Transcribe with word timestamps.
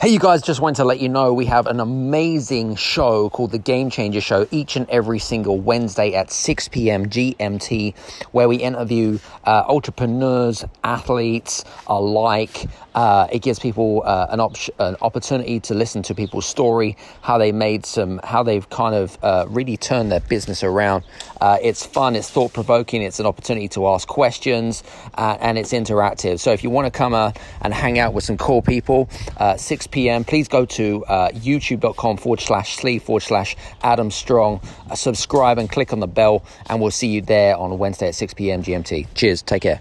Hey, 0.00 0.08
you 0.08 0.18
guys, 0.18 0.40
just 0.40 0.62
wanted 0.62 0.76
to 0.76 0.86
let 0.86 0.98
you 1.00 1.10
know 1.10 1.34
we 1.34 1.44
have 1.44 1.66
an 1.66 1.78
amazing 1.78 2.76
show 2.76 3.28
called 3.28 3.50
The 3.50 3.58
Game 3.58 3.90
Changer 3.90 4.22
Show 4.22 4.48
each 4.50 4.76
and 4.76 4.88
every 4.88 5.18
single 5.18 5.60
Wednesday 5.60 6.14
at 6.14 6.32
6 6.32 6.68
p.m. 6.68 7.04
GMT, 7.04 7.94
where 8.32 8.48
we 8.48 8.56
interview 8.56 9.18
uh, 9.44 9.64
entrepreneurs, 9.68 10.64
athletes 10.84 11.66
alike. 11.86 12.66
Uh, 12.94 13.28
it 13.30 13.42
gives 13.42 13.58
people 13.58 14.02
uh, 14.06 14.28
an, 14.30 14.40
op- 14.40 14.56
an 14.78 14.96
opportunity 15.02 15.60
to 15.60 15.74
listen 15.74 16.02
to 16.04 16.14
people's 16.14 16.46
story, 16.46 16.96
how 17.20 17.36
they 17.36 17.52
made 17.52 17.84
some, 17.84 18.20
how 18.24 18.42
they've 18.42 18.70
kind 18.70 18.94
of 18.94 19.18
uh, 19.22 19.44
really 19.50 19.76
turned 19.76 20.10
their 20.10 20.20
business 20.20 20.64
around. 20.64 21.04
Uh, 21.42 21.58
it's 21.60 21.84
fun, 21.84 22.16
it's 22.16 22.30
thought 22.30 22.54
provoking, 22.54 23.02
it's 23.02 23.20
an 23.20 23.26
opportunity 23.26 23.68
to 23.68 23.86
ask 23.86 24.08
questions, 24.08 24.82
uh, 25.16 25.36
and 25.40 25.58
it's 25.58 25.74
interactive. 25.74 26.40
So 26.40 26.52
if 26.52 26.64
you 26.64 26.70
want 26.70 26.86
to 26.86 26.90
come 26.90 27.12
and 27.12 27.74
hang 27.74 27.98
out 27.98 28.14
with 28.14 28.24
some 28.24 28.38
cool 28.38 28.62
people, 28.62 29.10
6 29.56 29.89
p.m., 29.90 30.24
please 30.24 30.48
go 30.48 30.64
to 30.66 31.04
uh, 31.06 31.30
youtube.com 31.30 32.16
forward 32.16 32.40
slash 32.40 32.76
sleeve 32.76 33.02
forward 33.02 33.20
slash 33.20 33.56
Adam 33.82 34.10
Strong, 34.10 34.60
uh, 34.90 34.94
subscribe 34.94 35.58
and 35.58 35.70
click 35.70 35.92
on 35.92 36.00
the 36.00 36.06
bell, 36.06 36.44
and 36.68 36.80
we'll 36.80 36.90
see 36.90 37.08
you 37.08 37.20
there 37.20 37.56
on 37.56 37.78
Wednesday 37.78 38.08
at 38.08 38.14
6 38.14 38.34
p.m. 38.34 38.62
GMT. 38.62 39.06
Cheers, 39.14 39.42
take 39.42 39.62
care. 39.62 39.80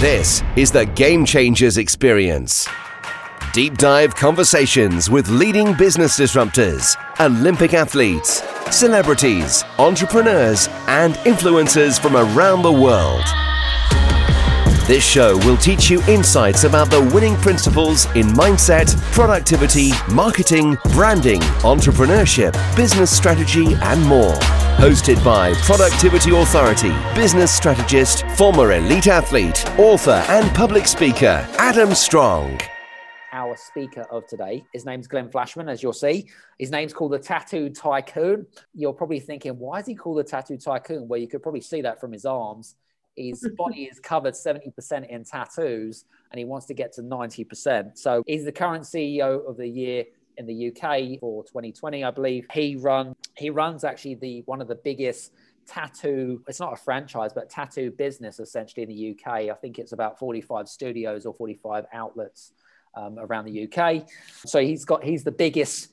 This 0.00 0.42
is 0.56 0.70
the 0.70 0.86
Game 0.86 1.24
Changers 1.24 1.78
Experience. 1.78 2.68
Deep 3.52 3.76
dive 3.76 4.14
conversations 4.14 5.10
with 5.10 5.28
leading 5.28 5.74
business 5.74 6.18
disruptors, 6.18 6.96
Olympic 7.20 7.74
athletes, 7.74 8.42
celebrities, 8.70 9.62
entrepreneurs, 9.78 10.68
and 10.86 11.14
influencers 11.26 12.00
from 12.00 12.16
around 12.16 12.62
the 12.62 12.72
world. 12.72 13.24
This 14.86 15.04
show 15.08 15.36
will 15.46 15.56
teach 15.58 15.90
you 15.90 16.02
insights 16.08 16.64
about 16.64 16.90
the 16.90 17.00
winning 17.14 17.36
principles 17.36 18.06
in 18.16 18.26
mindset, 18.26 19.00
productivity, 19.12 19.92
marketing, 20.10 20.76
branding, 20.92 21.40
entrepreneurship, 21.62 22.52
business 22.74 23.16
strategy, 23.16 23.74
and 23.74 24.02
more. 24.02 24.34
Hosted 24.78 25.24
by 25.24 25.54
Productivity 25.54 26.36
Authority, 26.36 26.92
business 27.14 27.52
strategist, 27.52 28.26
former 28.30 28.72
elite 28.72 29.06
athlete, 29.06 29.64
author, 29.78 30.24
and 30.28 30.52
public 30.52 30.88
speaker, 30.88 31.46
Adam 31.58 31.94
Strong. 31.94 32.60
Our 33.32 33.56
speaker 33.56 34.02
of 34.10 34.26
today, 34.26 34.64
his 34.72 34.84
name's 34.84 35.06
Glenn 35.06 35.30
Flashman, 35.30 35.68
as 35.68 35.80
you'll 35.80 35.92
see. 35.92 36.28
His 36.58 36.72
name's 36.72 36.92
called 36.92 37.12
the 37.12 37.20
Tattoo 37.20 37.70
Tycoon. 37.70 38.46
You're 38.74 38.92
probably 38.92 39.20
thinking, 39.20 39.60
why 39.60 39.78
is 39.78 39.86
he 39.86 39.94
called 39.94 40.18
the 40.18 40.24
Tattoo 40.24 40.56
Tycoon? 40.56 41.06
Well, 41.06 41.20
you 41.20 41.28
could 41.28 41.40
probably 41.40 41.60
see 41.60 41.82
that 41.82 42.00
from 42.00 42.10
his 42.10 42.24
arms 42.24 42.74
his 43.16 43.48
body 43.56 43.84
is 43.84 43.98
covered 43.98 44.34
70% 44.34 45.08
in 45.08 45.24
tattoos 45.24 46.04
and 46.30 46.38
he 46.38 46.44
wants 46.44 46.66
to 46.66 46.74
get 46.74 46.92
to 46.94 47.02
90%. 47.02 47.96
So 47.98 48.22
he's 48.26 48.44
the 48.44 48.52
current 48.52 48.84
CEO 48.84 49.48
of 49.48 49.56
the 49.56 49.68
year 49.68 50.04
in 50.38 50.46
the 50.46 50.68
UK 50.68 51.20
for 51.20 51.44
2020, 51.44 52.04
I 52.04 52.10
believe. 52.10 52.46
He 52.52 52.76
run 52.76 53.14
he 53.36 53.50
runs 53.50 53.84
actually 53.84 54.14
the 54.16 54.42
one 54.46 54.60
of 54.60 54.68
the 54.68 54.74
biggest 54.76 55.32
tattoo 55.64 56.42
it's 56.48 56.58
not 56.58 56.72
a 56.72 56.76
franchise 56.76 57.32
but 57.32 57.48
tattoo 57.48 57.88
business 57.92 58.40
essentially 58.40 58.82
in 58.82 58.88
the 58.88 59.10
UK. 59.10 59.50
I 59.50 59.54
think 59.54 59.78
it's 59.78 59.92
about 59.92 60.18
45 60.18 60.68
studios 60.68 61.26
or 61.26 61.34
45 61.34 61.84
outlets 61.92 62.52
um, 62.94 63.18
around 63.18 63.44
the 63.44 63.68
UK. 63.68 64.08
So 64.46 64.60
he's 64.60 64.84
got 64.84 65.04
he's 65.04 65.24
the 65.24 65.32
biggest 65.32 65.92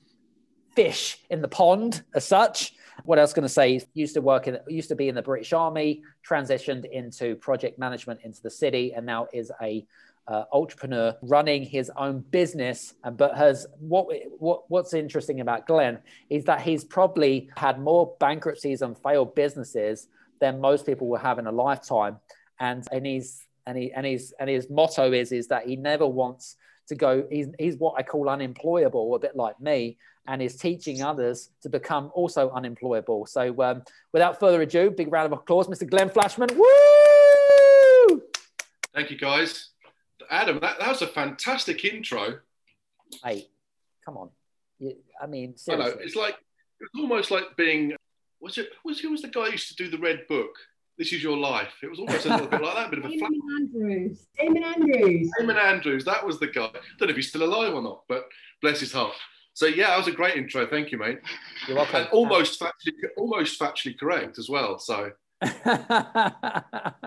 fish 0.75 1.20
in 1.30 1.42
the 1.42 1.47
pond 1.47 2.03
as 2.16 2.25
such. 2.25 2.73
What 3.03 3.19
else 3.19 3.33
going 3.33 3.44
to 3.44 3.50
say? 3.50 3.81
Used 3.94 4.14
to 4.16 4.22
work 4.22 4.47
in, 4.47 4.58
used 4.67 4.89
to 4.89 4.95
be 4.95 5.09
in 5.09 5.16
the 5.16 5.22
British 5.22 5.53
Army, 5.53 6.03
transitioned 6.28 6.89
into 6.89 7.36
project 7.36 7.80
management 7.80 8.22
into 8.23 8.41
the 8.41 8.50
city, 8.50 8.94
and 8.94 9.06
now 9.06 9.28
is 9.33 9.52
a 9.61 9.86
uh, 10.28 10.44
entrepreneur 10.53 11.16
running 11.23 11.64
his 11.64 11.91
own 11.97 12.19
business. 12.19 12.94
But 13.14 13.36
has 13.36 13.67
what, 13.80 14.08
what 14.38 14.69
what's 14.69 14.94
interesting 14.94 15.41
about 15.41 15.67
Glenn 15.67 16.00
is 16.30 16.45
that 16.45 16.61
he's 16.61 16.83
probably 16.83 17.50
had 17.58 17.80
more 17.80 18.16
bankruptcies 18.19 18.81
and 18.81 18.97
failed 18.97 19.36
businesses 19.36 20.08
than 20.39 20.61
most 20.61 20.86
people 20.86 21.08
will 21.08 21.17
have 21.17 21.40
in 21.40 21.47
a 21.47 21.51
lifetime. 21.51 22.18
And 22.59 22.88
and 22.91 23.06
he's 23.06 23.44
and 23.66 23.78
he 23.78 23.91
and 23.91 24.06
his 24.06 24.34
and 24.40 24.50
his 24.50 24.69
motto 24.69 25.12
is 25.12 25.31
is 25.31 25.47
that 25.47 25.68
he 25.68 25.75
never 25.75 26.07
wants 26.07 26.57
to 26.88 26.95
go. 26.95 27.25
He's 27.29 27.47
he's 27.57 27.78
what 27.78 27.95
I 27.97 28.03
call 28.03 28.29
unemployable, 28.29 29.16
a 29.16 29.19
bit 29.19 29.35
like 29.35 29.59
me 29.59 29.97
and 30.29 30.44
is 30.44 30.56
teaching 30.56 31.01
others 31.01 31.50
to 31.63 31.69
become 31.69 32.12
also 32.13 32.51
unemployable. 32.51 33.25
So, 33.25 33.59
um, 33.63 33.81
without 34.13 34.40
further 34.40 34.62
ado, 34.62 34.91
big 34.91 35.12
round 35.12 35.25
of 35.25 35.40
applause, 35.40 35.67
Mr. 35.67 35.90
Glenn 35.90 36.07
Flashman. 36.07 36.50
Woo! 36.56 38.22
Thank 38.94 39.09
you, 39.09 39.18
guys. 39.18 39.69
Adam, 40.29 40.59
that, 40.59 40.78
that 40.79 40.88
was 40.88 41.01
a 41.01 41.07
fantastic 41.07 41.84
intro. 41.84 42.39
Hey, 43.23 43.47
come 44.06 44.18
on. 44.18 44.29
You, 44.78 44.97
I 45.19 45.25
mean, 45.25 45.57
seriously. 45.57 45.91
I 45.91 45.95
know. 45.95 46.01
It's 46.03 46.16
like, 46.16 46.35
it's 46.79 46.91
almost 46.95 47.31
like 47.31 47.57
being, 47.57 47.95
was 48.39 48.59
it, 48.59 48.69
was, 48.85 49.00
who 49.00 49.09
was 49.09 49.23
the 49.23 49.29
guy 49.29 49.45
who 49.45 49.53
used 49.53 49.75
to 49.75 49.84
do 49.84 49.89
the 49.89 49.97
red 49.97 50.28
book? 50.29 50.51
This 51.00 51.12
is 51.12 51.23
your 51.23 51.38
life. 51.38 51.73
It 51.81 51.89
was 51.89 51.97
almost 51.97 52.28
a 52.28 52.29
little 52.29 52.45
bit 52.45 52.62
like 52.62 52.75
that, 52.75 52.88
a 52.88 52.89
bit 52.91 53.00
of 53.00 53.06
a 53.06 53.07
Eamonn 53.07 53.29
Andrews. 53.57 54.28
Eamonn 54.39 54.63
Andrews. 54.63 55.31
Eamonn 55.41 55.56
Andrews. 55.56 56.06
That 56.06 56.23
was 56.23 56.39
the 56.39 56.47
guy. 56.47 56.66
I 56.66 56.72
don't 57.00 57.07
know 57.07 57.09
if 57.09 57.16
he's 57.16 57.29
still 57.29 57.44
alive 57.44 57.73
or 57.73 57.81
not, 57.81 58.03
but 58.07 58.25
bless 58.62 58.81
his 58.81 58.91
heart. 58.91 59.16
So 59.59 59.66
yeah, 59.66 59.88
that 59.88 59.97
was 59.97 60.08
a 60.08 60.14
great 60.14 60.38
intro. 60.38 60.66
Thank 60.66 60.90
you, 60.90 60.97
mate. 60.97 61.20
You're 61.68 61.75
welcome. 61.75 62.03
And 62.03 62.09
almost 62.12 62.62
factually, 62.62 62.94
almost 63.18 63.59
factually 63.59 64.00
correct 64.00 64.40
as 64.40 64.47
well. 64.47 64.80
So. 64.80 65.12
I 65.42 67.02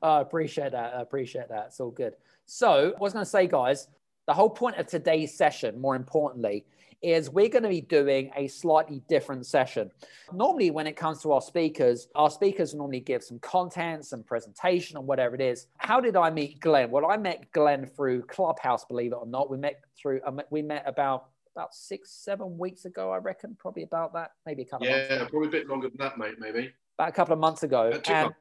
appreciate 0.00 0.70
that. 0.70 0.94
I 0.94 1.00
appreciate 1.00 1.48
that. 1.48 1.64
It's 1.66 1.80
all 1.80 1.90
good. 1.90 2.14
So, 2.46 2.94
I 2.96 3.00
was 3.00 3.12
going 3.12 3.24
to 3.24 3.28
say, 3.28 3.48
guys, 3.48 3.88
the 4.28 4.34
whole 4.34 4.50
point 4.50 4.76
of 4.76 4.86
today's 4.86 5.36
session, 5.36 5.80
more 5.80 5.96
importantly, 5.96 6.64
is 7.02 7.28
we're 7.28 7.48
going 7.48 7.64
to 7.64 7.68
be 7.68 7.80
doing 7.80 8.30
a 8.36 8.46
slightly 8.46 9.02
different 9.08 9.44
session. 9.44 9.90
Normally, 10.32 10.70
when 10.70 10.86
it 10.86 10.94
comes 10.94 11.22
to 11.22 11.32
our 11.32 11.40
speakers, 11.40 12.06
our 12.14 12.30
speakers 12.30 12.72
normally 12.72 13.00
give 13.00 13.24
some 13.24 13.40
content, 13.40 14.06
some 14.06 14.22
presentation, 14.22 14.96
or 14.96 15.02
whatever 15.02 15.34
it 15.34 15.40
is. 15.40 15.66
How 15.78 16.00
did 16.00 16.14
I 16.14 16.30
meet 16.30 16.60
Glenn? 16.60 16.92
Well, 16.92 17.10
I 17.10 17.16
met 17.16 17.50
Glenn 17.50 17.84
through 17.84 18.26
Clubhouse, 18.26 18.84
believe 18.84 19.10
it 19.10 19.16
or 19.16 19.26
not. 19.26 19.50
We 19.50 19.56
met 19.56 19.80
through, 20.00 20.20
we 20.50 20.62
met 20.62 20.84
about 20.86 21.30
about 21.58 21.74
six, 21.74 22.12
seven 22.12 22.56
weeks 22.56 22.84
ago, 22.84 23.10
I 23.10 23.16
reckon, 23.16 23.56
probably 23.58 23.82
about 23.82 24.12
that, 24.12 24.30
maybe 24.46 24.62
a 24.62 24.64
couple. 24.64 24.86
Yeah, 24.86 24.94
of 24.94 25.18
months 25.18 25.30
probably 25.30 25.48
a 25.48 25.50
bit 25.50 25.68
longer 25.68 25.88
than 25.88 25.98
that, 25.98 26.16
mate. 26.16 26.34
Maybe 26.38 26.72
about 26.96 27.08
a 27.08 27.12
couple 27.12 27.32
of 27.32 27.40
months 27.40 27.64
ago. 27.64 27.90
And, 28.06 28.32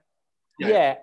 yeah. 0.60 0.68
yeah. 0.68 0.96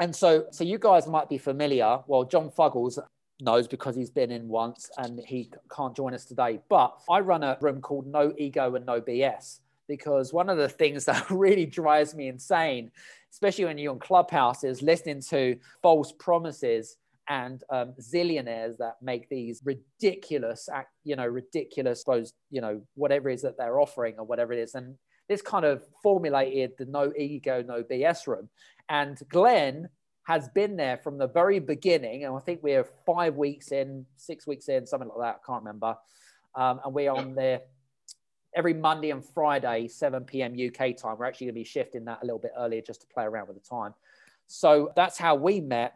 And 0.00 0.14
so, 0.14 0.46
so 0.50 0.64
you 0.64 0.78
guys 0.78 1.06
might 1.06 1.28
be 1.28 1.38
familiar. 1.38 2.00
Well, 2.06 2.24
John 2.24 2.50
Fuggles 2.50 2.98
knows 3.40 3.68
because 3.68 3.94
he's 3.94 4.10
been 4.10 4.32
in 4.32 4.48
once 4.48 4.90
and 4.98 5.20
he 5.20 5.50
can't 5.74 5.94
join 5.94 6.12
us 6.12 6.24
today. 6.24 6.58
But 6.68 6.98
I 7.08 7.20
run 7.20 7.44
a 7.44 7.56
room 7.60 7.80
called 7.80 8.06
No 8.06 8.32
Ego 8.36 8.74
and 8.74 8.84
No 8.84 9.00
BS 9.00 9.60
because 9.86 10.32
one 10.32 10.48
of 10.48 10.58
the 10.58 10.68
things 10.68 11.04
that 11.06 11.30
really 11.30 11.66
drives 11.66 12.16
me 12.16 12.26
insane, 12.26 12.90
especially 13.32 13.64
when 13.64 13.78
you're 13.78 13.92
on 13.92 14.00
Clubhouse, 14.00 14.64
is 14.64 14.82
listening 14.82 15.20
to 15.30 15.56
false 15.82 16.12
promises 16.12 16.96
and 17.28 17.62
um, 17.70 17.94
zillionaires 18.00 18.78
that 18.78 18.96
make 19.02 19.28
these 19.28 19.62
ridiculous, 19.64 20.68
you 21.04 21.14
know, 21.14 21.26
ridiculous, 21.26 22.00
suppose, 22.00 22.32
you 22.50 22.60
know, 22.60 22.80
whatever 22.94 23.28
it 23.28 23.34
is 23.34 23.42
that 23.42 23.58
they're 23.58 23.80
offering 23.80 24.14
or 24.18 24.24
whatever 24.24 24.52
it 24.52 24.58
is. 24.58 24.74
And 24.74 24.96
this 25.28 25.42
kind 25.42 25.64
of 25.64 25.82
formulated 26.02 26.72
the 26.78 26.86
no 26.86 27.12
ego, 27.16 27.62
no 27.62 27.82
BS 27.82 28.26
room. 28.26 28.48
And 28.88 29.18
Glenn 29.28 29.88
has 30.22 30.48
been 30.48 30.76
there 30.76 30.96
from 30.96 31.18
the 31.18 31.28
very 31.28 31.58
beginning. 31.58 32.24
And 32.24 32.34
I 32.34 32.38
think 32.40 32.62
we're 32.62 32.84
five 33.04 33.36
weeks 33.36 33.72
in, 33.72 34.06
six 34.16 34.46
weeks 34.46 34.68
in, 34.68 34.86
something 34.86 35.08
like 35.08 35.18
that. 35.18 35.40
I 35.42 35.46
can't 35.46 35.62
remember. 35.62 35.96
Um, 36.54 36.80
and 36.84 36.94
we're 36.94 37.12
on 37.12 37.34
there 37.34 37.60
every 38.54 38.74
Monday 38.74 39.10
and 39.10 39.24
Friday, 39.24 39.88
7 39.88 40.24
p.m. 40.24 40.54
UK 40.54 40.96
time. 40.96 41.16
We're 41.18 41.26
actually 41.26 41.48
going 41.48 41.54
to 41.54 41.60
be 41.60 41.64
shifting 41.64 42.06
that 42.06 42.20
a 42.22 42.24
little 42.24 42.38
bit 42.38 42.52
earlier 42.58 42.80
just 42.80 43.02
to 43.02 43.06
play 43.06 43.24
around 43.24 43.48
with 43.48 43.62
the 43.62 43.68
time. 43.68 43.94
So 44.46 44.92
that's 44.96 45.18
how 45.18 45.34
we 45.34 45.60
met. 45.60 45.94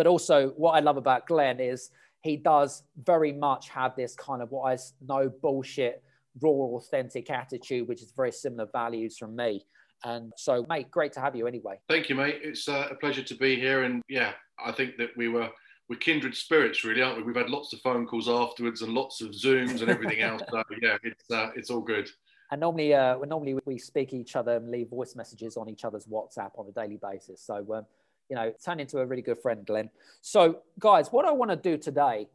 But 0.00 0.06
also, 0.06 0.54
what 0.56 0.70
I 0.70 0.80
love 0.80 0.96
about 0.96 1.26
Glenn 1.26 1.60
is 1.60 1.90
he 2.22 2.34
does 2.34 2.84
very 3.04 3.34
much 3.34 3.68
have 3.68 3.94
this 3.96 4.14
kind 4.14 4.40
of 4.40 4.50
what 4.50 4.72
I 4.72 4.78
know 5.06 5.28
bullshit, 5.28 6.02
raw, 6.40 6.50
authentic 6.50 7.28
attitude, 7.28 7.86
which 7.86 8.00
is 8.00 8.10
very 8.10 8.32
similar 8.32 8.66
values 8.72 9.18
from 9.18 9.36
me. 9.36 9.62
And 10.02 10.32
so, 10.38 10.64
mate, 10.70 10.90
great 10.90 11.12
to 11.12 11.20
have 11.20 11.36
you 11.36 11.46
anyway. 11.46 11.80
Thank 11.86 12.08
you, 12.08 12.14
mate. 12.14 12.40
It's 12.42 12.66
uh, 12.66 12.88
a 12.90 12.94
pleasure 12.94 13.22
to 13.22 13.34
be 13.34 13.56
here. 13.56 13.82
And 13.82 14.02
yeah, 14.08 14.32
I 14.58 14.72
think 14.72 14.96
that 14.96 15.10
we 15.18 15.28
were 15.28 15.50
we're 15.90 15.96
kindred 15.96 16.34
spirits, 16.34 16.82
really, 16.82 17.02
aren't 17.02 17.18
we? 17.18 17.22
We've 17.22 17.36
had 17.36 17.50
lots 17.50 17.74
of 17.74 17.80
phone 17.80 18.06
calls 18.06 18.26
afterwards 18.26 18.80
and 18.80 18.94
lots 18.94 19.20
of 19.20 19.32
Zooms 19.32 19.82
and 19.82 19.90
everything 19.90 20.22
else. 20.22 20.40
So 20.50 20.62
yeah, 20.80 20.96
it's 21.02 21.30
uh, 21.30 21.50
it's 21.54 21.68
all 21.68 21.82
good. 21.82 22.10
And 22.52 22.62
normally, 22.62 22.94
uh, 22.94 23.18
normally 23.18 23.58
we 23.66 23.76
speak 23.76 24.14
each 24.14 24.34
other 24.34 24.56
and 24.56 24.70
leave 24.70 24.88
voice 24.88 25.14
messages 25.14 25.58
on 25.58 25.68
each 25.68 25.84
other's 25.84 26.06
WhatsApp 26.06 26.52
on 26.56 26.66
a 26.68 26.72
daily 26.72 26.96
basis. 26.96 27.42
So 27.42 27.56
um, 27.74 27.84
you 28.30 28.36
know, 28.36 28.52
turn 28.64 28.80
into 28.80 28.98
a 28.98 29.06
really 29.06 29.22
good 29.22 29.38
friend, 29.38 29.66
Glenn. 29.66 29.90
So, 30.22 30.60
guys, 30.78 31.08
what 31.10 31.26
I 31.26 31.32
want 31.32 31.50
to 31.50 31.56
do 31.56 31.76
today 31.76 32.28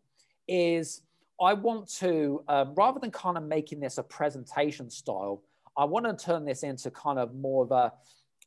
is 0.47 1.01
I 1.41 1.53
want 1.53 1.87
to, 1.99 2.43
um, 2.49 2.75
rather 2.75 2.99
than 2.99 3.11
kind 3.11 3.37
of 3.37 3.43
making 3.43 3.79
this 3.79 3.97
a 3.97 4.03
presentation 4.03 4.89
style, 4.89 5.41
I 5.77 5.85
want 5.85 6.05
to 6.05 6.25
turn 6.25 6.45
this 6.45 6.63
into 6.63 6.91
kind 6.91 7.17
of 7.17 7.33
more 7.33 7.63
of 7.63 7.71
a, 7.71 7.93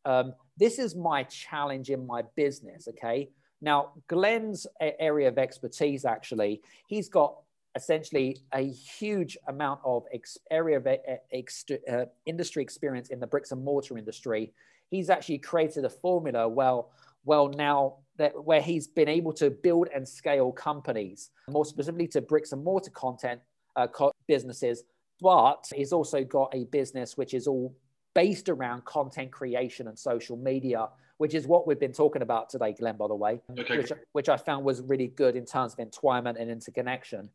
um, 0.04 0.34
this 0.58 0.78
is 0.78 0.94
my 0.94 1.24
challenge 1.24 1.90
in 1.90 2.06
my 2.06 2.22
business. 2.36 2.86
Okay. 2.88 3.30
Now, 3.60 3.92
Glenn's 4.06 4.66
area 4.80 5.28
of 5.28 5.38
expertise, 5.38 6.04
actually, 6.04 6.60
he's 6.86 7.08
got 7.08 7.34
essentially 7.74 8.38
a 8.54 8.60
huge 8.60 9.36
amount 9.48 9.80
of 9.84 10.04
ex- 10.12 10.38
area 10.50 10.76
of 10.76 10.86
ex- 11.32 11.64
uh, 11.90 12.04
industry 12.24 12.62
experience 12.62 13.08
in 13.08 13.20
the 13.20 13.26
bricks 13.26 13.50
and 13.52 13.64
mortar 13.64 13.98
industry. 13.98 14.52
He's 14.90 15.10
actually 15.10 15.38
created 15.38 15.84
a 15.84 15.90
formula. 15.90 16.48
Well, 16.48 16.92
well, 17.28 17.48
now 17.50 17.96
that 18.16 18.32
where 18.42 18.62
he's 18.62 18.88
been 18.88 19.06
able 19.06 19.34
to 19.34 19.50
build 19.50 19.88
and 19.94 20.08
scale 20.08 20.50
companies, 20.50 21.30
more 21.50 21.66
specifically 21.66 22.08
to 22.08 22.22
bricks 22.22 22.52
and 22.52 22.64
mortar 22.64 22.90
content 22.90 23.38
uh, 23.76 23.86
co- 23.86 24.12
businesses, 24.26 24.84
but 25.20 25.70
he's 25.74 25.92
also 25.92 26.24
got 26.24 26.52
a 26.54 26.64
business 26.64 27.18
which 27.18 27.34
is 27.34 27.46
all 27.46 27.76
based 28.14 28.48
around 28.48 28.82
content 28.86 29.30
creation 29.30 29.88
and 29.88 29.98
social 29.98 30.38
media, 30.38 30.88
which 31.18 31.34
is 31.34 31.46
what 31.46 31.66
we've 31.66 31.78
been 31.78 31.92
talking 31.92 32.22
about 32.22 32.48
today, 32.48 32.72
Glenn, 32.72 32.96
by 32.96 33.06
the 33.06 33.14
way, 33.14 33.40
okay. 33.60 33.76
which, 33.76 33.92
which 34.12 34.28
I 34.30 34.38
found 34.38 34.64
was 34.64 34.80
really 34.80 35.08
good 35.08 35.36
in 35.36 35.44
terms 35.44 35.74
of 35.74 35.86
entwinement 35.86 36.40
and 36.40 36.50
interconnection. 36.50 37.28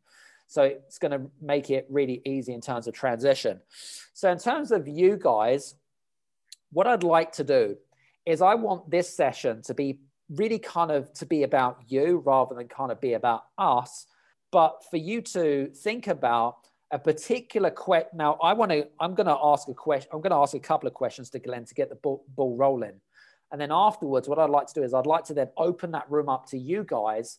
So 0.48 0.64
it's 0.64 0.98
going 0.98 1.12
to 1.12 1.30
make 1.40 1.70
it 1.70 1.86
really 1.88 2.20
easy 2.26 2.52
in 2.52 2.60
terms 2.60 2.88
of 2.88 2.94
transition. 2.94 3.60
So, 4.12 4.30
in 4.30 4.38
terms 4.38 4.72
of 4.72 4.88
you 4.88 5.16
guys, 5.16 5.76
what 6.72 6.86
I'd 6.88 7.04
like 7.04 7.32
to 7.32 7.44
do 7.44 7.76
is 8.26 8.40
I 8.40 8.54
want 8.54 8.90
this 8.90 9.14
session 9.14 9.62
to 9.62 9.74
be 9.74 10.00
really 10.30 10.58
kind 10.58 10.90
of 10.90 11.12
to 11.14 11.26
be 11.26 11.42
about 11.42 11.78
you 11.86 12.22
rather 12.24 12.54
than 12.54 12.68
kind 12.68 12.90
of 12.90 13.00
be 13.00 13.12
about 13.14 13.44
us, 13.58 14.06
but 14.50 14.82
for 14.90 14.96
you 14.96 15.20
to 15.20 15.70
think 15.74 16.06
about 16.06 16.56
a 16.90 16.98
particular 16.98 17.70
question. 17.70 18.10
Now, 18.14 18.38
I 18.42 18.52
want 18.52 18.70
to, 18.70 18.86
I'm 19.00 19.14
going 19.14 19.26
to 19.26 19.36
ask 19.42 19.68
a 19.68 19.74
question, 19.74 20.08
I'm 20.12 20.20
going 20.20 20.30
to 20.30 20.36
ask 20.36 20.54
a 20.54 20.60
couple 20.60 20.86
of 20.86 20.94
questions 20.94 21.28
to 21.30 21.38
Glenn 21.38 21.64
to 21.64 21.74
get 21.74 21.88
the 21.88 21.96
ball, 21.96 22.24
ball 22.28 22.56
rolling. 22.56 23.00
And 23.52 23.60
then 23.60 23.70
afterwards, 23.72 24.28
what 24.28 24.38
I'd 24.38 24.50
like 24.50 24.66
to 24.68 24.74
do 24.74 24.82
is 24.82 24.94
I'd 24.94 25.06
like 25.06 25.24
to 25.24 25.34
then 25.34 25.48
open 25.56 25.90
that 25.92 26.10
room 26.10 26.28
up 26.28 26.46
to 26.50 26.58
you 26.58 26.84
guys. 26.84 27.38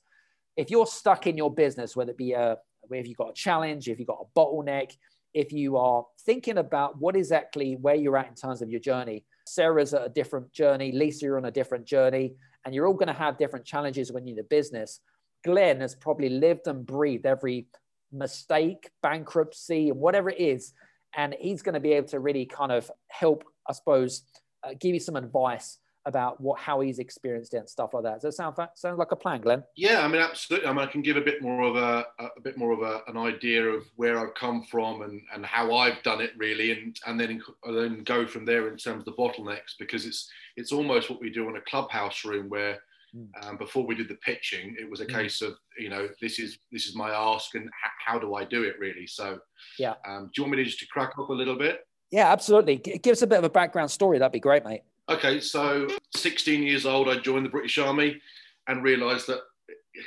If 0.55 0.69
you're 0.69 0.85
stuck 0.85 1.27
in 1.27 1.37
your 1.37 1.53
business, 1.53 1.95
whether 1.95 2.11
it 2.11 2.17
be 2.17 2.33
a, 2.33 2.57
if 2.89 3.07
you've 3.07 3.17
got 3.17 3.31
a 3.31 3.33
challenge, 3.33 3.87
if 3.87 3.97
you've 3.97 4.07
got 4.07 4.25
a 4.25 4.39
bottleneck, 4.39 4.95
if 5.33 5.51
you 5.51 5.77
are 5.77 6.05
thinking 6.25 6.57
about 6.57 6.99
what 6.99 7.15
exactly 7.15 7.75
where 7.75 7.95
you're 7.95 8.17
at 8.17 8.29
in 8.29 8.35
terms 8.35 8.61
of 8.61 8.69
your 8.69 8.79
journey. 8.79 9.25
Sarah's 9.45 9.93
at 9.93 10.05
a 10.05 10.09
different 10.09 10.51
journey, 10.51 10.91
Lisa, 10.91 11.25
you're 11.25 11.37
on 11.37 11.45
a 11.45 11.51
different 11.51 11.85
journey, 11.85 12.33
and 12.65 12.73
you're 12.73 12.87
all 12.87 12.93
going 12.93 13.07
to 13.07 13.13
have 13.13 13.37
different 13.37 13.65
challenges 13.65 14.11
when 14.11 14.25
you're 14.25 14.37
in 14.37 14.37
the 14.37 14.43
business. 14.43 14.99
Glenn 15.43 15.81
has 15.81 15.95
probably 15.95 16.29
lived 16.29 16.67
and 16.67 16.85
breathed 16.85 17.25
every 17.25 17.67
mistake, 18.11 18.89
bankruptcy, 19.03 19.89
and 19.89 19.99
whatever 19.99 20.29
it 20.29 20.39
is. 20.39 20.73
And 21.15 21.35
he's 21.39 21.61
going 21.61 21.73
to 21.73 21.79
be 21.79 21.93
able 21.93 22.07
to 22.09 22.19
really 22.19 22.45
kind 22.45 22.71
of 22.71 22.89
help, 23.07 23.43
I 23.69 23.73
suppose, 23.73 24.23
uh, 24.63 24.73
give 24.79 24.93
you 24.93 24.99
some 24.99 25.15
advice 25.15 25.77
about 26.05 26.39
what 26.39 26.59
how 26.59 26.79
he's 26.81 26.99
experienced 26.99 27.53
it 27.53 27.57
and 27.57 27.69
stuff 27.69 27.93
like 27.93 28.03
that. 28.03 28.21
Does 28.21 28.23
that 28.23 28.33
sound 28.33 28.55
sound 28.75 28.97
like 28.97 29.11
a 29.11 29.15
plan, 29.15 29.41
Glenn? 29.41 29.63
Yeah, 29.75 30.01
I 30.01 30.07
mean, 30.07 30.21
absolutely. 30.21 30.67
I 30.67 30.71
mean, 30.71 30.81
I 30.81 30.91
can 30.91 31.01
give 31.01 31.17
a 31.17 31.21
bit 31.21 31.41
more 31.41 31.63
of 31.63 31.75
a 31.75 32.05
a 32.19 32.41
bit 32.41 32.57
more 32.57 32.71
of 32.71 32.81
a, 32.81 33.01
an 33.07 33.17
idea 33.17 33.67
of 33.67 33.83
where 33.95 34.19
I've 34.19 34.35
come 34.35 34.63
from 34.63 35.01
and, 35.01 35.21
and 35.33 35.45
how 35.45 35.75
I've 35.75 36.01
done 36.03 36.21
it 36.21 36.31
really, 36.37 36.71
and 36.71 36.97
and 37.07 37.19
then 37.19 37.41
then 37.67 38.03
go 38.03 38.27
from 38.27 38.45
there 38.45 38.67
in 38.67 38.77
terms 38.77 38.99
of 38.99 39.05
the 39.05 39.13
bottlenecks 39.13 39.77
because 39.79 40.05
it's 40.05 40.29
it's 40.55 40.71
almost 40.71 41.09
what 41.09 41.21
we 41.21 41.29
do 41.29 41.49
in 41.49 41.57
a 41.57 41.61
clubhouse 41.61 42.23
room 42.25 42.49
where. 42.49 42.79
Hmm. 43.13 43.47
Um, 43.47 43.57
before 43.57 43.85
we 43.85 43.95
did 43.95 44.09
the 44.09 44.15
pitching, 44.15 44.75
it 44.77 44.89
was 44.89 44.99
a 44.99 45.05
mm. 45.05 45.13
case 45.13 45.41
of 45.41 45.55
you 45.79 45.89
know 45.89 46.09
this 46.19 46.37
is 46.37 46.57
this 46.71 46.85
is 46.85 46.95
my 46.95 47.11
ask 47.11 47.55
and 47.55 47.69
how 48.05 48.19
do 48.19 48.33
I 48.33 48.43
do 48.43 48.63
it 48.63 48.77
really. 48.77 49.07
So 49.07 49.39
yeah, 49.79 49.93
um, 50.05 50.25
do 50.25 50.31
you 50.41 50.43
want 50.43 50.51
me 50.51 50.57
to 50.57 50.65
just 50.65 50.79
to 50.79 50.87
crack 50.87 51.11
up 51.17 51.29
a 51.29 51.33
little 51.33 51.55
bit? 51.55 51.87
Yeah, 52.11 52.31
absolutely. 52.31 52.77
Give 52.77 53.13
us 53.13 53.21
a 53.21 53.27
bit 53.27 53.37
of 53.37 53.45
a 53.45 53.49
background 53.49 53.91
story. 53.91 54.19
That'd 54.19 54.33
be 54.33 54.39
great, 54.39 54.65
mate. 54.65 54.81
Okay, 55.07 55.39
so 55.39 55.87
16 56.15 56.63
years 56.63 56.87
old, 56.87 57.07
I 57.07 57.17
joined 57.17 57.45
the 57.45 57.49
British 57.49 57.77
Army 57.77 58.19
and 58.67 58.83
realised 58.83 59.27
that 59.27 59.41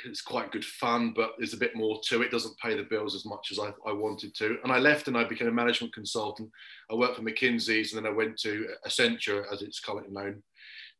it's 0.05 0.21
quite 0.21 0.51
good 0.51 0.65
fun, 0.65 1.13
but 1.15 1.31
there's 1.37 1.53
a 1.53 1.57
bit 1.57 1.73
more 1.73 2.01
to 2.09 2.21
it. 2.21 2.31
Doesn't 2.31 2.57
pay 2.57 2.75
the 2.75 2.83
bills 2.83 3.15
as 3.15 3.25
much 3.25 3.49
as 3.49 3.59
I, 3.59 3.71
I, 3.89 3.93
wanted 3.93 4.35
to. 4.35 4.57
And 4.61 4.73
I 4.73 4.77
left 4.77 5.07
and 5.07 5.17
I 5.17 5.23
became 5.23 5.47
a 5.47 5.51
management 5.51 5.93
consultant. 5.93 6.49
I 6.91 6.95
worked 6.95 7.15
for 7.15 7.21
McKinsey's 7.21 7.93
and 7.93 8.03
then 8.03 8.11
I 8.11 8.15
went 8.15 8.37
to 8.39 8.67
Accenture, 8.85 9.45
as 9.51 9.61
it's 9.61 9.79
currently 9.79 10.11
known. 10.11 10.43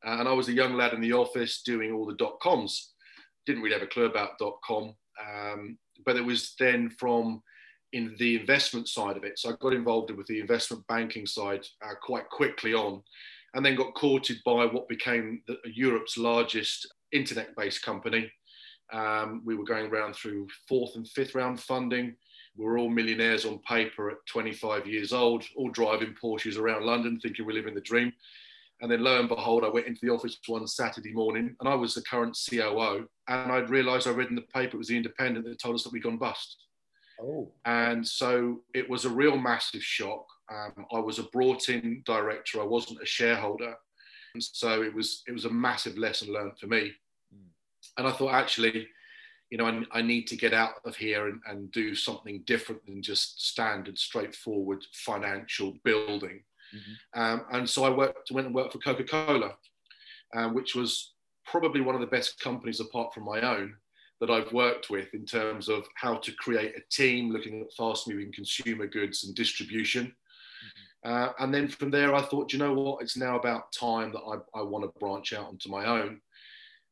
and 0.04 0.30
I 0.30 0.34
was 0.34 0.48
a 0.48 0.54
young 0.54 0.76
lad 0.76 0.94
in 0.94 1.02
the 1.02 1.14
office 1.14 1.62
doing 1.62 1.92
all 1.92 2.06
the 2.06 2.16
dot 2.16 2.40
coms. 2.40 2.94
Didn't 3.46 3.62
really 3.62 3.76
have 3.76 3.84
a 3.84 3.88
clue 3.88 4.06
about 4.06 4.40
dot 4.40 4.60
com, 4.64 4.96
um, 5.22 5.78
but 6.06 6.16
it 6.16 6.26
was 6.26 6.56
then 6.58 6.90
from 6.90 7.44
in 7.92 8.16
the 8.18 8.40
investment 8.40 8.88
side 8.88 9.18
of 9.18 9.24
it. 9.26 9.40
So 9.40 9.50
I 9.50 9.54
got 9.60 9.74
involved 9.74 10.12
with 10.12 10.28
the 10.28 10.40
investment 10.40 10.88
banking 10.88 11.26
side 11.26 11.66
uh, 11.84 11.96
quite 12.02 12.30
quickly 12.30 12.74
on 12.74 13.02
and 13.54 13.66
then 13.66 13.76
got 13.76 13.96
courted 13.96 14.38
by 14.46 14.66
what 14.66 14.88
became 14.88 15.42
the, 15.48 15.58
Europe's 15.66 16.18
largest 16.18 16.88
internet 17.12 17.56
based 17.56 17.84
company. 17.84 18.32
Um, 18.92 19.42
we 19.46 19.56
were 19.56 19.66
going 19.66 19.88
around 19.92 20.16
through 20.16 20.48
fourth 20.68 20.96
and 20.96 21.08
fifth 21.08 21.36
round 21.36 21.60
funding. 21.60 22.16
We 22.58 22.66
were 22.66 22.78
all 22.78 22.90
millionaires 22.90 23.46
on 23.46 23.60
paper 23.60 24.10
at 24.10 24.18
25 24.28 24.88
years 24.88 25.14
old, 25.14 25.46
all 25.56 25.70
driving 25.70 26.16
Porsches 26.22 26.58
around 26.58 26.86
London, 26.86 27.20
thinking 27.20 27.46
we're 27.46 27.54
living 27.54 27.76
the 27.76 27.82
dream. 27.82 28.12
And 28.82 28.92
then 28.92 29.04
lo 29.04 29.20
and 29.20 29.28
behold, 29.28 29.64
I 29.64 29.70
went 29.70 29.88
into 29.88 30.00
the 30.04 30.12
office 30.12 30.38
one 30.48 30.66
Saturday 30.66 31.12
morning 31.12 31.56
and 31.60 31.68
I 31.68 31.76
was 31.76 31.94
the 31.94 32.02
current 32.02 32.38
COO. 32.50 33.08
And 33.28 33.52
I'd 33.52 33.70
realized 33.70 34.08
I 34.08 34.12
read 34.12 34.30
in 34.30 34.36
the 34.36 34.42
paper, 34.42 34.76
it 34.76 34.78
was 34.78 34.88
the 34.88 34.98
Independent 34.98 35.46
that 35.46 35.60
told 35.60 35.76
us 35.76 35.84
that 35.84 35.92
we'd 35.92 36.04
gone 36.04 36.18
bust. 36.18 36.58
Oh. 37.22 37.52
And 37.66 38.08
so 38.08 38.62
it 38.74 38.90
was 38.90 39.06
a 39.06 39.10
real 39.10 39.38
massive 39.38 39.84
shock. 39.84 40.26
Um, 40.52 40.86
I 40.94 41.00
was 41.00 41.20
a 41.20 41.24
brought-in 41.24 42.04
director. 42.06 42.62
I 42.62 42.66
wasn't 42.66 43.02
a 43.02 43.06
shareholder, 43.06 43.76
and 44.34 44.44
so 44.44 44.82
it 44.82 44.94
was 44.94 45.24
it 45.28 45.32
was 45.32 45.46
a 45.46 45.50
massive 45.50 45.98
lesson 45.98 46.34
learned 46.34 46.58
for 46.60 46.68
me. 46.68 46.92
Mm. 47.34 47.50
And 47.98 48.08
I 48.08 48.12
thought 48.12 48.34
actually, 48.34 48.88
you 49.50 49.58
know, 49.58 49.66
I, 49.66 50.00
I 50.00 50.02
need 50.02 50.28
to 50.28 50.36
get 50.36 50.54
out 50.54 50.76
of 50.86 50.96
here 50.96 51.28
and, 51.28 51.42
and, 51.48 51.72
do 51.72 51.96
something 51.96 52.44
different 52.46 52.86
than 52.86 53.02
just 53.02 53.48
standard, 53.48 53.98
straightforward 53.98 54.84
financial 54.94 55.74
building. 55.84 56.44
Mm-hmm. 56.76 57.22
Um, 57.22 57.46
and 57.52 57.70
so 57.70 57.84
I 57.84 57.90
worked, 57.90 58.32
went 58.32 58.48
and 58.48 58.56
worked 58.56 58.74
for 58.74 58.80
Coca-Cola, 58.80 59.54
uh, 60.36 60.50
which 60.50 60.76
was 60.76 61.14
probably 61.46 61.82
one 61.82 61.96
of 61.96 62.02
the 62.02 62.08
best 62.08 62.40
companies 62.40 62.80
apart 62.80 63.14
from 63.14 63.26
my 63.26 63.42
own 63.42 63.76
that 64.22 64.30
I've 64.30 64.52
worked 64.52 64.90
with 64.90 65.14
in 65.14 65.26
terms 65.26 65.70
of 65.70 65.88
how 65.96 66.16
to 66.16 66.32
create 66.34 66.76
a 66.76 66.82
team 66.92 67.32
looking 67.32 67.62
at 67.62 67.74
fast 67.74 68.08
moving 68.08 68.32
consumer 68.32 68.86
goods 68.86 69.24
and 69.24 69.34
distribution. 69.34 70.14
Uh, 71.06 71.30
and 71.40 71.54
then 71.54 71.68
from 71.68 71.92
there, 71.92 72.14
I 72.14 72.22
thought, 72.22 72.52
you 72.52 72.60
know 72.60 72.74
what, 72.74 73.02
it's 73.02 73.18
now 73.18 73.40
about 73.40 73.72
time 73.72 74.12
that 74.12 74.20
I, 74.20 74.60
I 74.60 74.62
want 74.64 74.84
to 74.84 75.00
branch 75.00 75.34
out 75.34 75.48
onto 75.48 75.70
my 75.70 75.86
own. 75.86 76.20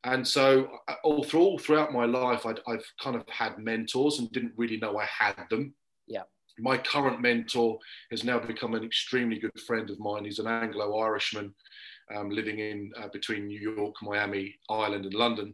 And 0.04 0.26
so, 0.26 0.70
uh, 0.88 0.94
all, 1.04 1.24
through, 1.24 1.42
all 1.42 1.60
throughout 1.60 1.92
my 1.92 2.06
life, 2.06 2.46
i 2.46 2.72
have 2.72 2.84
kind 3.02 3.16
of 3.16 3.24
had 3.30 3.58
mentors 3.58 4.20
and 4.20 4.32
didn't 4.32 4.54
really 4.56 4.78
know 4.78 4.98
I 4.98 5.06
had 5.06 5.46
them. 5.50 5.74
Yeah. 6.08 6.24
My 6.60 6.78
current 6.78 7.22
mentor 7.22 7.78
has 8.12 8.24
now 8.24 8.40
become 8.40 8.74
an 8.74 8.84
extremely 8.84 9.40
good 9.40 9.60
friend 9.68 9.90
of 9.90 10.00
mine. 10.00 10.26
He's 10.26 10.40
an 10.40 10.48
Anglo 10.48 10.98
Irishman 11.00 11.54
um, 12.16 12.30
living 12.30 12.60
in 12.60 12.92
uh, 12.98 13.10
between 13.10 13.48
New 13.48 13.60
York, 13.60 13.96
Miami, 14.02 14.56
Ireland, 14.70 15.06
and 15.06 15.14
London. 15.14 15.54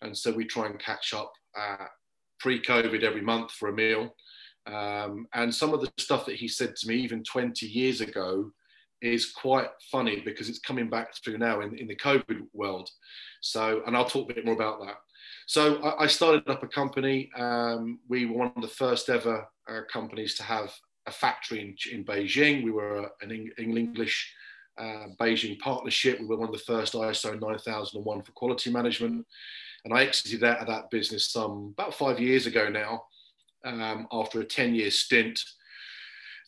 And 0.00 0.16
so 0.16 0.32
we 0.32 0.44
try 0.44 0.66
and 0.66 0.78
catch 0.78 1.14
up 1.14 1.32
uh, 1.58 1.86
pre 2.40 2.60
COVID 2.60 3.02
every 3.02 3.20
month 3.20 3.52
for 3.52 3.68
a 3.68 3.72
meal. 3.72 4.14
Um, 4.66 5.26
and 5.34 5.54
some 5.54 5.74
of 5.74 5.80
the 5.80 5.92
stuff 5.98 6.26
that 6.26 6.36
he 6.36 6.48
said 6.48 6.76
to 6.76 6.88
me 6.88 6.96
even 6.96 7.24
20 7.24 7.66
years 7.66 8.00
ago 8.00 8.50
is 9.00 9.32
quite 9.32 9.68
funny 9.90 10.20
because 10.24 10.48
it's 10.48 10.60
coming 10.60 10.88
back 10.88 11.14
through 11.16 11.38
now 11.38 11.60
in, 11.60 11.76
in 11.76 11.88
the 11.88 11.96
COVID 11.96 12.46
world. 12.52 12.88
So, 13.40 13.82
and 13.86 13.96
I'll 13.96 14.04
talk 14.04 14.30
a 14.30 14.34
bit 14.34 14.44
more 14.44 14.54
about 14.54 14.80
that. 14.80 14.96
So, 15.46 15.82
I, 15.82 16.04
I 16.04 16.06
started 16.06 16.48
up 16.48 16.62
a 16.62 16.68
company. 16.68 17.30
Um, 17.36 17.98
we 18.08 18.26
were 18.26 18.38
one 18.38 18.52
of 18.54 18.62
the 18.62 18.68
first 18.68 19.08
ever 19.08 19.46
uh, 19.68 19.80
companies 19.92 20.36
to 20.36 20.44
have 20.44 20.72
a 21.06 21.10
factory 21.10 21.60
in, 21.60 21.76
in 21.92 22.04
Beijing. 22.04 22.62
We 22.62 22.70
were 22.70 23.10
an 23.20 23.52
English 23.58 24.32
uh, 24.78 25.06
Beijing 25.20 25.58
partnership. 25.58 26.20
We 26.20 26.26
were 26.26 26.38
one 26.38 26.48
of 26.48 26.54
the 26.54 26.64
first 26.64 26.94
ISO 26.94 27.40
9001 27.40 28.22
for 28.22 28.32
quality 28.32 28.70
management. 28.70 29.26
And 29.84 29.92
I 29.92 30.04
exited 30.04 30.44
out 30.44 30.58
of 30.58 30.68
that 30.68 30.90
business 30.90 31.30
some 31.30 31.74
about 31.76 31.94
five 31.94 32.20
years 32.20 32.46
ago 32.46 32.68
now 32.68 33.02
um, 33.64 34.06
after 34.12 34.40
a 34.40 34.44
10 34.44 34.74
year 34.74 34.90
stint. 34.90 35.40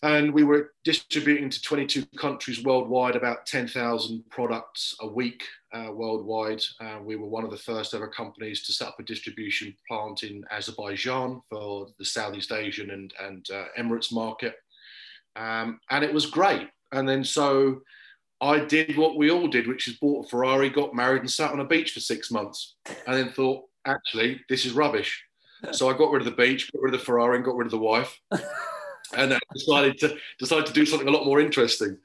And 0.02 0.34
we 0.34 0.44
were 0.44 0.74
distributing 0.84 1.48
to 1.48 1.62
22 1.62 2.04
countries 2.18 2.62
worldwide, 2.62 3.16
about 3.16 3.46
10,000 3.46 4.22
products 4.28 4.94
a 5.00 5.06
week 5.06 5.42
uh, 5.72 5.90
worldwide. 5.92 6.62
Uh, 6.78 6.98
we 7.02 7.16
were 7.16 7.26
one 7.26 7.44
of 7.44 7.50
the 7.50 7.56
first 7.56 7.94
ever 7.94 8.08
companies 8.08 8.62
to 8.64 8.72
set 8.72 8.88
up 8.88 9.00
a 9.00 9.02
distribution 9.02 9.74
plant 9.88 10.22
in 10.22 10.44
Azerbaijan 10.50 11.40
for 11.48 11.86
the 11.98 12.04
Southeast 12.04 12.52
Asian 12.52 12.90
and, 12.90 13.14
and 13.18 13.48
uh, 13.50 13.64
Emirates 13.78 14.12
market. 14.12 14.56
Um, 15.36 15.80
and 15.90 16.04
it 16.04 16.12
was 16.12 16.26
great. 16.26 16.68
And 16.92 17.08
then 17.08 17.24
so 17.24 17.80
I 18.42 18.58
did 18.58 18.98
what 18.98 19.16
we 19.16 19.30
all 19.30 19.48
did, 19.48 19.66
which 19.66 19.88
is 19.88 19.96
bought 19.96 20.26
a 20.26 20.28
Ferrari, 20.28 20.68
got 20.68 20.94
married, 20.94 21.22
and 21.22 21.30
sat 21.30 21.52
on 21.52 21.60
a 21.60 21.64
beach 21.64 21.92
for 21.92 22.00
six 22.00 22.30
months. 22.30 22.76
And 23.06 23.16
then 23.16 23.30
thought, 23.30 23.64
actually, 23.86 24.42
this 24.50 24.66
is 24.66 24.72
rubbish. 24.72 25.24
So 25.72 25.88
I 25.88 25.96
got 25.96 26.10
rid 26.10 26.22
of 26.22 26.26
the 26.26 26.42
beach, 26.42 26.72
got 26.72 26.82
rid 26.82 26.94
of 26.94 27.00
the 27.00 27.06
Ferrari, 27.06 27.36
and 27.36 27.44
got 27.44 27.56
rid 27.56 27.66
of 27.66 27.72
the 27.72 27.78
wife. 27.78 28.20
and 29.16 29.34
I 29.34 29.38
decided 29.52 29.98
to 29.98 30.16
decided 30.38 30.66
to 30.66 30.72
do 30.72 30.86
something 30.86 31.08
a 31.08 31.10
lot 31.10 31.26
more 31.26 31.40
interesting. 31.40 31.96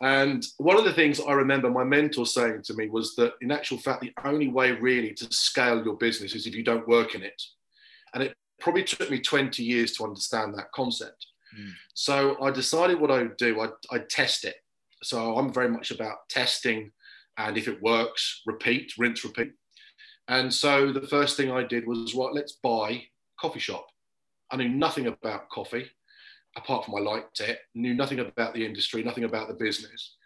And 0.00 0.44
one 0.58 0.76
of 0.76 0.84
the 0.84 0.92
things 0.92 1.20
I 1.20 1.32
remember 1.32 1.70
my 1.70 1.84
mentor 1.84 2.26
saying 2.26 2.62
to 2.64 2.74
me 2.74 2.88
was 2.88 3.14
that, 3.16 3.34
in 3.40 3.50
actual 3.50 3.78
fact, 3.78 4.00
the 4.00 4.12
only 4.24 4.48
way 4.48 4.72
really 4.72 5.12
to 5.14 5.32
scale 5.32 5.82
your 5.84 5.96
business 5.96 6.34
is 6.34 6.46
if 6.46 6.54
you 6.54 6.64
don't 6.64 6.88
work 6.88 7.14
in 7.14 7.22
it. 7.22 7.42
And 8.14 8.22
it 8.22 8.34
probably 8.60 8.84
took 8.84 9.10
me 9.10 9.20
20 9.20 9.62
years 9.62 9.92
to 9.92 10.04
understand 10.04 10.54
that 10.54 10.72
concept. 10.72 11.26
Mm. 11.58 11.72
So 11.94 12.42
I 12.42 12.50
decided 12.50 13.00
what 13.00 13.10
I 13.10 13.22
would 13.22 13.36
do. 13.36 13.60
I'd, 13.60 13.70
I'd 13.90 14.08
test 14.08 14.44
it. 14.44 14.56
So 15.02 15.36
I'm 15.36 15.52
very 15.52 15.68
much 15.68 15.90
about 15.90 16.28
testing, 16.28 16.90
and 17.36 17.56
if 17.56 17.68
it 17.68 17.80
works, 17.80 18.42
repeat, 18.46 18.92
rinse, 18.98 19.24
repeat. 19.24 19.52
And 20.28 20.52
so 20.52 20.92
the 20.92 21.06
first 21.06 21.36
thing 21.36 21.50
I 21.50 21.64
did 21.64 21.86
was, 21.86 22.14
what? 22.14 22.34
Let's 22.34 22.52
buy 22.62 23.04
coffee 23.40 23.60
shop. 23.60 23.86
I 24.50 24.56
knew 24.56 24.68
nothing 24.68 25.06
about 25.06 25.48
coffee, 25.48 25.90
apart 26.56 26.84
from 26.84 26.96
I 26.96 27.00
liked 27.00 27.40
it. 27.40 27.58
Knew 27.74 27.94
nothing 27.94 28.20
about 28.20 28.54
the 28.54 28.64
industry, 28.64 29.02
nothing 29.02 29.24
about 29.24 29.48
the 29.48 29.54
business. 29.54 30.16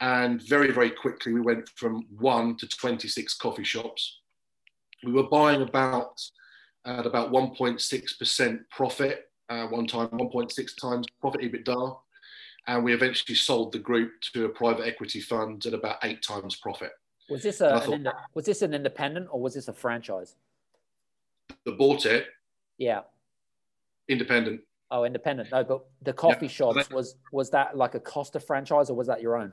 And 0.00 0.42
very, 0.42 0.72
very 0.72 0.90
quickly, 0.90 1.32
we 1.32 1.40
went 1.40 1.68
from 1.76 2.06
one 2.18 2.56
to 2.58 2.68
26 2.68 3.34
coffee 3.36 3.64
shops. 3.64 4.20
We 5.04 5.12
were 5.12 5.28
buying 5.28 5.62
about 5.62 6.20
at 6.84 7.06
about 7.06 7.30
1.6% 7.32 8.58
profit 8.70 9.24
uh, 9.48 9.66
one 9.66 9.86
time, 9.86 10.08
1.6 10.08 10.80
times 10.80 11.06
profit 11.20 11.40
EBITDA. 11.42 11.96
And 12.68 12.84
we 12.84 12.92
eventually 12.92 13.36
sold 13.36 13.72
the 13.72 13.78
group 13.78 14.10
to 14.32 14.46
a 14.46 14.48
private 14.48 14.86
equity 14.86 15.20
fund 15.20 15.64
at 15.66 15.74
about 15.74 15.98
eight 16.02 16.22
times 16.22 16.56
profit. 16.56 16.90
Was 17.28 17.42
this 17.42 17.60
a 17.60 17.80
thought, 17.80 17.94
an, 17.94 18.08
was 18.34 18.44
this 18.44 18.62
an 18.62 18.72
independent 18.72 19.28
or 19.30 19.40
was 19.40 19.54
this 19.54 19.68
a 19.68 19.72
franchise? 19.72 20.36
The 21.64 21.72
bought 21.72 22.06
it. 22.06 22.26
Yeah. 22.78 23.00
Independent. 24.08 24.60
Oh, 24.90 25.04
independent. 25.04 25.50
No, 25.50 25.64
but 25.64 25.84
the 26.02 26.12
coffee 26.12 26.46
yeah. 26.46 26.52
shops 26.52 26.90
was 26.90 27.16
was 27.32 27.50
that 27.50 27.76
like 27.76 27.94
a 27.94 28.00
Costa 28.00 28.38
franchise 28.38 28.90
or 28.90 28.94
was 28.94 29.08
that 29.08 29.20
your 29.20 29.36
own? 29.36 29.52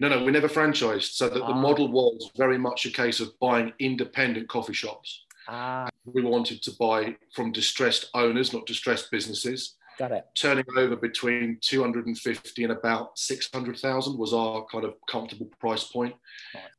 No, 0.00 0.08
no, 0.08 0.24
we 0.24 0.32
never 0.32 0.48
franchised. 0.48 1.12
So 1.12 1.28
that 1.28 1.42
ah. 1.42 1.46
the 1.46 1.54
model 1.54 1.88
was 1.88 2.30
very 2.36 2.58
much 2.58 2.84
a 2.86 2.90
case 2.90 3.20
of 3.20 3.38
buying 3.38 3.72
independent 3.78 4.48
coffee 4.48 4.72
shops. 4.72 5.24
Ah. 5.48 5.88
We 6.04 6.22
wanted 6.22 6.62
to 6.62 6.72
buy 6.72 7.16
from 7.34 7.52
distressed 7.52 8.10
owners, 8.14 8.52
not 8.52 8.66
distressed 8.66 9.10
businesses. 9.10 9.76
Got 10.02 10.10
it. 10.10 10.26
Turning 10.34 10.64
over 10.76 10.96
between 10.96 11.58
250 11.60 12.64
and 12.64 12.72
about 12.72 13.16
600,000 13.16 14.18
was 14.18 14.32
our 14.34 14.64
kind 14.64 14.84
of 14.84 14.94
comfortable 15.08 15.46
price 15.60 15.84
point. 15.84 16.12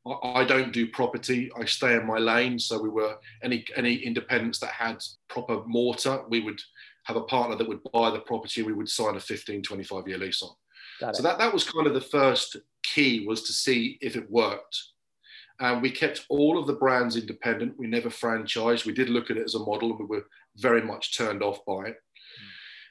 Right. 0.05 0.19
I, 0.25 0.41
I, 0.41 0.43
don't 0.43 0.73
do 0.73 0.89
property. 0.89 1.49
I 1.57 1.63
stay 1.63 1.95
in 1.95 2.05
my 2.05 2.17
lane. 2.17 2.59
So 2.59 2.81
we 2.81 2.89
were 2.89 3.15
any 3.41 3.63
any 3.77 3.95
independents 3.95 4.59
that 4.59 4.71
had 4.71 5.01
proper 5.29 5.63
mortar, 5.65 6.23
we 6.27 6.41
would 6.41 6.59
have 7.05 7.15
a 7.15 7.21
partner 7.21 7.55
that 7.55 7.65
would 7.69 7.79
buy 7.93 8.09
the 8.09 8.19
property. 8.19 8.61
We 8.61 8.73
would 8.73 8.89
sign 8.89 9.15
a 9.15 9.21
15, 9.21 9.63
25 9.63 10.05
year 10.05 10.17
lease 10.17 10.43
on. 10.43 10.51
Got 10.99 11.15
so 11.15 11.23
that, 11.23 11.37
that 11.37 11.53
was 11.53 11.63
kind 11.63 11.87
of 11.87 11.93
the 11.93 12.01
first 12.01 12.57
key 12.83 13.25
was 13.25 13.43
to 13.43 13.53
see 13.53 13.97
if 14.01 14.17
it 14.17 14.29
worked. 14.29 14.83
And 15.61 15.81
we 15.81 15.91
kept 15.91 16.25
all 16.27 16.57
of 16.57 16.67
the 16.67 16.73
brands 16.73 17.15
independent. 17.15 17.79
We 17.79 17.87
never 17.87 18.09
franchised. 18.09 18.85
We 18.85 18.91
did 18.91 19.07
look 19.07 19.31
at 19.31 19.37
it 19.37 19.45
as 19.45 19.55
a 19.55 19.59
model 19.59 19.91
and 19.91 19.99
we 19.99 20.17
were 20.17 20.25
very 20.57 20.81
much 20.81 21.15
turned 21.15 21.41
off 21.41 21.63
by 21.65 21.85
it. 21.85 22.02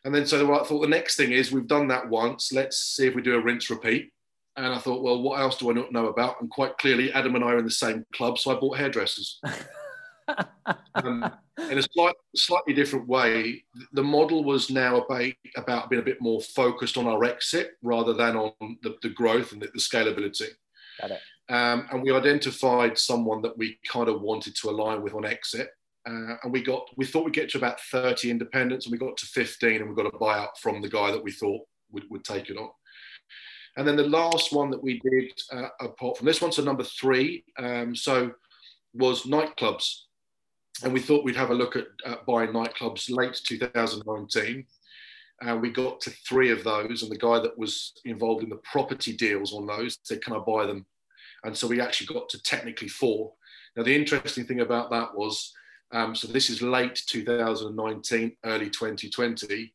And 0.05 0.15
then 0.15 0.27
so 0.27 0.53
I 0.55 0.65
thought 0.65 0.81
the 0.81 0.89
next 0.89 1.17
thing 1.17 1.33
is 1.33 1.53
we've 1.53 1.67
done 1.67 1.89
that 1.89 2.09
once. 2.09 2.53
Let's 2.53 2.79
see 2.79 3.07
if 3.07 3.15
we 3.15 3.23
do 3.23 3.37
a 3.37 3.41
rinse 3.41 3.71
repeat. 3.71 4.13
And 4.57 4.67
I 4.67 4.79
thought, 4.79 5.03
well, 5.03 5.23
what 5.23 5.41
else 5.41 5.57
do 5.57 5.71
I 5.71 5.75
not 5.75 5.93
know 5.93 6.09
about? 6.09 6.41
And 6.41 6.51
quite 6.51 6.77
clearly, 6.79 7.13
Adam 7.13 7.37
and 7.37 7.45
I 7.45 7.53
are 7.53 7.59
in 7.59 7.65
the 7.65 7.71
same 7.71 8.05
club, 8.13 8.39
so 8.39 8.55
I 8.55 8.61
bought 8.61 8.77
hairdressers. 8.77 9.41
um, 10.97 11.31
in 11.71 11.79
a 11.79 11.83
slight, 11.83 12.15
slightly 12.37 12.75
different 12.75 13.09
way, 13.09 13.65
the 13.93 14.03
model 14.03 14.45
was 14.45 14.69
now 14.69 15.01
about, 15.01 15.33
about 15.57 15.89
being 15.89 16.03
a 16.03 16.05
bit 16.05 16.21
more 16.21 16.41
focused 16.41 16.99
on 16.99 17.07
our 17.07 17.25
exit 17.25 17.73
rather 17.83 18.13
than 18.13 18.37
on 18.37 18.53
the, 18.83 18.97
the 19.03 19.09
growth 19.09 19.53
and 19.53 19.63
the, 19.63 19.69
the 19.73 19.81
scalability. 19.81 20.49
Got 21.01 21.13
it. 21.13 21.21
Um, 21.49 21.87
and 21.91 22.03
we 22.03 22.13
identified 22.13 22.99
someone 22.99 23.43
that 23.43 23.57
we 23.57 23.79
kind 23.87 24.09
of 24.09 24.21
wanted 24.21 24.55
to 24.57 24.71
align 24.71 25.03
with 25.03 25.15
on 25.15 25.25
exit. 25.25 25.71
Uh, 26.07 26.35
and 26.43 26.53
we 26.53 26.63
got 26.63 26.89
we 26.97 27.07
thought 27.07 27.25
we'd 27.25 27.35
get 27.35 27.49
to 27.51 27.59
about 27.59 27.81
30 27.81 28.31
independents 28.31 28.87
and 28.87 28.93
we 28.93 28.99
got 28.99 29.17
to 29.17 29.27
15 29.27 29.81
and 29.81 29.89
we 29.89 29.95
got 29.95 30.13
a 30.13 30.19
buyout 30.19 30.57
from 30.61 30.83
the 30.83 30.89
guy 30.89 31.13
that 31.13 31.23
we 31.23 31.31
thought 31.31 31.61
would, 31.93 32.05
would 32.11 32.25
take 32.25 32.51
it 32.51 32.57
on. 32.57 32.71
And 33.77 33.87
then 33.87 33.97
the 33.97 34.09
last 34.09 34.53
one 34.53 34.71
that 34.71 34.83
we 34.83 35.01
did 35.01 35.33
uh, 35.53 35.69
apart 35.81 36.19
from 36.19 36.27
this 36.27 36.43
one 36.43 36.51
so 36.51 36.63
number 36.63 36.83
three 36.83 37.45
um, 37.59 37.95
so 37.95 38.33
was 38.95 39.23
nightclubs. 39.23 40.01
And 40.83 40.93
we 40.93 41.01
thought 41.01 41.25
we'd 41.25 41.37
have 41.37 41.51
a 41.51 41.55
look 41.55 41.77
at 41.77 41.87
uh, 42.05 42.17
buying 42.27 42.51
nightclubs 42.51 43.09
late 43.09 43.39
2019 43.45 44.67
and 45.43 45.61
we 45.61 45.71
got 45.71 46.01
to 46.01 46.11
three 46.11 46.51
of 46.51 46.65
those 46.65 47.03
and 47.03 47.11
the 47.11 47.19
guy 47.19 47.39
that 47.39 47.57
was 47.59 47.93
involved 48.05 48.43
in 48.43 48.49
the 48.49 48.61
property 48.71 49.13
deals 49.13 49.53
on 49.53 49.67
those 49.67 49.99
said 50.03 50.23
can 50.23 50.35
i 50.35 50.39
buy 50.39 50.67
them? 50.67 50.85
And 51.45 51.57
so 51.57 51.67
we 51.67 51.81
actually 51.81 52.07
got 52.09 52.29
to 52.31 52.43
technically 52.43 52.89
four. 52.89 53.33
Now 53.77 53.85
the 53.85 53.95
interesting 53.95 54.45
thing 54.45 54.61
about 54.61 54.91
that 54.91 55.15
was 55.15 55.53
um, 55.93 56.15
so 56.15 56.27
this 56.29 56.51
is 56.51 56.63
late 56.63 57.03
2019, 57.07 58.37
early 58.45 58.71
2020. 58.71 59.73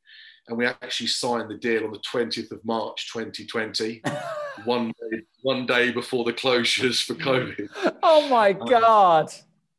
And 0.48 0.58
we 0.58 0.66
actually 0.66 1.08
signed 1.08 1.50
the 1.50 1.58
deal 1.58 1.84
on 1.84 1.92
the 1.92 2.00
20th 2.00 2.52
of 2.52 2.64
March 2.64 3.12
2020, 3.12 4.02
one, 4.66 4.88
day, 4.88 5.22
one 5.42 5.66
day 5.66 5.92
before 5.92 6.24
the 6.24 6.34
closures 6.34 7.04
for 7.04 7.16
COVID. 7.16 7.70
Oh 8.02 8.30
my 8.30 8.52
um, 8.52 8.68
God. 8.68 9.32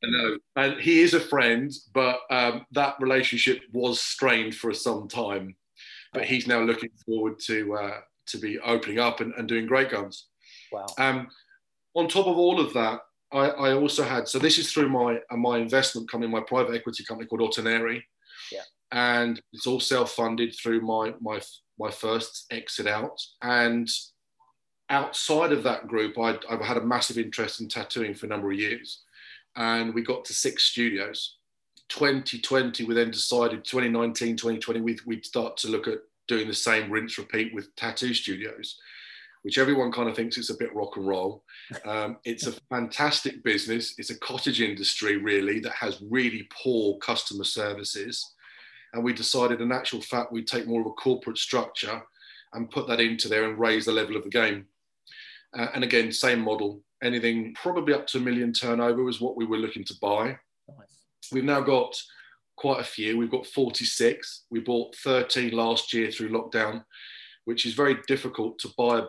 I 0.05 0.11
know. 0.11 0.39
And 0.57 0.81
he 0.81 1.01
is 1.01 1.15
a 1.15 1.21
friend, 1.21 1.73
but 1.95 2.21
um, 2.31 2.67
that 2.73 2.97
relationship 3.01 3.63
was 3.73 4.01
strained 4.01 4.55
for 4.55 4.73
some 4.75 5.09
time. 5.09 5.57
But 6.13 6.25
he's 6.25 6.47
now 6.47 6.61
looking 6.61 6.91
forward 7.05 7.39
to, 7.47 7.75
uh, 7.75 8.01
to 8.27 8.39
be 8.39 8.59
opening 8.61 8.99
up 8.99 9.21
and, 9.21 9.33
and 9.35 9.49
doing 9.49 9.67
great 9.67 9.91
guns. 9.91 10.27
Wow. 10.71 10.87
Um, 10.99 11.29
on 11.95 12.09
top 12.09 12.27
of 12.27 12.37
all 12.39 12.61
of 12.61 12.73
that, 12.75 13.01
I, 13.33 13.49
I 13.49 13.75
also 13.75 14.05
had 14.05 14.27
so 14.29 14.39
this 14.39 14.59
is 14.59 14.73
through 14.73 14.89
my 14.89 15.21
uh, 15.31 15.37
my 15.37 15.59
investment 15.59 16.11
company, 16.11 16.31
my 16.33 16.41
private 16.41 16.75
equity 16.75 17.05
company 17.05 17.29
called 17.29 17.41
Autoneri. 17.41 18.03
Yeah. 18.51 18.63
And 18.91 19.41
it's 19.53 19.67
all 19.67 19.81
self-funded 19.81 20.55
through 20.55 20.81
my 20.81 21.15
my 21.21 21.41
my 21.79 21.91
first 21.91 22.47
exit 22.51 22.87
out. 22.87 23.21
And 23.43 23.89
outside 24.91 25.53
of 25.53 25.63
that 25.65 25.87
group, 25.87 26.19
i 26.19 26.39
I've 26.49 26.63
had 26.63 26.79
a 26.79 26.85
massive 26.85 27.19
interest 27.19 27.61
in 27.61 27.69
tattooing 27.69 28.15
for 28.15 28.27
a 28.27 28.29
number 28.29 28.51
of 28.51 28.59
years. 28.59 29.03
And 29.57 29.95
we 29.95 30.03
got 30.03 30.25
to 30.27 30.33
six 30.33 30.65
studios. 30.65 31.37
2020, 31.89 32.85
we 32.85 32.95
then 32.95 33.11
decided 33.11 33.65
2019, 33.65 34.37
2020, 34.37 34.81
we'd, 34.81 35.01
we'd 35.07 35.25
start 35.25 35.57
to 35.57 35.69
look 35.69 35.89
at 35.89 35.99
doing 36.27 36.47
the 36.47 36.55
same 36.55 36.91
rinse 36.91 37.17
repeat 37.17 37.55
with 37.55 37.75
tattoo 37.77 38.13
studios 38.13 38.79
which 39.43 39.59
everyone 39.59 39.93
kind 39.93 40.09
of 40.09 40.17
thinks 40.17 40.37
it's 40.37 40.51
a 40.51 40.57
bit 40.57 40.75
rock 40.75 40.97
and 40.97 41.07
roll. 41.07 41.45
Um, 41.85 42.19
it's 42.25 42.47
a 42.47 42.53
fantastic 42.69 43.43
business. 43.43 43.95
It's 43.99 44.11
a 44.11 44.19
cottage 44.19 44.61
industry, 44.61 45.17
really, 45.17 45.61
that 45.61 45.73
has 45.73 46.03
really 46.03 46.49
poor 46.63 46.99
customer 46.99 47.45
services. 47.45 48.35
And 48.93 49.05
we 49.05 49.13
decided, 49.13 49.61
in 49.61 49.73
actual 49.73 50.01
fact, 50.01 50.33
we'd 50.33 50.47
take 50.47 50.67
more 50.67 50.81
of 50.81 50.87
a 50.87 50.91
corporate 50.91 51.39
structure 51.39 52.03
and 52.55 52.71
put 52.71 52.89
that 52.89 53.01
into 53.01 53.29
there 53.29 53.49
and 53.49 53.59
raise 53.59 53.85
the 53.85 53.93
level 53.93 54.17
of 54.17 54.25
the 54.25 54.31
game. 54.31 54.67
Uh, 55.57 55.69
and 55.75 55.85
again, 55.85 56.13
same 56.13 56.41
model. 56.41 56.83
Anything 57.03 57.55
probably 57.55 57.95
up 57.95 58.07
to 58.09 58.19
a 58.19 58.21
million 58.21 58.53
turnover 58.53 59.03
was 59.03 59.21
what 59.21 59.37
we 59.37 59.47
were 59.47 59.59
looking 59.59 59.85
to 59.85 59.95
buy. 60.01 60.39
Nice. 60.69 60.99
We've 61.31 61.45
now 61.45 61.61
got 61.61 61.95
quite 62.57 62.81
a 62.81 62.85
few. 62.85 63.17
We've 63.17 63.31
got 63.31 63.47
46. 63.47 64.45
We 64.51 64.61
bought 64.61 64.95
13 64.97 65.53
last 65.53 65.93
year 65.93 66.11
through 66.11 66.31
lockdown, 66.31 66.85
which 67.45 67.65
is 67.65 67.75
very 67.75 67.99
difficult 68.07 68.59
to 68.61 68.69
buy 68.77 68.99
a 68.99 69.07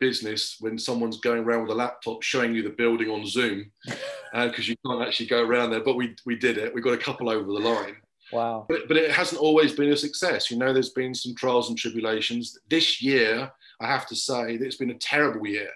business 0.00 0.56
when 0.60 0.78
someone's 0.78 1.18
going 1.18 1.44
around 1.44 1.62
with 1.62 1.72
a 1.72 1.74
laptop 1.74 2.22
showing 2.22 2.54
you 2.54 2.62
the 2.62 2.70
building 2.70 3.10
on 3.10 3.26
Zoom 3.26 3.70
because 3.84 4.04
uh, 4.34 4.62
you 4.62 4.76
can't 4.86 5.02
actually 5.06 5.26
go 5.26 5.42
around 5.42 5.70
there. 5.70 5.82
But 5.82 5.96
we, 5.96 6.14
we 6.24 6.36
did 6.36 6.58
it. 6.58 6.74
We 6.74 6.80
got 6.80 6.94
a 6.94 6.98
couple 6.98 7.28
over 7.28 7.44
the 7.44 7.58
line. 7.58 7.96
Wow. 8.32 8.66
But, 8.68 8.88
but 8.88 8.96
it 8.96 9.10
hasn't 9.10 9.40
always 9.40 9.72
been 9.72 9.92
a 9.92 9.96
success. 9.96 10.50
You 10.50 10.58
know, 10.58 10.72
there's 10.72 10.90
been 10.90 11.14
some 11.14 11.34
trials 11.34 11.68
and 11.68 11.78
tribulations. 11.78 12.58
This 12.70 13.02
year, 13.02 13.50
I 13.80 13.86
have 13.86 14.06
to 14.08 14.16
say, 14.16 14.56
that 14.56 14.64
it's 14.64 14.76
been 14.76 14.90
a 14.90 14.98
terrible 14.98 15.46
year. 15.46 15.70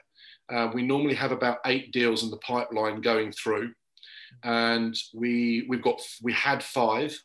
Uh, 0.51 0.71
we 0.73 0.83
normally 0.83 1.15
have 1.15 1.33
about 1.33 1.59
eight 1.67 1.93
deals 1.93 2.23
in 2.23 2.31
the 2.31 2.39
pipeline 2.39 3.01
going 3.01 3.33
through, 3.33 3.73
and 4.45 4.97
we 5.13 5.67
we've 5.69 5.83
got 5.83 6.01
we 6.23 6.33
had 6.33 6.63
five, 6.63 7.21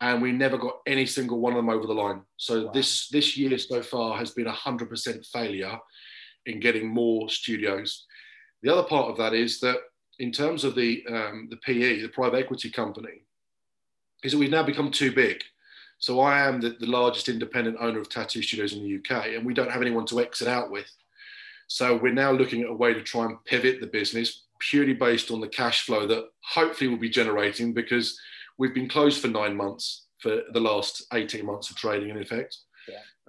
and 0.00 0.20
we 0.20 0.32
never 0.32 0.58
got 0.58 0.78
any 0.84 1.06
single 1.06 1.38
one 1.38 1.52
of 1.52 1.58
them 1.58 1.68
over 1.68 1.86
the 1.86 1.94
line. 1.94 2.22
So 2.38 2.66
wow. 2.66 2.72
this 2.72 3.08
this 3.08 3.36
year 3.36 3.56
so 3.56 3.82
far 3.82 4.18
has 4.18 4.32
been 4.32 4.48
a 4.48 4.52
hundred 4.52 4.90
percent 4.90 5.24
failure 5.26 5.78
in 6.46 6.60
getting 6.60 6.88
more 6.88 7.28
studios. 7.28 8.06
The 8.62 8.72
other 8.72 8.86
part 8.86 9.10
of 9.10 9.16
that 9.18 9.34
is 9.34 9.60
that 9.60 9.78
in 10.18 10.32
terms 10.32 10.64
of 10.64 10.74
the 10.74 11.04
um, 11.08 11.48
the 11.50 11.56
PE, 11.56 12.00
the 12.00 12.08
private 12.08 12.38
equity 12.38 12.70
company, 12.70 13.22
is 14.22 14.32
that 14.32 14.38
we've 14.38 14.50
now 14.50 14.62
become 14.62 14.90
too 14.90 15.12
big. 15.12 15.42
So 15.98 16.20
I 16.20 16.40
am 16.40 16.60
the, 16.60 16.76
the 16.80 16.86
largest 16.86 17.28
independent 17.28 17.76
owner 17.78 18.00
of 18.00 18.08
tattoo 18.08 18.42
studios 18.42 18.72
in 18.72 18.82
the 18.82 18.96
UK, 18.96 19.28
and 19.28 19.44
we 19.44 19.54
don't 19.54 19.70
have 19.70 19.82
anyone 19.82 20.06
to 20.06 20.20
exit 20.20 20.48
out 20.48 20.70
with. 20.70 20.90
So 21.68 21.96
we're 21.96 22.12
now 22.12 22.32
looking 22.32 22.62
at 22.62 22.70
a 22.70 22.74
way 22.74 22.94
to 22.94 23.02
try 23.02 23.26
and 23.26 23.42
pivot 23.44 23.80
the 23.80 23.86
business 23.86 24.44
purely 24.58 24.92
based 24.92 25.30
on 25.30 25.40
the 25.40 25.48
cash 25.48 25.84
flow 25.86 26.06
that 26.06 26.24
hopefully 26.42 26.88
we'll 26.88 26.98
be 26.98 27.08
generating 27.08 27.72
because 27.72 28.18
we've 28.58 28.74
been 28.74 28.88
closed 28.88 29.20
for 29.20 29.28
nine 29.28 29.56
months 29.56 30.06
for 30.18 30.42
the 30.52 30.60
last 30.60 31.06
18 31.12 31.44
months 31.46 31.70
of 31.70 31.76
trading 31.76 32.10
in 32.10 32.18
effect. 32.18 32.58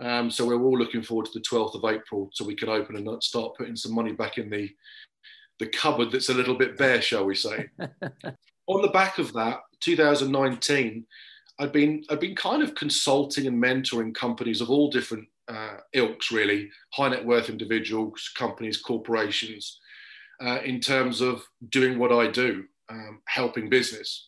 Um, 0.01 0.31
so 0.31 0.46
we're 0.46 0.62
all 0.62 0.77
looking 0.77 1.03
forward 1.03 1.27
to 1.27 1.31
the 1.34 1.46
12th 1.46 1.75
of 1.75 1.86
April 1.86 2.29
so 2.34 2.43
we 2.43 2.55
can 2.55 2.70
open 2.70 2.96
and 2.96 3.24
start 3.24 3.55
putting 3.55 3.75
some 3.75 3.93
money 3.93 4.13
back 4.13 4.38
in 4.38 4.50
the 4.50 4.70
the 5.60 5.67
cupboard 5.67 6.12
that's 6.12 6.29
a 6.29 6.34
little 6.34 6.55
bit 6.55 6.75
bare, 6.75 7.03
shall 7.03 7.24
we 7.24 7.36
say. 7.36 7.70
On 8.67 8.81
the 8.81 8.88
back 8.88 9.20
of 9.20 9.31
that, 9.34 9.60
2019, 9.81 11.05
I'd 11.60 11.72
been 11.72 12.03
I'd 12.10 12.20
been 12.20 12.36
kind 12.36 12.63
of 12.63 12.74
consulting 12.74 13.46
and 13.46 13.62
mentoring 13.62 14.15
companies 14.15 14.60
of 14.60 14.72
all 14.72 14.89
different 14.89 15.27
uh, 15.48 15.77
ilks, 15.93 16.31
really, 16.31 16.70
high 16.93 17.10
net 17.10 17.24
worth 17.24 17.50
individuals, 17.50 18.31
companies, 18.36 18.77
corporations, 18.77 19.79
uh, 20.43 20.60
in 20.63 20.79
terms 20.79 21.22
of 21.22 21.43
doing 21.70 22.00
what 22.00 22.12
I 22.12 22.27
do, 22.27 22.65
um, 22.89 23.22
helping 23.27 23.70
business, 23.70 24.27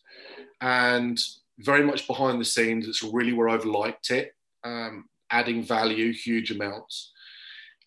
and 0.60 1.18
very 1.58 1.82
much 1.82 2.06
behind 2.06 2.40
the 2.40 2.44
scenes. 2.44 2.86
It's 2.86 3.02
really 3.02 3.32
where 3.32 3.48
I've 3.48 3.64
liked 3.64 4.12
it, 4.12 4.34
um, 4.62 5.06
adding 5.30 5.62
value, 5.62 6.12
huge 6.12 6.50
amounts. 6.50 7.12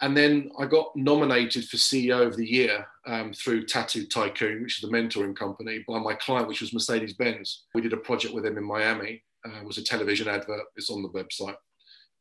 And 0.01 0.15
then 0.15 0.51
I 0.60 0.65
got 0.65 0.96
nominated 0.96 1.67
for 1.67 1.77
CEO 1.77 2.25
of 2.25 2.38
the 2.38 2.46
Year 2.46 2.86
um, 3.08 3.34
through 3.34 3.65
Tattoo 3.65 4.06
Tycoon, 4.06 4.62
which 4.62 4.82
is 4.82 4.88
the 4.88 4.96
mentoring 4.96 5.36
company, 5.36 5.84
by 5.88 5.98
my 6.00 6.13
client, 6.13 6.48
which 6.48 6.62
was 6.62 6.74
Mercedes 6.74 7.13
Benz. 7.13 7.65
We 7.74 7.82
did 7.82 7.94
a 7.94 7.98
project 7.98 8.34
with 8.34 8.44
them 8.44 8.58
in 8.58 8.63
Miami. 8.63 9.24
Uh, 9.46 9.62
it 9.62 9.65
was 9.65 9.79
a 9.79 9.84
television 9.84 10.27
advert. 10.27 10.62
It's 10.75 10.91
on 10.91 11.01
the 11.01 11.10
website. 11.10 11.56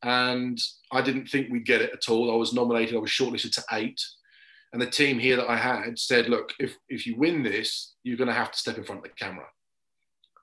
And 0.03 0.59
I 0.91 1.03
didn't 1.03 1.27
think 1.27 1.51
we'd 1.51 1.67
get 1.67 1.83
it 1.83 1.93
at 1.93 2.09
all. 2.09 2.33
I 2.33 2.37
was 2.37 2.55
nominated. 2.55 2.97
I 2.97 3.01
was 3.01 3.11
shortlisted 3.11 3.53
to 3.55 3.65
eight. 3.73 4.01
And 4.73 4.81
the 4.81 4.91
team 4.91 5.19
here 5.19 5.37
that 5.37 5.51
I 5.51 5.57
had 5.57 5.99
said, 5.99 6.29
look, 6.29 6.53
if, 6.59 6.77
if 6.89 7.07
you 7.07 7.17
win 7.17 7.43
this, 7.43 7.95
you're 8.05 8.17
going 8.17 8.29
to 8.29 8.35
have 8.35 8.53
to 8.53 8.59
step 8.59 8.79
in 8.79 8.85
front 8.85 9.05
of 9.05 9.11
the 9.11 9.25
camera. 9.25 9.47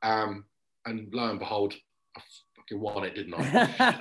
Um, 0.03 0.45
and 0.85 1.13
lo 1.13 1.29
and 1.29 1.39
behold, 1.39 1.73
fucking 2.63 2.79
won 2.79 3.03
it, 3.03 3.15
didn't 3.15 3.33
I? 3.33 3.43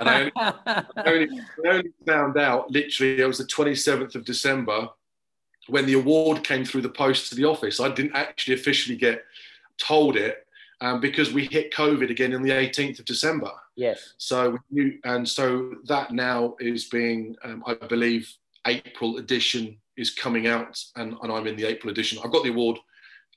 and 0.00 0.08
I 0.08 0.20
only, 0.20 0.32
I, 0.36 0.84
only, 1.06 1.40
I 1.64 1.68
only 1.68 1.92
found 2.06 2.36
out 2.36 2.70
literally 2.70 3.20
it 3.20 3.26
was 3.26 3.38
the 3.38 3.44
27th 3.44 4.14
of 4.14 4.24
December 4.24 4.88
when 5.68 5.86
the 5.86 5.94
award 5.94 6.44
came 6.44 6.64
through 6.64 6.82
the 6.82 6.88
post 6.88 7.28
to 7.28 7.34
the 7.34 7.44
office. 7.44 7.80
I 7.80 7.90
didn't 7.90 8.14
actually 8.14 8.54
officially 8.54 8.96
get 8.96 9.24
told 9.78 10.16
it 10.16 10.46
um, 10.80 11.00
because 11.00 11.32
we 11.32 11.46
hit 11.46 11.72
COVID 11.72 12.10
again 12.10 12.34
on 12.34 12.42
the 12.42 12.50
18th 12.50 12.98
of 12.98 13.04
December. 13.04 13.50
Yes. 13.76 14.14
So 14.18 14.58
you, 14.70 14.98
and 15.04 15.28
so 15.28 15.74
that 15.84 16.12
now 16.12 16.56
is 16.60 16.86
being, 16.86 17.36
um, 17.44 17.62
I 17.66 17.74
believe, 17.74 18.32
April 18.66 19.18
edition 19.18 19.76
is 19.96 20.10
coming 20.10 20.46
out, 20.46 20.82
and, 20.96 21.16
and 21.22 21.32
I'm 21.32 21.46
in 21.46 21.56
the 21.56 21.64
April 21.64 21.90
edition. 21.90 22.18
I've 22.24 22.32
got 22.32 22.44
the 22.44 22.50
award. 22.50 22.78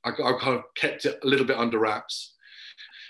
I, 0.03 0.09
I 0.09 0.37
kind 0.39 0.57
of 0.57 0.63
kept 0.75 1.05
it 1.05 1.19
a 1.23 1.27
little 1.27 1.45
bit 1.45 1.57
under 1.57 1.79
wraps 1.79 2.34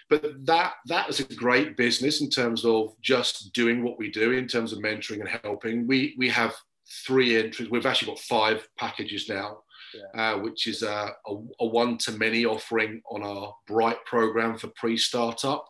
but 0.09 0.45
that 0.45 0.73
that 0.85 1.09
is 1.09 1.19
a 1.19 1.35
great 1.35 1.77
business 1.77 2.21
in 2.21 2.29
terms 2.29 2.63
of 2.63 2.93
just 3.01 3.53
doing 3.53 3.83
what 3.83 3.97
we 3.97 4.11
do 4.11 4.31
in 4.31 4.47
terms 4.47 4.71
of 4.71 4.79
mentoring 4.79 5.19
and 5.19 5.29
helping. 5.43 5.87
We 5.87 6.15
we 6.17 6.29
have 6.29 6.55
three 7.05 7.37
entries. 7.37 7.69
We've 7.69 7.85
actually 7.85 8.11
got 8.11 8.19
five 8.19 8.67
packages 8.77 9.27
now, 9.27 9.59
yeah. 9.93 10.33
uh, 10.33 10.39
which 10.39 10.67
is 10.67 10.83
a, 10.83 11.11
a, 11.27 11.35
a 11.59 11.65
one 11.65 11.97
to 11.99 12.11
many 12.11 12.45
offering 12.45 13.01
on 13.09 13.23
our 13.23 13.55
Bright 13.67 14.03
program 14.05 14.57
for 14.57 14.67
pre-startup 14.75 15.65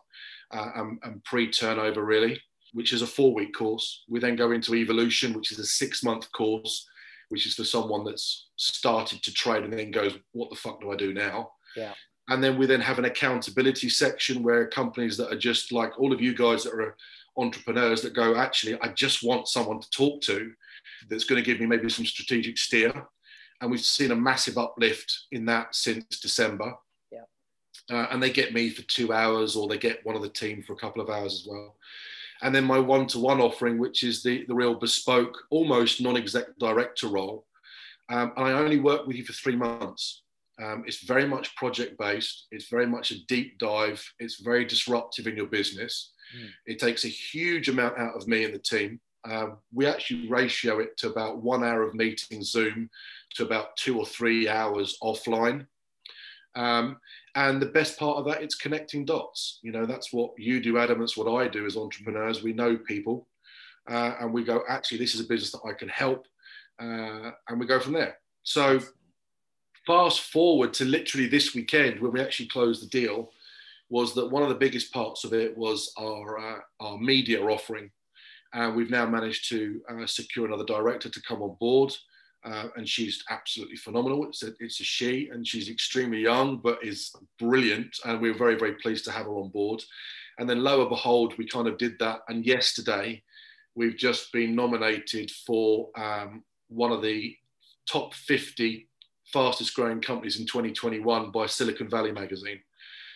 uh, 0.50 0.70
and, 0.76 0.98
and 1.02 1.24
pre-turnover 1.24 2.04
really, 2.04 2.40
which 2.74 2.92
is 2.92 3.02
a 3.02 3.06
four-week 3.06 3.54
course. 3.54 4.04
We 4.08 4.20
then 4.20 4.36
go 4.36 4.52
into 4.52 4.74
Evolution, 4.74 5.32
which 5.32 5.52
is 5.52 5.58
a 5.58 5.64
six-month 5.64 6.30
course, 6.32 6.86
which 7.30 7.46
is 7.46 7.54
for 7.54 7.64
someone 7.64 8.04
that's 8.04 8.48
started 8.56 9.22
to 9.22 9.32
trade 9.32 9.64
and 9.64 9.72
then 9.72 9.90
goes, 9.90 10.14
"What 10.32 10.50
the 10.50 10.56
fuck 10.56 10.82
do 10.82 10.92
I 10.92 10.96
do 10.96 11.14
now?" 11.14 11.52
Yeah. 11.74 11.94
And 12.28 12.42
then 12.42 12.58
we 12.58 12.66
then 12.66 12.80
have 12.80 12.98
an 12.98 13.04
accountability 13.04 13.88
section 13.88 14.42
where 14.42 14.66
companies 14.66 15.16
that 15.16 15.32
are 15.32 15.38
just 15.38 15.70
like 15.70 15.98
all 15.98 16.12
of 16.12 16.20
you 16.20 16.34
guys 16.34 16.64
that 16.64 16.72
are 16.72 16.96
entrepreneurs 17.36 18.02
that 18.02 18.14
go, 18.14 18.36
actually, 18.36 18.80
I 18.80 18.88
just 18.88 19.22
want 19.22 19.48
someone 19.48 19.80
to 19.80 19.90
talk 19.90 20.20
to 20.22 20.52
that's 21.08 21.24
going 21.24 21.42
to 21.42 21.46
give 21.46 21.60
me 21.60 21.66
maybe 21.66 21.88
some 21.88 22.06
strategic 22.06 22.58
steer. 22.58 23.06
And 23.60 23.70
we've 23.70 23.80
seen 23.80 24.10
a 24.10 24.16
massive 24.16 24.58
uplift 24.58 25.26
in 25.30 25.44
that 25.46 25.74
since 25.74 26.20
December. 26.20 26.74
Yeah. 27.12 27.24
Uh, 27.90 28.06
and 28.10 28.22
they 28.22 28.30
get 28.30 28.52
me 28.52 28.70
for 28.70 28.82
two 28.82 29.12
hours 29.12 29.54
or 29.54 29.68
they 29.68 29.78
get 29.78 30.04
one 30.04 30.16
of 30.16 30.22
the 30.22 30.28
team 30.28 30.62
for 30.62 30.72
a 30.72 30.76
couple 30.76 31.00
of 31.00 31.08
hours 31.08 31.34
as 31.34 31.46
well. 31.48 31.76
And 32.42 32.54
then 32.54 32.64
my 32.64 32.78
one-to-one 32.78 33.40
offering, 33.40 33.78
which 33.78 34.02
is 34.02 34.22
the, 34.22 34.44
the 34.46 34.54
real 34.54 34.74
bespoke, 34.74 35.36
almost 35.50 36.02
non-exec 36.02 36.58
director 36.58 37.08
role. 37.08 37.46
Um, 38.08 38.32
and 38.36 38.46
I 38.46 38.52
only 38.52 38.78
work 38.78 39.06
with 39.06 39.16
you 39.16 39.24
for 39.24 39.32
three 39.32 39.56
months. 39.56 40.22
Um, 40.62 40.84
it's 40.86 41.04
very 41.04 41.26
much 41.26 41.54
project 41.56 41.98
based. 41.98 42.46
It's 42.50 42.68
very 42.68 42.86
much 42.86 43.10
a 43.10 43.24
deep 43.26 43.58
dive. 43.58 44.02
It's 44.18 44.40
very 44.40 44.64
disruptive 44.64 45.26
in 45.26 45.36
your 45.36 45.46
business. 45.46 46.12
Mm. 46.36 46.48
It 46.66 46.78
takes 46.78 47.04
a 47.04 47.08
huge 47.08 47.68
amount 47.68 47.98
out 47.98 48.16
of 48.16 48.26
me 48.26 48.44
and 48.44 48.54
the 48.54 48.58
team. 48.58 49.00
Um, 49.28 49.58
we 49.72 49.86
actually 49.86 50.28
ratio 50.28 50.78
it 50.78 50.96
to 50.98 51.10
about 51.10 51.42
one 51.42 51.64
hour 51.64 51.82
of 51.82 51.94
meeting 51.94 52.42
Zoom 52.42 52.88
to 53.34 53.44
about 53.44 53.76
two 53.76 53.98
or 53.98 54.06
three 54.06 54.48
hours 54.48 54.96
offline. 55.02 55.66
Um, 56.54 56.98
and 57.34 57.60
the 57.60 57.66
best 57.66 57.98
part 57.98 58.16
of 58.16 58.24
that, 58.26 58.42
it's 58.42 58.54
connecting 58.54 59.04
dots. 59.04 59.58
You 59.62 59.72
know, 59.72 59.84
that's 59.84 60.12
what 60.12 60.30
you 60.38 60.62
do, 60.62 60.78
Adam. 60.78 61.00
That's 61.00 61.16
what 61.16 61.30
I 61.30 61.48
do 61.48 61.66
as 61.66 61.76
entrepreneurs. 61.76 62.42
We 62.42 62.54
know 62.54 62.78
people, 62.78 63.28
uh, 63.90 64.14
and 64.20 64.32
we 64.32 64.42
go, 64.42 64.62
actually, 64.68 64.98
this 64.98 65.14
is 65.14 65.20
a 65.20 65.28
business 65.28 65.52
that 65.52 65.68
I 65.68 65.74
can 65.74 65.88
help, 65.88 66.26
uh, 66.80 67.32
and 67.48 67.60
we 67.60 67.66
go 67.66 67.78
from 67.78 67.92
there. 67.92 68.16
So 68.42 68.80
fast 69.86 70.20
forward 70.20 70.74
to 70.74 70.84
literally 70.84 71.28
this 71.28 71.54
weekend 71.54 72.00
when 72.00 72.12
we 72.12 72.20
actually 72.20 72.48
closed 72.48 72.82
the 72.82 72.88
deal 72.88 73.30
was 73.88 74.14
that 74.14 74.30
one 74.30 74.42
of 74.42 74.48
the 74.48 74.54
biggest 74.54 74.92
parts 74.92 75.24
of 75.24 75.32
it 75.32 75.56
was 75.56 75.92
our, 75.96 76.38
uh, 76.38 76.58
our 76.80 76.98
media 76.98 77.40
offering. 77.40 77.90
And 78.52 78.74
we've 78.74 78.90
now 78.90 79.06
managed 79.06 79.48
to 79.50 79.80
uh, 79.88 80.06
secure 80.06 80.46
another 80.46 80.64
director 80.64 81.08
to 81.08 81.22
come 81.22 81.42
on 81.42 81.56
board. 81.60 81.92
Uh, 82.44 82.68
and 82.76 82.88
she's 82.88 83.22
absolutely 83.30 83.76
phenomenal. 83.76 84.26
It's 84.26 84.42
a, 84.42 84.52
it's 84.60 84.80
a 84.80 84.84
she, 84.84 85.28
and 85.32 85.46
she's 85.46 85.68
extremely 85.68 86.20
young, 86.20 86.58
but 86.58 86.84
is 86.84 87.14
brilliant. 87.38 87.96
And 88.04 88.20
we're 88.20 88.36
very, 88.36 88.56
very 88.56 88.74
pleased 88.74 89.04
to 89.06 89.12
have 89.12 89.26
her 89.26 89.32
on 89.32 89.50
board. 89.50 89.82
And 90.38 90.48
then, 90.48 90.62
lo 90.62 90.80
and 90.80 90.88
behold, 90.88 91.34
we 91.38 91.46
kind 91.46 91.66
of 91.66 91.78
did 91.78 91.98
that. 91.98 92.20
And 92.28 92.44
yesterday, 92.44 93.22
we've 93.74 93.96
just 93.96 94.32
been 94.32 94.54
nominated 94.54 95.30
for 95.30 95.90
um, 95.96 96.44
one 96.68 96.92
of 96.92 97.02
the 97.02 97.36
top 97.88 98.14
50 98.14 98.88
fastest 99.32 99.74
growing 99.74 100.00
companies 100.00 100.38
in 100.38 100.46
2021 100.46 101.30
by 101.30 101.46
Silicon 101.46 101.88
Valley 101.88 102.12
magazine. 102.12 102.60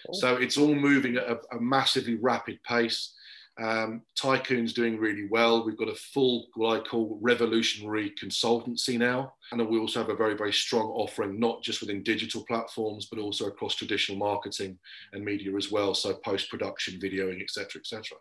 Cool. 0.06 0.14
So 0.14 0.36
it's 0.36 0.56
all 0.56 0.74
moving 0.74 1.16
at 1.16 1.24
a, 1.24 1.40
a 1.52 1.60
massively 1.60 2.16
rapid 2.16 2.62
pace. 2.62 3.14
Um, 3.60 4.02
Tycoon's 4.18 4.72
doing 4.72 4.98
really 4.98 5.28
well. 5.30 5.64
We've 5.64 5.76
got 5.76 5.88
a 5.88 5.94
full, 5.94 6.46
what 6.54 6.80
I 6.80 6.88
call 6.88 7.18
revolutionary 7.20 8.12
consultancy 8.22 8.98
now. 8.98 9.34
And 9.52 9.68
we 9.68 9.78
also 9.78 10.00
have 10.00 10.08
a 10.08 10.16
very, 10.16 10.34
very 10.34 10.52
strong 10.52 10.86
offering, 10.86 11.38
not 11.38 11.62
just 11.62 11.80
within 11.80 12.02
digital 12.02 12.44
platforms, 12.46 13.06
but 13.06 13.18
also 13.18 13.46
across 13.46 13.74
traditional 13.74 14.18
marketing 14.18 14.78
and 15.12 15.24
media 15.24 15.54
as 15.56 15.70
well. 15.70 15.94
So 15.94 16.14
post 16.14 16.48
production, 16.48 16.98
videoing, 16.98 17.42
etc., 17.42 17.80
etc. 17.80 18.16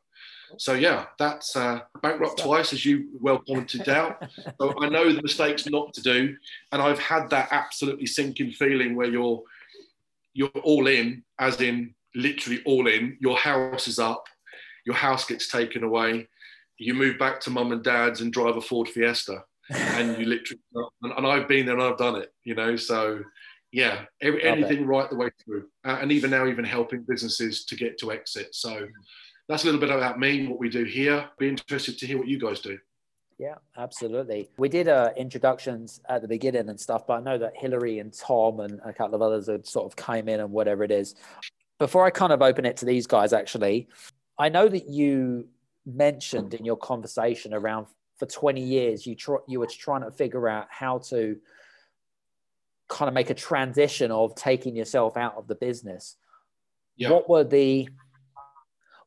So 0.58 0.74
yeah, 0.74 1.06
that's 1.18 1.56
uh, 1.56 1.82
bankrupt 2.02 2.40
twice, 2.40 2.74
as 2.74 2.86
you 2.86 3.10
well 3.22 3.40
pointed 3.40 3.88
out. 3.88 4.24
so 4.60 4.74
I 4.82 4.90
know 4.90 5.12
the 5.12 5.22
mistakes 5.22 5.68
not 5.68 5.94
to 5.94 6.02
do, 6.02 6.36
and 6.72 6.82
I've 6.82 7.00
had 7.00 7.30
that 7.30 7.50
absolutely 7.52 8.08
sinking 8.08 8.52
feeling 8.52 8.96
where 8.96 9.08
you're 9.08 9.42
you're 10.34 10.50
all 10.64 10.88
in, 10.88 11.24
as 11.40 11.62
in 11.62 11.94
literally 12.16 12.62
all 12.66 12.88
in. 12.88 13.18
Your 13.20 13.38
house 13.38 13.88
is 13.88 14.00
up, 14.00 14.26
your 14.90 14.96
house 14.96 15.26
gets 15.26 15.48
taken 15.48 15.84
away, 15.84 16.28
you 16.80 16.96
move 16.96 17.20
back 17.20 17.40
to 17.42 17.52
mum 17.52 17.72
and 17.72 17.84
dad's 17.84 18.22
and 18.22 18.34
drive 18.34 18.56
a 18.56 18.62
Ford 18.62 18.90
Fiesta, 18.90 19.44
and 19.70 20.18
you 20.18 20.26
literally 20.34 20.62
and, 21.04 21.14
and 21.16 21.28
I've 21.28 21.48
been 21.48 21.68
there 21.68 21.76
and 21.76 21.84
I've 21.84 21.98
done 21.98 22.16
it, 22.16 22.34
you 22.44 22.56
know. 22.56 22.76
So 22.76 23.22
yeah, 23.72 24.06
every, 24.20 24.44
anything 24.44 24.88
right 24.88 25.08
the 25.08 25.16
way 25.16 25.30
through, 25.46 25.68
uh, 25.86 26.00
and 26.02 26.12
even 26.12 26.32
now, 26.32 26.48
even 26.48 26.66
helping 26.66 27.06
businesses 27.08 27.66
to 27.66 27.76
get 27.76 28.00
to 28.00 28.12
exit. 28.12 28.56
So 28.56 28.88
that's 29.48 29.62
a 29.62 29.68
little 29.68 29.80
bit 29.80 29.92
about 29.92 30.20
me, 30.20 30.48
what 30.48 30.60
we 30.60 30.70
do 30.70 30.86
here. 30.86 31.30
Be 31.38 31.50
interested 31.50 32.00
to 32.00 32.08
hear 32.08 32.18
what 32.18 32.28
you 32.28 32.40
guys 32.40 32.62
do. 32.62 32.80
Yeah, 33.38 33.56
absolutely. 33.78 34.50
We 34.58 34.70
did 34.70 34.88
uh, 34.88 35.12
introductions 35.16 36.02
at 36.10 36.24
the 36.24 36.28
beginning 36.28 36.68
and 36.68 36.80
stuff, 36.80 37.06
but 37.06 37.14
I 37.14 37.20
know 37.22 37.38
that 37.38 37.54
Hillary 37.56 38.00
and 38.00 38.12
Tom 38.12 38.60
and 38.60 38.82
a 38.84 38.92
couple 38.92 39.14
of 39.14 39.22
others 39.22 39.48
had 39.48 39.68
sort 39.68 39.86
of 39.86 39.96
came 39.96 40.28
in 40.28 40.40
and 40.40 40.52
whatever 40.52 40.84
it 40.84 40.92
is. 40.92 41.14
Before 41.78 42.06
I 42.06 42.10
kind 42.10 42.34
of 42.34 42.42
open 42.42 42.66
it 42.66 42.76
to 42.78 42.86
these 42.86 43.06
guys, 43.06 43.34
actually, 43.34 43.88
I 44.40 44.48
know 44.50 44.68
that 44.68 44.88
you 44.88 45.50
mentioned 45.86 46.54
in 46.54 46.64
your 46.66 46.78
conversation 46.78 47.54
around 47.54 47.88
for 48.18 48.26
20 48.26 48.62
years 48.62 49.06
you 49.06 49.16
tr- 49.16 49.46
you 49.48 49.60
were 49.60 49.68
trying 49.68 50.04
to 50.04 50.12
figure 50.12 50.48
out 50.48 50.68
how 50.70 51.00
to 51.00 51.38
kind 52.88 53.08
of 53.08 53.14
make 53.14 53.30
a 53.30 53.34
transition 53.34 54.12
of 54.12 54.36
taking 54.36 54.76
yourself 54.76 55.18
out 55.18 55.36
of 55.36 55.48
the 55.48 55.56
business. 55.56 56.16
Yeah. 56.96 57.12
What 57.12 57.30
were 57.30 57.44
the 57.44 57.90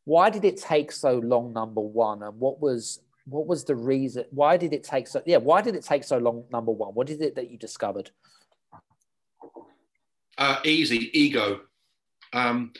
why 0.04 0.30
did 0.30 0.44
it 0.44 0.56
take 0.56 0.92
so 0.92 1.18
long 1.18 1.52
number 1.52 1.80
one 1.80 2.22
and 2.22 2.38
what 2.38 2.60
was 2.60 3.00
what 3.26 3.46
was 3.46 3.64
the 3.64 3.76
reason 3.76 4.24
why 4.30 4.56
did 4.56 4.72
it 4.72 4.82
take 4.82 5.06
so 5.06 5.22
yeah 5.26 5.36
why 5.36 5.62
did 5.62 5.76
it 5.76 5.84
take 5.84 6.02
so 6.02 6.18
long 6.18 6.44
number 6.50 6.72
one 6.72 6.92
what 6.92 7.08
is 7.08 7.20
it 7.20 7.36
that 7.36 7.50
you 7.50 7.56
discovered 7.56 8.10
uh, 10.38 10.58
easy 10.64 11.08
ego 11.16 11.60
um, 12.32 12.72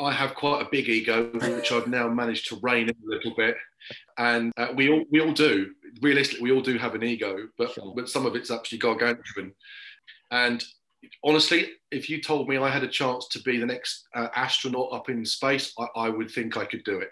i 0.00 0.12
have 0.12 0.34
quite 0.34 0.62
a 0.62 0.68
big 0.70 0.88
ego 0.88 1.30
which 1.32 1.72
i've 1.72 1.86
now 1.86 2.08
managed 2.08 2.48
to 2.48 2.58
rein 2.62 2.88
in 2.88 2.96
a 3.04 3.14
little 3.14 3.34
bit 3.36 3.56
and 4.18 4.52
uh, 4.56 4.68
we 4.74 4.90
all 4.90 5.04
we 5.10 5.20
all 5.20 5.32
do 5.32 5.70
realistically 6.02 6.42
we 6.42 6.52
all 6.52 6.62
do 6.62 6.76
have 6.76 6.94
an 6.94 7.02
ego 7.02 7.48
but 7.56 7.72
sure. 7.72 7.92
but 7.94 8.08
some 8.08 8.26
of 8.26 8.34
it's 8.34 8.50
actually 8.50 8.78
gargantuan 8.78 9.52
and 10.30 10.64
honestly, 11.24 11.70
if 11.90 12.10
you 12.10 12.20
told 12.20 12.48
me 12.48 12.56
I 12.56 12.68
had 12.68 12.84
a 12.84 12.88
chance 12.88 13.28
to 13.28 13.42
be 13.42 13.58
the 13.58 13.66
next 13.66 14.06
uh, 14.14 14.28
astronaut 14.34 14.92
up 14.92 15.08
in 15.08 15.24
space, 15.24 15.72
I, 15.78 15.86
I, 15.96 16.08
would 16.08 16.30
think 16.30 16.56
I 16.56 16.64
could 16.64 16.84
do 16.84 16.98
it. 16.98 17.10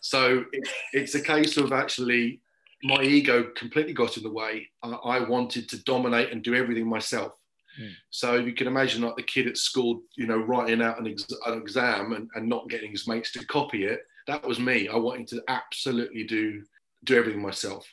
So 0.00 0.44
it, 0.52 0.68
it's 0.92 1.14
a 1.14 1.22
case 1.22 1.56
of 1.56 1.72
actually 1.72 2.40
my 2.84 3.02
ego 3.02 3.50
completely 3.56 3.92
got 3.92 4.16
in 4.16 4.22
the 4.22 4.30
way. 4.30 4.68
I, 4.82 4.90
I 4.90 5.28
wanted 5.28 5.68
to 5.70 5.82
dominate 5.82 6.32
and 6.32 6.42
do 6.42 6.54
everything 6.54 6.88
myself. 6.88 7.32
Mm. 7.80 7.92
So 8.10 8.34
you 8.36 8.52
can 8.52 8.66
imagine 8.66 9.02
like 9.02 9.16
the 9.16 9.22
kid 9.22 9.46
at 9.46 9.56
school, 9.56 10.02
you 10.16 10.26
know, 10.26 10.38
writing 10.38 10.82
out 10.82 11.00
an, 11.00 11.06
ex- 11.06 11.26
an 11.46 11.58
exam 11.58 12.12
and, 12.12 12.28
and 12.34 12.48
not 12.48 12.68
getting 12.68 12.90
his 12.90 13.06
mates 13.06 13.32
to 13.32 13.44
copy 13.46 13.84
it. 13.84 14.00
That 14.26 14.46
was 14.46 14.58
me. 14.58 14.88
I 14.88 14.96
wanted 14.96 15.28
to 15.28 15.42
absolutely 15.48 16.24
do 16.24 16.62
do 17.04 17.16
everything 17.16 17.42
myself. 17.42 17.86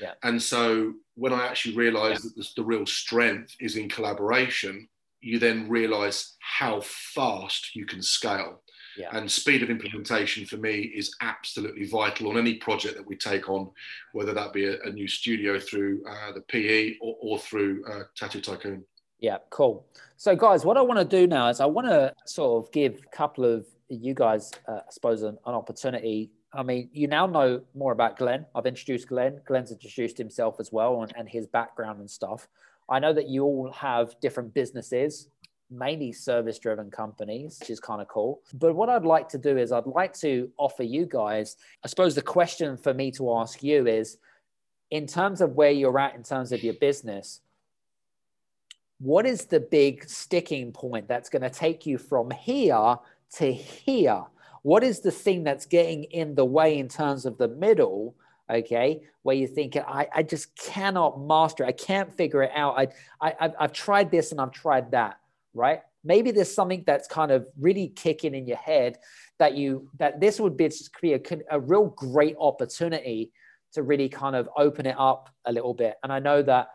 Yeah. 0.00 0.12
And 0.22 0.42
so 0.42 0.94
when 1.14 1.32
I 1.32 1.46
actually 1.46 1.76
realized 1.76 2.24
that 2.24 2.36
the, 2.36 2.48
the 2.56 2.64
real 2.64 2.86
strength 2.86 3.54
is 3.60 3.76
in 3.76 3.88
collaboration, 3.88 4.88
you 5.20 5.38
then 5.38 5.68
realize 5.68 6.36
how 6.40 6.80
fast 6.82 7.74
you 7.74 7.86
can 7.86 8.02
scale. 8.02 8.62
Yeah. 8.96 9.08
And 9.12 9.30
speed 9.30 9.62
of 9.62 9.70
implementation 9.70 10.46
for 10.46 10.56
me 10.56 10.92
is 10.94 11.16
absolutely 11.20 11.86
vital 11.86 12.30
on 12.30 12.38
any 12.38 12.54
project 12.54 12.96
that 12.96 13.06
we 13.06 13.16
take 13.16 13.48
on, 13.48 13.70
whether 14.12 14.32
that 14.34 14.52
be 14.52 14.66
a, 14.66 14.80
a 14.82 14.90
new 14.90 15.08
studio 15.08 15.58
through 15.58 16.02
uh, 16.08 16.32
the 16.32 16.42
PE 16.42 16.96
or, 17.00 17.16
or 17.20 17.38
through 17.38 17.84
uh, 17.90 18.04
Tattoo 18.16 18.40
Tycoon. 18.40 18.84
Yeah, 19.24 19.38
cool. 19.48 19.86
So, 20.18 20.36
guys, 20.36 20.64
what 20.66 20.76
I 20.76 20.82
want 20.82 20.98
to 20.98 21.16
do 21.20 21.26
now 21.26 21.48
is 21.48 21.60
I 21.60 21.66
want 21.66 21.86
to 21.88 22.12
sort 22.26 22.62
of 22.62 22.70
give 22.72 23.00
a 23.06 23.16
couple 23.16 23.44
of 23.44 23.66
you 23.88 24.12
guys, 24.12 24.52
uh, 24.68 24.80
I 24.86 24.90
suppose, 24.90 25.22
an, 25.22 25.38
an 25.46 25.54
opportunity 25.54 26.30
I 26.56 26.62
mean, 26.62 26.88
you 26.92 27.08
now 27.08 27.26
know 27.26 27.62
more 27.74 27.92
about 27.92 28.16
Glenn. 28.16 28.46
I've 28.54 28.66
introduced 28.66 29.08
Glenn. 29.08 29.40
Glenn's 29.44 29.72
introduced 29.72 30.16
himself 30.16 30.60
as 30.60 30.70
well 30.70 31.02
and, 31.02 31.12
and 31.16 31.28
his 31.28 31.46
background 31.48 31.98
and 31.98 32.08
stuff. 32.08 32.46
I 32.88 33.00
know 33.00 33.12
that 33.12 33.28
you 33.28 33.42
all 33.42 33.72
have 33.72 34.14
different 34.20 34.54
businesses, 34.54 35.28
mainly 35.68 36.12
service 36.12 36.58
driven 36.60 36.90
companies, 36.90 37.58
which 37.58 37.70
is 37.70 37.80
kind 37.80 38.00
of 38.00 38.06
cool. 38.06 38.40
But 38.54 38.74
what 38.74 38.88
I'd 38.88 39.04
like 39.04 39.28
to 39.30 39.38
do 39.38 39.56
is 39.58 39.72
I'd 39.72 39.86
like 39.86 40.14
to 40.20 40.48
offer 40.56 40.84
you 40.84 41.06
guys, 41.06 41.56
I 41.84 41.88
suppose 41.88 42.14
the 42.14 42.22
question 42.22 42.76
for 42.76 42.94
me 42.94 43.10
to 43.12 43.34
ask 43.34 43.62
you 43.62 43.88
is 43.88 44.18
in 44.92 45.06
terms 45.06 45.40
of 45.40 45.56
where 45.56 45.72
you're 45.72 45.98
at 45.98 46.14
in 46.14 46.22
terms 46.22 46.52
of 46.52 46.62
your 46.62 46.74
business, 46.74 47.40
what 49.04 49.26
is 49.26 49.44
the 49.44 49.60
big 49.60 50.08
sticking 50.08 50.72
point 50.72 51.06
that's 51.06 51.28
going 51.28 51.42
to 51.42 51.50
take 51.50 51.84
you 51.84 51.98
from 51.98 52.30
here 52.30 52.96
to 53.34 53.52
here? 53.52 54.22
What 54.62 54.82
is 54.82 55.00
the 55.00 55.10
thing 55.10 55.44
that's 55.44 55.66
getting 55.66 56.04
in 56.04 56.34
the 56.34 56.46
way 56.46 56.78
in 56.78 56.88
terms 56.88 57.26
of 57.26 57.36
the 57.36 57.48
middle? 57.48 58.16
Okay, 58.50 59.02
where 59.22 59.36
you 59.36 59.46
think 59.46 59.76
I, 59.76 60.08
I 60.14 60.22
just 60.22 60.56
cannot 60.56 61.20
master, 61.20 61.64
it. 61.64 61.68
I 61.68 61.72
can't 61.72 62.14
figure 62.14 62.42
it 62.42 62.50
out. 62.54 62.78
I, 62.78 62.88
I 63.20 63.34
I've, 63.40 63.52
I've 63.60 63.72
tried 63.74 64.10
this 64.10 64.32
and 64.32 64.40
I've 64.40 64.52
tried 64.52 64.92
that. 64.92 65.18
Right? 65.52 65.80
Maybe 66.02 66.30
there's 66.30 66.54
something 66.54 66.82
that's 66.86 67.06
kind 67.06 67.30
of 67.30 67.46
really 67.60 67.88
kicking 67.88 68.34
in 68.34 68.46
your 68.46 68.56
head 68.56 68.96
that 69.38 69.54
you 69.54 69.90
that 69.98 70.18
this 70.18 70.40
would 70.40 70.56
be, 70.56 70.70
be 71.02 71.12
a, 71.12 71.20
a 71.50 71.60
real 71.60 71.88
great 71.88 72.36
opportunity 72.40 73.32
to 73.74 73.82
really 73.82 74.08
kind 74.08 74.34
of 74.34 74.48
open 74.56 74.86
it 74.86 74.96
up 74.98 75.28
a 75.44 75.52
little 75.52 75.74
bit. 75.74 75.96
And 76.02 76.10
I 76.10 76.20
know 76.20 76.40
that 76.40 76.68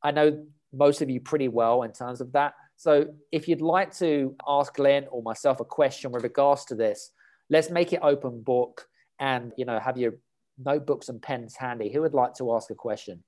I 0.00 0.12
know 0.12 0.44
most 0.72 1.02
of 1.02 1.10
you 1.10 1.20
pretty 1.20 1.48
well 1.48 1.82
in 1.82 1.92
terms 1.92 2.20
of 2.20 2.32
that. 2.32 2.54
So 2.76 3.06
if 3.30 3.46
you'd 3.46 3.60
like 3.60 3.94
to 3.98 4.34
ask 4.48 4.74
Glenn 4.74 5.06
or 5.10 5.22
myself 5.22 5.60
a 5.60 5.64
question 5.64 6.10
with 6.10 6.22
regards 6.22 6.64
to 6.66 6.74
this, 6.74 7.12
let's 7.50 7.70
make 7.70 7.92
it 7.92 8.00
open 8.02 8.42
book 8.42 8.88
and 9.20 9.52
you 9.56 9.64
know 9.64 9.78
have 9.78 9.98
your 9.98 10.14
notebooks 10.58 11.08
and 11.08 11.20
pens 11.20 11.54
handy. 11.56 11.92
Who 11.92 12.00
would 12.00 12.14
like 12.14 12.34
to 12.34 12.54
ask 12.54 12.70
a 12.70 12.74
question? 12.74 13.22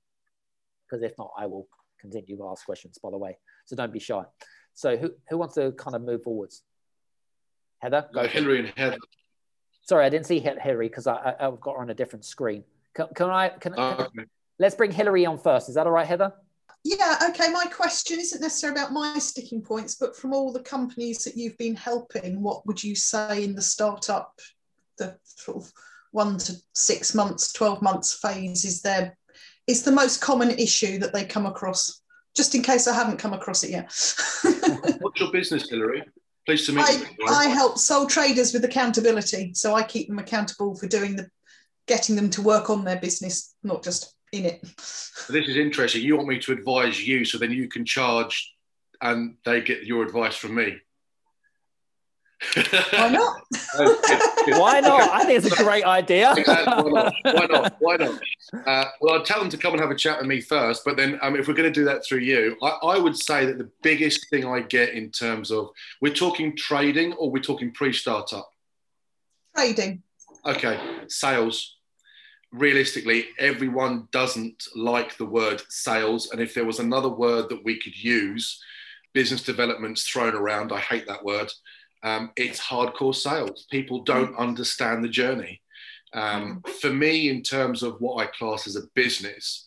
Because 0.89 1.03
if 1.03 1.17
not 1.17 1.31
i 1.37 1.47
will 1.47 1.67
continue 1.99 2.37
to 2.37 2.47
ask 2.49 2.65
questions 2.65 2.97
by 3.01 3.11
the 3.11 3.17
way. 3.17 3.37
So 3.65 3.75
don't 3.75 3.93
be 3.93 3.99
shy. 3.99 4.23
So 4.73 4.97
who, 4.97 5.11
who 5.29 5.37
wants 5.37 5.55
to 5.55 5.71
kind 5.71 5.95
of 5.95 6.01
move 6.01 6.23
forwards? 6.23 6.63
Heather? 7.79 8.07
Go 8.13 8.27
hillary 8.27 8.59
and 8.59 8.73
heather. 8.75 8.97
Sorry 9.83 10.05
i 10.05 10.09
didn't 10.09 10.25
see 10.25 10.39
hillary 10.39 10.89
because 10.89 11.07
I, 11.07 11.35
I, 11.39 11.43
have 11.43 11.61
got 11.61 11.75
her 11.75 11.81
on 11.81 11.89
a 11.91 11.93
different 11.93 12.25
screen. 12.25 12.63
Can, 12.95 13.07
can 13.15 13.29
i 13.29 13.49
can, 13.49 13.73
oh, 13.77 14.07
okay. 14.07 14.25
let's 14.59 14.75
bring 14.75 14.91
hillary 14.91 15.25
on 15.25 15.37
first. 15.37 15.69
Is 15.69 15.75
that 15.75 15.85
all 15.85 15.93
right 15.93 16.07
heather 16.07 16.33
yeah, 16.85 17.17
okay. 17.29 17.51
My 17.51 17.65
question 17.65 18.19
isn't 18.19 18.41
necessarily 18.41 18.79
about 18.79 18.93
my 18.93 19.17
sticking 19.17 19.63
points, 19.63 19.95
but 19.95 20.15
from 20.15 20.33
all 20.33 20.53
the 20.53 20.59
companies 20.59 21.23
that 21.23 21.35
you've 21.35 21.57
been 21.57 21.75
helping, 21.75 22.43
what 22.43 22.65
would 22.67 22.83
you 22.83 22.93
say 22.93 23.43
in 23.43 23.55
the 23.55 23.61
startup, 23.61 24.39
the 24.99 25.17
sort 25.25 25.57
of 25.57 25.73
one 26.11 26.37
to 26.37 26.53
six 26.75 27.15
months, 27.15 27.51
12 27.53 27.81
months 27.81 28.13
phase 28.13 28.65
is 28.65 28.83
there 28.83 29.17
is 29.65 29.81
the 29.81 29.91
most 29.91 30.21
common 30.21 30.51
issue 30.51 30.99
that 30.99 31.11
they 31.11 31.25
come 31.25 31.47
across? 31.47 32.03
Just 32.35 32.53
in 32.53 32.61
case 32.61 32.87
I 32.87 32.93
haven't 32.93 33.17
come 33.17 33.33
across 33.33 33.63
it 33.63 33.71
yet. 33.71 33.85
What's 35.01 35.19
your 35.19 35.31
business, 35.31 35.67
Hillary? 35.67 36.03
Pleased 36.45 36.67
to 36.67 36.73
meet 36.73 36.85
I, 36.87 36.91
you. 36.91 37.27
I 37.27 37.45
help 37.47 37.79
sole 37.79 38.05
traders 38.05 38.53
with 38.53 38.63
accountability. 38.63 39.55
So 39.55 39.73
I 39.73 39.81
keep 39.81 40.07
them 40.07 40.19
accountable 40.19 40.75
for 40.75 40.85
doing 40.85 41.15
the 41.15 41.31
getting 41.87 42.15
them 42.15 42.29
to 42.31 42.43
work 42.43 42.69
on 42.69 42.83
their 42.83 42.99
business, 42.99 43.55
not 43.63 43.83
just 43.83 44.14
in 44.35 44.45
it. 44.45 44.61
This 44.61 45.47
is 45.47 45.57
interesting. 45.57 46.03
You 46.03 46.17
want 46.17 46.27
me 46.27 46.39
to 46.39 46.51
advise 46.51 47.05
you 47.05 47.25
so 47.25 47.37
then 47.37 47.51
you 47.51 47.67
can 47.67 47.85
charge 47.85 48.53
and 49.01 49.35
they 49.45 49.61
get 49.61 49.85
your 49.85 50.03
advice 50.03 50.35
from 50.35 50.55
me. 50.55 50.77
Why 52.53 53.09
not? 53.09 53.41
Why 54.59 54.79
not? 54.79 55.09
I 55.09 55.23
think 55.25 55.43
it's 55.43 55.59
a 55.59 55.63
great 55.63 55.85
idea. 55.85 56.35
Why 56.45 56.63
not? 56.65 57.13
Why 57.23 57.45
not? 57.45 57.75
Why 57.79 57.95
not? 57.95 58.21
Uh, 58.67 58.85
well, 59.01 59.15
I'll 59.15 59.23
tell 59.23 59.39
them 59.39 59.49
to 59.49 59.57
come 59.57 59.73
and 59.73 59.81
have 59.81 59.89
a 59.89 59.95
chat 59.95 60.19
with 60.19 60.27
me 60.27 60.41
first. 60.41 60.83
But 60.85 60.97
then, 60.97 61.17
um, 61.21 61.35
if 61.35 61.47
we're 61.47 61.53
going 61.53 61.71
to 61.71 61.79
do 61.79 61.85
that 61.85 62.05
through 62.05 62.19
you, 62.19 62.55
I, 62.61 62.67
I, 62.83 62.97
would 62.99 63.17
say 63.17 63.45
that 63.45 63.57
the 63.57 63.69
biggest 63.81 64.29
thing 64.29 64.45
I 64.45 64.59
get 64.61 64.89
in 64.89 65.11
terms 65.11 65.49
of 65.49 65.69
we're 66.01 66.13
talking 66.13 66.55
trading 66.55 67.13
or 67.13 67.31
we're 67.31 67.41
talking 67.41 67.71
pre-startup. 67.71 68.49
Trading. 69.55 70.03
Okay, 70.45 70.79
sales 71.07 71.74
realistically, 72.51 73.25
everyone 73.39 74.07
doesn't 74.11 74.63
like 74.75 75.17
the 75.17 75.25
word 75.25 75.61
sales. 75.69 76.31
And 76.31 76.41
if 76.41 76.53
there 76.53 76.65
was 76.65 76.79
another 76.79 77.09
word 77.09 77.49
that 77.49 77.63
we 77.63 77.79
could 77.79 77.95
use, 77.95 78.61
business 79.13 79.43
development's 79.43 80.07
thrown 80.07 80.35
around. 80.35 80.71
I 80.71 80.79
hate 80.79 81.07
that 81.07 81.23
word. 81.23 81.51
Um, 82.03 82.31
it's 82.35 82.59
hardcore 82.59 83.15
sales. 83.15 83.65
People 83.71 84.03
don't 84.03 84.37
understand 84.37 85.03
the 85.03 85.09
journey. 85.09 85.61
Um, 86.13 86.61
for 86.79 86.91
me, 86.91 87.29
in 87.29 87.41
terms 87.41 87.81
of 87.81 87.99
what 87.99 88.23
I 88.23 88.27
class 88.27 88.67
as 88.67 88.75
a 88.75 88.87
business, 88.93 89.65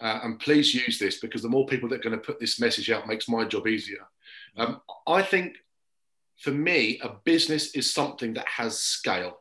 uh, 0.00 0.20
and 0.22 0.38
please 0.38 0.74
use 0.74 0.98
this 0.98 1.18
because 1.20 1.42
the 1.42 1.48
more 1.48 1.66
people 1.66 1.88
that 1.88 1.96
are 1.96 2.08
going 2.08 2.18
to 2.18 2.24
put 2.24 2.40
this 2.40 2.60
message 2.60 2.90
out 2.90 3.06
makes 3.06 3.28
my 3.28 3.44
job 3.44 3.66
easier. 3.66 4.06
Um, 4.56 4.80
I 5.06 5.22
think 5.22 5.56
for 6.38 6.52
me, 6.52 7.00
a 7.02 7.10
business 7.24 7.74
is 7.74 7.92
something 7.92 8.32
that 8.34 8.48
has 8.48 8.78
scale 8.78 9.39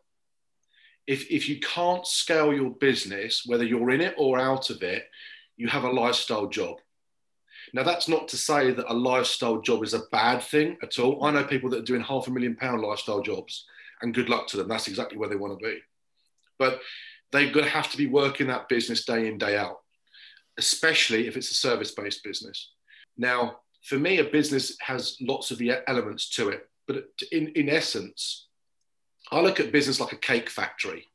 if, 1.09 1.31
if 1.31 1.49
you 1.49 1.59
can't 1.59 2.05
scale 2.05 2.53
your 2.53 2.69
business, 2.69 3.41
whether 3.47 3.63
you're 3.63 3.89
in 3.89 3.99
it 3.99 4.13
or 4.15 4.37
out 4.37 4.69
of 4.69 4.83
it, 4.83 5.05
you 5.57 5.67
have 5.67 5.83
a 5.83 5.91
lifestyle 5.91 6.45
job. 6.45 6.77
Now, 7.73 7.81
that's 7.81 8.07
not 8.07 8.27
to 8.27 8.37
say 8.37 8.69
that 8.69 8.91
a 8.91 8.93
lifestyle 8.93 9.59
job 9.59 9.83
is 9.83 9.95
a 9.95 10.05
bad 10.11 10.43
thing 10.43 10.77
at 10.83 10.99
all. 10.99 11.25
I 11.25 11.31
know 11.31 11.43
people 11.45 11.67
that 11.71 11.79
are 11.79 11.85
doing 11.85 12.03
half 12.03 12.27
a 12.27 12.31
million 12.31 12.55
pound 12.55 12.83
lifestyle 12.83 13.23
jobs, 13.23 13.65
and 14.03 14.13
good 14.13 14.29
luck 14.29 14.45
to 14.49 14.57
them. 14.57 14.67
That's 14.67 14.87
exactly 14.87 15.17
where 15.17 15.27
they 15.27 15.35
want 15.35 15.59
to 15.59 15.65
be. 15.65 15.79
But 16.59 16.79
they're 17.31 17.51
going 17.51 17.65
to 17.65 17.71
have 17.71 17.89
to 17.89 17.97
be 17.97 18.05
working 18.05 18.45
that 18.47 18.69
business 18.69 19.03
day 19.03 19.27
in, 19.27 19.39
day 19.39 19.57
out, 19.57 19.79
especially 20.59 21.25
if 21.25 21.35
it's 21.35 21.49
a 21.49 21.55
service 21.55 21.91
based 21.91 22.23
business. 22.23 22.73
Now, 23.17 23.61
for 23.83 23.97
me, 23.97 24.19
a 24.19 24.25
business 24.25 24.77
has 24.81 25.17
lots 25.21 25.49
of 25.49 25.59
elements 25.87 26.29
to 26.35 26.49
it, 26.49 26.69
but 26.87 27.03
in, 27.31 27.47
in 27.55 27.67
essence, 27.67 28.48
I 29.31 29.41
look 29.41 29.59
at 29.59 29.71
business 29.71 29.99
like 29.99 30.13
a 30.13 30.17
cake 30.17 30.49
factory. 30.49 31.07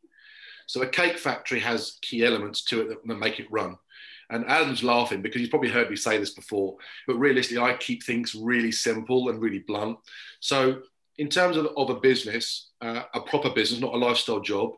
So 0.67 0.83
a 0.83 0.89
cake 0.89 1.19
factory 1.19 1.61
has 1.61 1.99
key 2.01 2.25
elements 2.25 2.65
to 2.65 2.83
it 2.83 2.89
that, 2.89 3.07
that 3.07 3.19
make 3.19 3.41
it 3.41 3.51
run. 3.51 3.77
And 4.31 4.47
Adam's 4.47 4.83
laughing 4.83 5.21
because 5.21 5.41
he's 5.41 5.51
probably 5.51 5.71
heard 5.71 5.91
me 5.91 5.97
say 5.97 6.19
this 6.19 6.33
before, 6.33 6.77
but 7.07 7.17
realistically, 7.17 7.63
I 7.63 7.75
keep 7.75 8.03
things 8.03 8.35
really 8.35 8.73
simple 8.73 9.29
and 9.29 9.41
really 9.41 9.59
blunt. 9.61 9.99
So, 10.41 10.83
in 11.19 11.29
terms 11.29 11.57
of, 11.57 11.69
of 11.77 11.91
a 11.91 12.01
business, 12.01 12.71
uh, 12.81 13.03
a 13.13 13.21
proper 13.21 13.51
business, 13.51 13.81
not 13.81 13.95
a 13.95 13.99
lifestyle 13.99 14.41
job, 14.41 14.73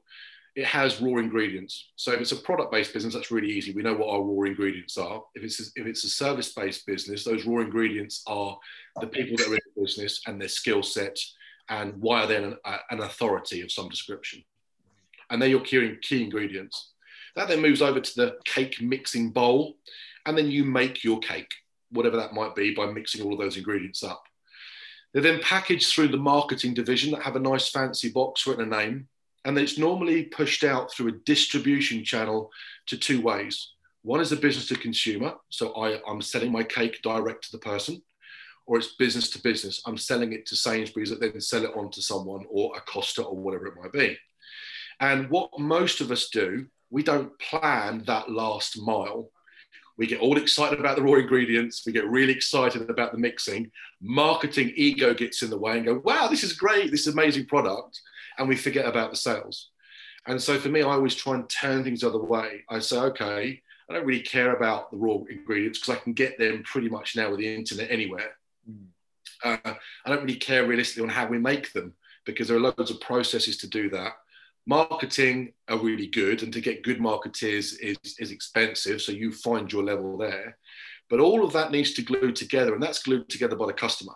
it 0.55 0.67
has 0.67 1.01
raw 1.01 1.19
ingredients. 1.19 1.91
So, 1.95 2.13
if 2.13 2.21
it's 2.21 2.33
a 2.33 2.37
product 2.37 2.73
based 2.73 2.93
business, 2.93 3.15
that's 3.15 3.31
really 3.31 3.51
easy. 3.51 3.73
We 3.73 3.83
know 3.83 3.95
what 3.95 4.09
our 4.09 4.23
raw 4.23 4.43
ingredients 4.43 4.99
are. 4.99 5.23
If 5.37 5.45
it's 5.45 5.61
a, 5.61 5.81
if 5.81 5.87
it's 5.87 6.05
a 6.05 6.11
service 6.11 6.53
based 6.53 6.85
business, 6.85 7.23
those 7.23 7.47
raw 7.47 7.61
ingredients 7.61 8.23
are 8.27 8.59
the 9.01 9.07
people 9.07 9.37
that 9.37 9.49
are 9.49 9.55
in 9.55 9.61
the 9.77 9.83
business 9.83 10.23
and 10.27 10.41
their 10.41 10.49
skill 10.49 10.83
set 10.83 11.17
and 11.69 11.95
why 11.99 12.25
are 12.25 12.27
they 12.27 12.37
an, 12.37 12.57
an 12.91 13.01
authority 13.01 13.61
of 13.63 13.73
some 13.73 13.89
description. 13.89 14.43
And 15.31 15.41
they're 15.41 15.49
your 15.49 15.61
key, 15.61 15.97
key 16.03 16.23
ingredients. 16.23 16.93
That 17.35 17.49
then 17.49 17.61
moves 17.61 17.83
over 17.83 18.01
to 18.01 18.15
the 18.17 18.37
cake 18.45 18.81
mixing 18.81 19.31
bowl, 19.31 19.77
and 20.25 20.37
then 20.37 20.51
you 20.51 20.65
make 20.65 21.05
your 21.05 21.19
cake, 21.19 21.53
whatever 21.91 22.17
that 22.17 22.33
might 22.33 22.55
be, 22.55 22.75
by 22.75 22.87
mixing 22.87 23.23
all 23.23 23.33
of 23.33 23.39
those 23.39 23.57
ingredients 23.57 24.03
up. 24.03 24.23
They're 25.13 25.23
then 25.23 25.41
packaged 25.41 25.89
through 25.89 26.09
the 26.09 26.17
marketing 26.17 26.75
division 26.75 27.11
that 27.13 27.23
have 27.23 27.37
a 27.37 27.41
nice 27.41 27.69
fancy 27.69 28.11
box 28.11 28.47
written 28.47 28.73
a 28.73 28.77
name, 28.77 29.09
and 29.45 29.59
it's 29.59 29.79
normally 29.79 30.25
pushed 30.25 30.65
out 30.65 30.93
through 30.93 31.09
a 31.09 31.19
distribution 31.25 32.05
channel 32.05 32.51
to 32.87 32.97
two 32.97 33.21
ways. 33.21 33.73
One 34.03 34.21
is 34.21 34.33
a 34.33 34.37
business 34.37 34.69
to 34.69 34.77
consumer, 34.77 35.35
so 35.49 35.73
I, 35.75 36.01
I'm 36.09 36.23
selling 36.23 36.53
my 36.53 36.63
cake 36.63 37.01
direct 37.03 37.45
to 37.45 37.53
the 37.53 37.59
person, 37.59 38.03
or 38.67 38.79
it's 38.79 38.95
business 38.95 39.31
to 39.31 39.43
business. 39.43 39.81
I'm 39.87 39.97
selling 39.97 40.33
it 40.33 40.47
to 40.47 40.57
Sainsbury's 40.57 41.11
that 41.11 41.21
then 41.21 41.41
sell 41.41 41.65
it 41.65 41.77
on 41.77 41.91
to 41.93 42.03
someone 42.03 42.45
or 42.51 42.77
a 42.77 42.81
Costa 42.81 43.23
or 43.23 43.37
whatever 43.37 43.67
it 43.67 43.75
might 43.81 43.93
be. 43.93 44.19
And 45.01 45.31
what 45.31 45.51
most 45.59 46.01
of 46.01 46.11
us 46.11 46.29
do, 46.29 46.67
we 46.91 47.03
don't 47.03 47.39
plan 47.39 48.05
that 48.07 48.31
last 48.31 48.81
mile. 48.81 49.31
We 49.99 50.07
get 50.07 50.21
all 50.21 50.37
excited 50.37 50.79
about 50.79 50.97
the 50.97 51.03
raw 51.03 51.15
ingredients. 51.15 51.85
We 51.87 51.93
get 51.93 52.09
really 52.09 52.33
excited 52.33 52.91
about 52.91 53.13
the 53.13 53.19
mixing. 53.19 53.71
Marketing 54.01 54.73
ego 54.77 55.15
gets 55.15 55.43
in 55.43 55.51
the 55.51 55.59
way 55.59 55.77
and 55.77 55.87
go, 55.87 56.03
wow, 56.05 56.29
this 56.29 56.45
is 56.45 56.53
great. 56.53 56.91
This 56.91 57.07
is 57.07 57.15
amazing 57.15 57.47
product. 57.47 58.01
And 58.39 58.49
we 58.49 58.57
forget 58.57 58.87
about 58.87 59.11
the 59.11 59.17
sales. 59.17 59.71
And 60.27 60.43
so 60.43 60.59
for 60.59 60.69
me, 60.69 60.83
I 60.83 60.87
always 60.87 61.15
try 61.15 61.35
and 61.35 61.49
turn 61.49 61.85
things 61.85 62.01
the 62.01 62.09
other 62.09 62.23
way. 62.23 62.65
I 62.69 62.81
say, 62.81 62.99
okay, 62.99 63.63
I 63.89 63.95
don't 63.95 64.05
really 64.05 64.23
care 64.23 64.57
about 64.57 64.91
the 64.91 64.97
raw 64.97 65.19
ingredients 65.31 65.79
because 65.79 65.97
I 65.97 66.03
can 66.03 66.13
get 66.13 66.39
them 66.39 66.63
pretty 66.65 66.89
much 66.89 67.17
now 67.17 67.31
with 67.31 67.39
the 67.39 67.55
internet 67.55 67.91
anywhere. 67.91 68.36
Mm. 68.69 68.87
Uh, 69.45 69.75
I 70.05 70.09
don't 70.09 70.23
really 70.23 70.37
care 70.37 70.67
realistically 70.67 71.05
on 71.05 71.09
how 71.11 71.27
we 71.27 71.39
make 71.39 71.73
them 71.73 71.95
because 72.25 72.49
there 72.49 72.57
are 72.57 72.61
loads 72.61 72.91
of 72.91 73.01
processes 73.01 73.57
to 73.59 73.69
do 73.69 73.89
that. 73.91 74.13
Marketing 74.67 75.53
are 75.69 75.79
really 75.79 76.09
good, 76.09 76.43
and 76.43 76.53
to 76.53 76.61
get 76.61 76.83
good 76.83 76.99
marketeers 76.99 77.79
is, 77.81 77.99
is 78.19 78.33
expensive. 78.33 79.01
So 79.01 79.13
you 79.13 79.31
find 79.31 79.73
your 79.73 79.85
level 79.85 80.17
there. 80.19 80.59
But 81.09 81.21
all 81.21 81.45
of 81.45 81.53
that 81.53 81.71
needs 81.71 81.95
to 81.95 82.03
glue 82.03 82.33
together, 82.33 82.75
and 82.75 82.83
that's 82.83 83.03
glued 83.03 83.29
together 83.29 83.55
by 83.55 83.67
the 83.67 83.73
customer. 83.73 84.15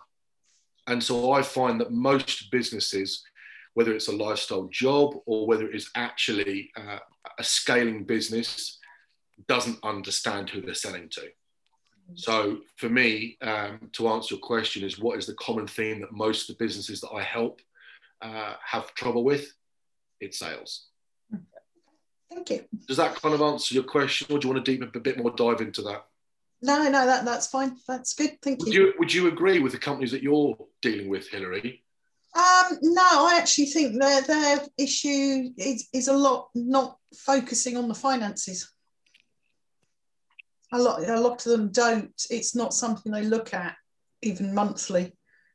And 0.87 1.01
so 1.01 1.31
I 1.31 1.41
find 1.41 1.79
that 1.79 1.91
most 1.91 2.51
businesses, 2.51 3.23
whether 3.75 3.93
it's 3.93 4.09
a 4.09 4.15
lifestyle 4.15 4.67
job 4.71 5.15
or 5.25 5.47
whether 5.47 5.69
it 5.69 5.75
is 5.75 5.89
actually 5.95 6.69
uh, 6.75 6.99
a 7.39 7.43
scaling 7.43 8.03
business, 8.03 8.77
doesn't 9.47 9.79
understand 9.83 10.49
who 10.49 10.61
they're 10.61 10.73
selling 10.73 11.07
to. 11.09 11.29
So 12.15 12.59
for 12.77 12.89
me, 12.89 13.37
um, 13.41 13.89
to 13.93 14.07
answer 14.09 14.35
your 14.35 14.41
question, 14.41 14.83
is 14.83 14.99
what 14.99 15.17
is 15.17 15.25
the 15.25 15.35
common 15.35 15.67
theme 15.67 16.01
that 16.01 16.11
most 16.11 16.49
of 16.49 16.57
the 16.57 16.63
businesses 16.63 17.01
that 17.01 17.11
I 17.11 17.23
help 17.23 17.61
uh, 18.21 18.55
have 18.63 18.93
trouble 18.93 19.23
with? 19.23 19.51
It's 20.19 20.39
sales. 20.39 20.87
Thank 22.31 22.49
you. 22.49 22.65
Does 22.87 22.97
that 22.97 23.15
kind 23.15 23.35
of 23.35 23.41
answer 23.41 23.73
your 23.73 23.83
question, 23.83 24.27
or 24.29 24.39
do 24.39 24.47
you 24.47 24.53
want 24.53 24.65
to 24.65 24.71
deep 24.71 24.95
a 24.95 24.99
bit 24.99 25.17
more 25.17 25.31
dive 25.31 25.61
into 25.61 25.81
that? 25.83 26.05
No, 26.61 26.83
no, 26.83 27.05
that, 27.05 27.25
that's 27.25 27.47
fine. 27.47 27.75
That's 27.87 28.13
good. 28.13 28.37
Thank 28.41 28.59
would 28.59 28.73
you. 28.73 28.87
you. 28.87 28.93
Would 28.99 29.13
you 29.13 29.27
agree 29.27 29.59
with 29.59 29.71
the 29.71 29.79
companies 29.79 30.11
that 30.11 30.23
you're 30.23 30.57
dealing 30.81 31.09
with, 31.09 31.27
Hillary? 31.27 31.83
Um, 32.33 32.77
no, 32.81 33.01
I 33.01 33.37
actually 33.37 33.65
think 33.65 33.99
their 33.99 34.21
their 34.21 34.61
issue 34.77 35.49
is, 35.57 35.89
is 35.91 36.07
a 36.07 36.13
lot 36.13 36.49
not 36.55 36.97
focusing 37.13 37.75
on 37.75 37.89
the 37.89 37.93
finances 37.93 38.71
a 40.71 40.79
lot 40.79 41.07
a 41.07 41.19
lot 41.19 41.45
of 41.45 41.51
them 41.51 41.69
don't 41.71 42.25
it's 42.29 42.55
not 42.55 42.73
something 42.73 43.11
they 43.11 43.23
look 43.23 43.53
at 43.53 43.75
even 44.21 44.53
monthly 44.53 45.13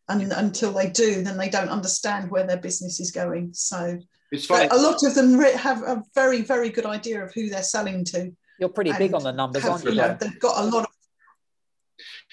and 0.09 0.33
until 0.33 0.73
they 0.73 0.89
do 0.89 1.23
then 1.23 1.37
they 1.37 1.49
don't 1.49 1.69
understand 1.69 2.31
where 2.31 2.47
their 2.47 2.59
business 2.59 3.01
is 3.01 3.11
going 3.11 3.51
so 3.53 3.99
it's 4.33 4.47
funny. 4.47 4.69
a 4.71 4.77
lot 4.77 5.03
of 5.03 5.15
them 5.15 5.41
have 5.41 5.83
a 5.83 6.03
very 6.15 6.43
very 6.43 6.71
good 6.71 6.87
idea 6.87 7.23
of 7.23 7.33
who 7.35 7.49
they're 7.49 7.63
selling 7.63 8.05
to 8.05 8.31
you're 8.59 8.69
pretty 8.69 8.93
big 8.93 9.15
on 9.15 9.23
the 9.23 9.33
numbers 9.33 9.63
have, 9.63 9.73
aren't 9.73 9.85
you, 9.85 9.91
you 9.91 9.97
know, 9.97 10.17
they've 10.19 10.41
got 10.41 10.59
a 10.59 10.67
lot 10.67 10.85
of 10.85 10.91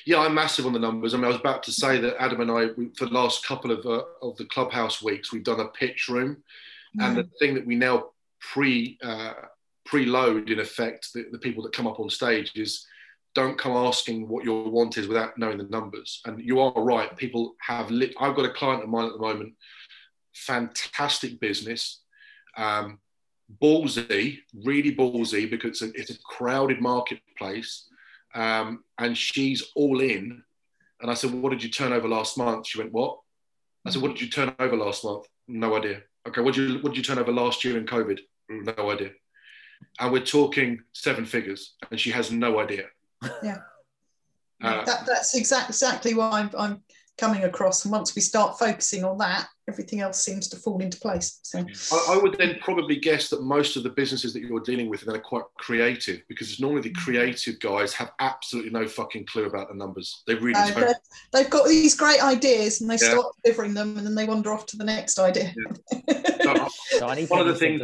yeah, 0.05 0.19
I'm 0.19 0.33
massive 0.33 0.65
on 0.65 0.73
the 0.73 0.79
numbers. 0.79 1.13
I 1.13 1.17
mean, 1.17 1.25
I 1.25 1.29
was 1.29 1.37
about 1.37 1.63
to 1.63 1.71
say 1.71 1.97
that 1.99 2.21
Adam 2.21 2.41
and 2.41 2.51
I, 2.51 2.67
for 2.97 3.05
the 3.05 3.13
last 3.13 3.45
couple 3.45 3.71
of 3.71 3.85
uh, 3.85 4.03
of 4.21 4.35
the 4.37 4.45
clubhouse 4.45 5.01
weeks, 5.01 5.31
we've 5.31 5.43
done 5.43 5.61
a 5.61 5.67
pitch 5.69 6.09
room, 6.09 6.43
mm. 6.99 7.05
and 7.05 7.17
the 7.17 7.29
thing 7.39 7.53
that 7.55 7.65
we 7.65 7.75
now 7.75 8.09
pre 8.39 8.97
uh, 9.01 9.33
preload 9.87 10.49
in 10.49 10.59
effect 10.59 11.09
the, 11.13 11.25
the 11.31 11.37
people 11.37 11.63
that 11.63 11.73
come 11.73 11.87
up 11.87 11.99
on 11.99 12.09
stage 12.09 12.51
is 12.55 12.85
don't 13.35 13.57
come 13.57 13.71
asking 13.71 14.27
what 14.27 14.45
your 14.45 14.69
want 14.69 14.97
is 14.97 15.07
without 15.07 15.37
knowing 15.37 15.57
the 15.57 15.63
numbers. 15.65 16.21
And 16.25 16.39
you 16.39 16.59
are 16.59 16.71
right. 16.75 17.15
People 17.17 17.55
have 17.59 17.89
lit. 17.89 18.13
I've 18.19 18.35
got 18.35 18.45
a 18.45 18.53
client 18.53 18.83
of 18.83 18.89
mine 18.89 19.07
at 19.07 19.13
the 19.13 19.19
moment, 19.19 19.53
fantastic 20.35 21.39
business, 21.39 22.01
um, 22.57 22.99
ballsy, 23.61 24.39
really 24.63 24.95
ballsy 24.95 25.49
because 25.49 25.81
it's 25.81 25.81
a, 25.81 25.99
it's 25.99 26.11
a 26.11 26.19
crowded 26.23 26.79
marketplace. 26.79 27.87
Um, 28.35 28.83
and 28.99 29.17
she's 29.17 29.63
all 29.75 29.99
in. 30.01 30.43
And 31.01 31.09
I 31.09 31.15
said, 31.15 31.33
What 31.33 31.49
did 31.49 31.63
you 31.63 31.69
turn 31.69 31.91
over 31.91 32.07
last 32.07 32.37
month? 32.37 32.67
She 32.67 32.77
went, 32.77 32.93
What? 32.93 33.17
I 33.85 33.89
said, 33.89 34.01
What 34.01 34.11
did 34.11 34.21
you 34.21 34.29
turn 34.29 34.53
over 34.59 34.77
last 34.77 35.03
month? 35.03 35.25
No 35.47 35.75
idea. 35.75 36.01
Okay, 36.27 36.41
what 36.41 36.53
did 36.53 36.69
you 36.69 36.75
what 36.79 36.93
did 36.93 36.97
you 36.97 37.03
turn 37.03 37.19
over 37.19 37.31
last 37.31 37.65
year 37.65 37.77
in 37.77 37.85
COVID? 37.85 38.19
No 38.49 38.91
idea 38.91 39.11
and 39.99 40.11
we're 40.11 40.23
talking 40.23 40.81
seven 40.93 41.25
figures, 41.25 41.73
and 41.91 41.99
she 41.99 42.11
has 42.11 42.31
no 42.31 42.59
idea. 42.59 42.85
Yeah, 43.41 43.57
uh, 44.61 44.83
that, 44.85 45.05
that's 45.05 45.35
exact, 45.35 45.69
exactly 45.69 46.13
why 46.13 46.31
I'm, 46.31 46.49
I'm 46.57 46.83
coming 47.17 47.43
across. 47.43 47.85
And 47.85 47.91
once 47.91 48.15
we 48.15 48.21
start 48.21 48.57
focusing 48.57 49.03
on 49.03 49.17
that, 49.19 49.47
everything 49.69 50.01
else 50.01 50.19
seems 50.19 50.47
to 50.49 50.57
fall 50.57 50.79
into 50.81 50.99
place. 50.99 51.39
So 51.43 51.59
I, 51.59 52.15
I, 52.15 52.17
would 52.17 52.37
then 52.37 52.57
probably 52.59 52.95
guess 52.95 53.29
that 53.29 53.43
most 53.43 53.75
of 53.75 53.83
the 53.83 53.89
businesses 53.89 54.33
that 54.33 54.41
you're 54.41 54.59
dealing 54.59 54.89
with 54.89 55.07
are 55.07 55.19
quite 55.19 55.43
creative 55.57 56.21
because 56.27 56.51
it's 56.51 56.59
normally 56.59 56.81
the 56.81 56.91
mm. 56.91 57.03
creative 57.03 57.59
guys 57.59 57.93
have 57.93 58.11
absolutely 58.19 58.71
no 58.71 58.87
fucking 58.87 59.25
clue 59.25 59.45
about 59.45 59.69
the 59.69 59.75
numbers. 59.75 60.23
They 60.27 60.35
really 60.35 60.53
no, 60.53 60.73
don't. 60.73 60.97
They've 61.31 61.49
got 61.49 61.67
these 61.67 61.95
great 61.95 62.23
ideas 62.23 62.81
and 62.81 62.89
they 62.89 62.97
yeah. 63.01 63.11
start 63.11 63.27
delivering 63.43 63.73
them 63.73 63.97
and 63.97 64.05
then 64.05 64.15
they 64.15 64.25
wander 64.25 64.51
off 64.51 64.65
to 64.67 64.77
the 64.77 64.83
next 64.83 65.19
idea. 65.19 65.53
Yeah. 65.87 66.67
so, 66.97 67.07
one 67.27 67.41
of 67.41 67.47
the 67.47 67.55
things 67.55 67.81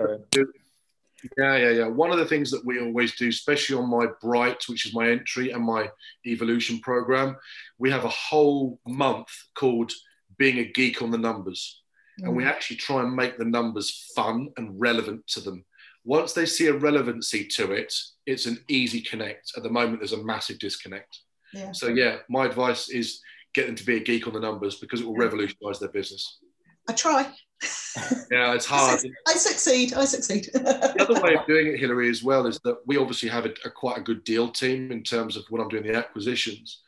yeah, 1.38 1.56
yeah, 1.58 1.70
yeah. 1.70 1.88
One 1.88 2.12
of 2.12 2.18
the 2.18 2.26
things 2.26 2.52
that 2.52 2.66
we 2.66 2.80
always 2.80 3.16
do, 3.16 3.28
especially 3.30 3.78
on 3.78 3.90
my 3.90 4.08
Bright, 4.22 4.64
which 4.68 4.86
is 4.86 4.94
my 4.94 5.10
entry 5.10 5.52
and 5.52 5.64
my 5.64 5.90
evolution 6.26 6.80
program, 6.80 7.36
we 7.78 7.92
have 7.92 8.06
a 8.06 8.10
whole 8.10 8.80
month 8.88 9.30
called 9.56 9.92
Being 10.38 10.60
a 10.60 10.66
Geek 10.66 11.02
on 11.02 11.12
the 11.12 11.18
Numbers. 11.18 11.82
Mm. 12.22 12.28
And 12.28 12.36
we 12.36 12.44
mm. 12.44 12.48
actually 12.48 12.78
try 12.78 13.02
and 13.02 13.16
make 13.16 13.38
the 13.38 13.46
numbers 13.46 14.12
fun 14.16 14.50
and 14.58 14.80
relevant 14.80 15.28
to 15.28 15.42
them. 15.42 15.66
Once 16.06 16.34
they 16.34 16.46
see 16.46 16.68
a 16.68 16.74
relevancy 16.74 17.46
to 17.46 17.72
it, 17.72 17.94
it's 18.26 18.46
an 18.46 18.64
easy 18.68 19.02
connect. 19.02 19.52
At 19.58 19.64
the 19.64 19.70
moment, 19.70 20.00
there's 20.00 20.14
a 20.14 20.24
massive 20.24 20.60
disconnect. 20.60 21.20
Yeah. 21.54 21.72
So, 21.72 21.88
yeah, 21.88 22.18
my 22.30 22.46
advice 22.46 22.90
is 22.90 23.22
get 23.54 23.68
them 23.68 23.76
to 23.76 23.86
be 23.86 23.98
a 23.98 24.00
geek 24.00 24.28
on 24.28 24.34
the 24.34 24.40
numbers 24.40 24.76
because 24.76 25.02
it 25.02 25.06
will 25.06 25.16
revolutionize 25.16 25.80
their 25.80 25.90
business. 25.90 26.40
I 26.88 26.94
try 26.94 27.30
yeah, 28.32 28.54
it's 28.54 28.66
hard. 28.66 29.02
I 29.28 29.34
succeed. 29.34 29.94
I 29.94 30.06
succeed. 30.06 30.50
the 30.54 30.96
other 31.00 31.22
way 31.22 31.36
of 31.36 31.46
doing 31.48 31.68
it, 31.68 31.80
Hilary, 31.80 32.10
as 32.10 32.24
well, 32.24 32.48
is 32.48 32.60
that 32.64 32.78
we 32.86 32.98
obviously 32.98 33.30
have 33.30 33.46
a, 33.46 33.54
a, 33.66 33.70
quite 33.70 33.98
a 33.98 34.02
good 34.02 34.24
deal 34.24 34.50
team 34.50 34.92
in 34.92 35.04
terms 35.04 35.36
of 35.36 35.44
when 35.50 35.62
I'm 35.62 35.68
doing 35.68 35.84
the 35.84 35.96
acquisitions. 35.96 36.82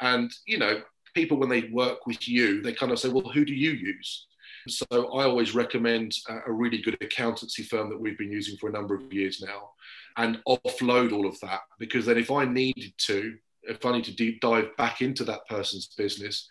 And, 0.00 0.32
you 0.46 0.58
know, 0.58 0.82
people, 1.14 1.36
when 1.36 1.48
they 1.48 1.62
work 1.62 2.06
with 2.06 2.28
you, 2.28 2.62
they 2.62 2.72
kind 2.72 2.92
of 2.92 2.98
say, 2.98 3.08
well, 3.08 3.28
who 3.28 3.44
do 3.44 3.54
you 3.54 3.70
use? 3.70 4.26
So 4.68 4.86
I 4.90 5.24
always 5.24 5.54
recommend 5.54 6.14
a, 6.28 6.38
a 6.46 6.52
really 6.52 6.78
good 6.78 6.96
accountancy 7.00 7.62
firm 7.62 7.90
that 7.90 8.00
we've 8.00 8.18
been 8.18 8.32
using 8.32 8.56
for 8.56 8.68
a 8.68 8.72
number 8.72 8.94
of 8.94 9.12
years 9.12 9.42
now 9.44 9.70
and 10.16 10.40
offload 10.46 11.12
all 11.12 11.26
of 11.26 11.38
that. 11.40 11.60
Because 11.78 12.06
then 12.06 12.18
if 12.18 12.30
I 12.30 12.44
needed 12.44 12.92
to, 12.98 13.36
if 13.64 13.84
I 13.84 13.92
need 13.92 14.04
to 14.04 14.14
deep 14.14 14.40
dive 14.40 14.76
back 14.76 15.02
into 15.02 15.24
that 15.24 15.46
person's 15.48 15.88
business, 15.88 16.48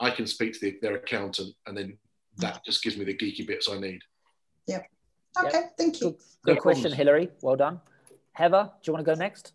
I 0.00 0.10
can 0.10 0.26
speak 0.26 0.52
to 0.54 0.58
the, 0.60 0.78
their 0.82 0.96
accountant 0.96 1.54
and 1.66 1.76
then 1.76 1.96
that 2.38 2.64
just 2.64 2.82
gives 2.82 2.96
me 2.96 3.04
the 3.04 3.14
geeky 3.14 3.46
bits 3.46 3.68
I 3.70 3.78
need. 3.78 4.00
Yeah. 4.66 4.82
Okay, 5.38 5.50
yep. 5.52 5.76
thank 5.76 6.00
you. 6.00 6.16
Good, 6.44 6.54
good 6.54 6.60
question, 6.60 6.92
Hilary. 6.92 7.28
Well 7.42 7.56
done. 7.56 7.80
Heather, 8.32 8.70
do 8.82 8.90
you 8.90 8.92
want 8.92 9.06
to 9.06 9.14
go 9.14 9.18
next? 9.18 9.52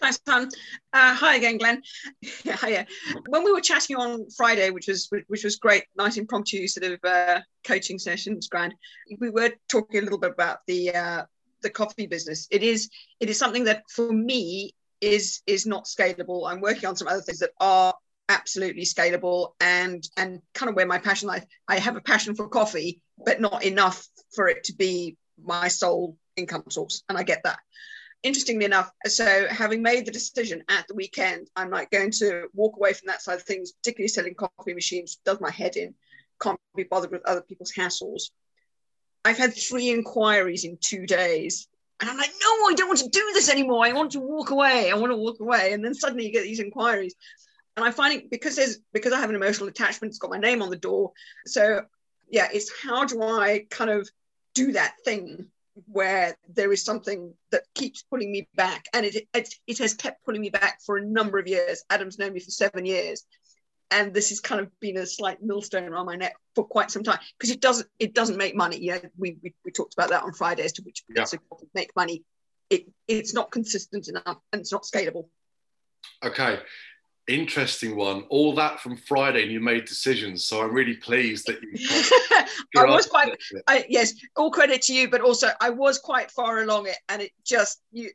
Thanks, 0.00 0.18
Tom. 0.18 0.48
Uh, 0.92 1.14
hi 1.14 1.36
again, 1.36 1.58
Glenn. 1.58 1.82
yeah, 2.44 2.56
hiya. 2.56 2.86
When 3.28 3.44
we 3.44 3.52
were 3.52 3.60
chatting 3.60 3.96
on 3.96 4.28
Friday, 4.30 4.70
which 4.70 4.88
was 4.88 5.08
which 5.28 5.44
was 5.44 5.56
great, 5.56 5.84
nice 5.96 6.16
impromptu 6.16 6.66
sort 6.66 6.92
of 6.92 6.98
uh, 7.04 7.40
coaching 7.64 7.98
sessions, 7.98 8.48
grand. 8.48 8.74
We 9.18 9.30
were 9.30 9.52
talking 9.68 10.00
a 10.00 10.02
little 10.02 10.18
bit 10.18 10.32
about 10.32 10.58
the 10.66 10.94
uh, 10.94 11.22
the 11.62 11.70
coffee 11.70 12.06
business. 12.06 12.46
It 12.50 12.62
is 12.62 12.90
it 13.20 13.30
is 13.30 13.38
something 13.38 13.64
that 13.64 13.84
for 13.88 14.12
me 14.12 14.74
is 15.00 15.42
is 15.46 15.66
not 15.66 15.84
scalable. 15.84 16.50
I'm 16.50 16.60
working 16.60 16.88
on 16.88 16.96
some 16.96 17.08
other 17.08 17.22
things 17.22 17.38
that 17.38 17.50
are 17.60 17.94
absolutely 18.28 18.84
scalable 18.84 19.52
and 19.60 20.08
and 20.16 20.40
kind 20.54 20.70
of 20.70 20.76
where 20.76 20.86
my 20.86 20.98
passion 20.98 21.28
lies. 21.28 21.44
I 21.68 21.78
have 21.78 21.96
a 21.96 22.00
passion 22.00 22.34
for 22.34 22.48
coffee, 22.48 23.00
but 23.24 23.40
not 23.40 23.64
enough 23.64 24.06
for 24.34 24.48
it 24.48 24.64
to 24.64 24.74
be 24.74 25.16
my 25.42 25.68
sole 25.68 26.16
income 26.36 26.64
source, 26.70 27.02
and 27.08 27.18
I 27.18 27.22
get 27.22 27.42
that. 27.44 27.58
Interestingly 28.22 28.64
enough, 28.64 28.90
so 29.06 29.46
having 29.50 29.82
made 29.82 30.06
the 30.06 30.10
decision 30.10 30.64
at 30.70 30.86
the 30.88 30.94
weekend, 30.94 31.48
I'm 31.56 31.70
like 31.70 31.90
going 31.90 32.10
to 32.12 32.46
walk 32.54 32.76
away 32.76 32.94
from 32.94 33.08
that 33.08 33.20
side 33.20 33.34
of 33.34 33.42
things, 33.42 33.72
particularly 33.72 34.08
selling 34.08 34.34
coffee 34.34 34.72
machines, 34.72 35.18
does 35.26 35.40
my 35.42 35.50
head 35.50 35.76
in, 35.76 35.94
can't 36.40 36.58
be 36.74 36.84
bothered 36.84 37.10
with 37.10 37.26
other 37.26 37.42
people's 37.42 37.72
hassles. 37.72 38.30
I've 39.26 39.36
had 39.36 39.54
three 39.54 39.90
inquiries 39.90 40.64
in 40.64 40.78
two 40.80 41.06
days. 41.06 41.68
And 42.00 42.10
I'm 42.10 42.16
like, 42.16 42.32
no, 42.40 42.66
I 42.66 42.74
don't 42.74 42.88
want 42.88 43.00
to 43.00 43.08
do 43.08 43.30
this 43.34 43.50
anymore. 43.50 43.84
I 43.84 43.92
want 43.92 44.12
to 44.12 44.20
walk 44.20 44.50
away. 44.50 44.90
I 44.90 44.96
want 44.96 45.12
to 45.12 45.16
walk 45.16 45.40
away. 45.40 45.72
And 45.72 45.84
then 45.84 45.94
suddenly 45.94 46.26
you 46.26 46.32
get 46.32 46.42
these 46.42 46.60
inquiries 46.60 47.14
and 47.76 47.84
I 47.84 47.90
find 47.90 48.14
it 48.14 48.30
because 48.30 48.56
there's 48.56 48.78
because 48.92 49.12
I 49.12 49.20
have 49.20 49.30
an 49.30 49.36
emotional 49.36 49.68
attachment, 49.68 50.10
it's 50.10 50.18
got 50.18 50.30
my 50.30 50.38
name 50.38 50.62
on 50.62 50.70
the 50.70 50.76
door. 50.76 51.12
So 51.46 51.82
yeah, 52.30 52.48
it's 52.52 52.70
how 52.82 53.04
do 53.04 53.22
I 53.22 53.66
kind 53.70 53.90
of 53.90 54.08
do 54.54 54.72
that 54.72 54.94
thing 55.04 55.46
where 55.86 56.36
there 56.48 56.72
is 56.72 56.84
something 56.84 57.34
that 57.50 57.62
keeps 57.74 58.02
pulling 58.02 58.30
me 58.30 58.48
back, 58.54 58.86
and 58.92 59.04
it 59.04 59.28
it, 59.34 59.54
it 59.66 59.78
has 59.78 59.94
kept 59.94 60.24
pulling 60.24 60.40
me 60.40 60.50
back 60.50 60.80
for 60.84 60.96
a 60.96 61.04
number 61.04 61.38
of 61.38 61.48
years. 61.48 61.84
Adam's 61.90 62.18
known 62.18 62.32
me 62.32 62.40
for 62.40 62.50
seven 62.50 62.84
years, 62.86 63.24
and 63.90 64.14
this 64.14 64.28
has 64.28 64.40
kind 64.40 64.60
of 64.60 64.68
been 64.80 64.96
a 64.96 65.06
slight 65.06 65.42
millstone 65.42 65.88
around 65.88 66.06
my 66.06 66.16
neck 66.16 66.36
for 66.54 66.64
quite 66.64 66.90
some 66.90 67.02
time 67.02 67.18
because 67.38 67.50
it 67.50 67.60
doesn't 67.60 67.88
it 67.98 68.14
doesn't 68.14 68.36
make 68.36 68.54
money. 68.54 68.78
Yeah, 68.80 68.98
we, 69.18 69.36
we, 69.42 69.54
we 69.64 69.72
talked 69.72 69.94
about 69.94 70.10
that 70.10 70.22
on 70.22 70.32
Friday 70.32 70.62
as 70.62 70.72
to 70.74 70.82
which 70.82 71.02
Yeah. 71.08 71.24
make 71.74 71.90
money. 71.96 72.22
It 72.70 72.86
it's 73.08 73.34
not 73.34 73.50
consistent 73.50 74.08
enough 74.08 74.38
and 74.52 74.60
it's 74.60 74.72
not 74.72 74.84
scalable. 74.84 75.28
Okay, 76.24 76.60
interesting 77.28 77.96
one. 77.96 78.24
All 78.28 78.54
that 78.56 78.80
from 78.80 78.96
Friday, 78.96 79.42
and 79.42 79.52
you 79.52 79.60
made 79.60 79.84
decisions. 79.84 80.44
So 80.44 80.62
I'm 80.62 80.72
really 80.72 80.96
pleased 80.96 81.46
that 81.46 81.62
you. 81.62 81.72
I 82.76 82.84
was 82.84 83.06
quite 83.06 83.36
I, 83.66 83.84
yes, 83.88 84.14
all 84.36 84.50
credit 84.50 84.82
to 84.82 84.94
you, 84.94 85.08
but 85.08 85.20
also 85.20 85.48
I 85.60 85.70
was 85.70 85.98
quite 85.98 86.30
far 86.30 86.62
along 86.62 86.86
it, 86.86 86.96
and 87.08 87.22
it 87.22 87.32
just 87.44 87.80
you, 87.92 88.10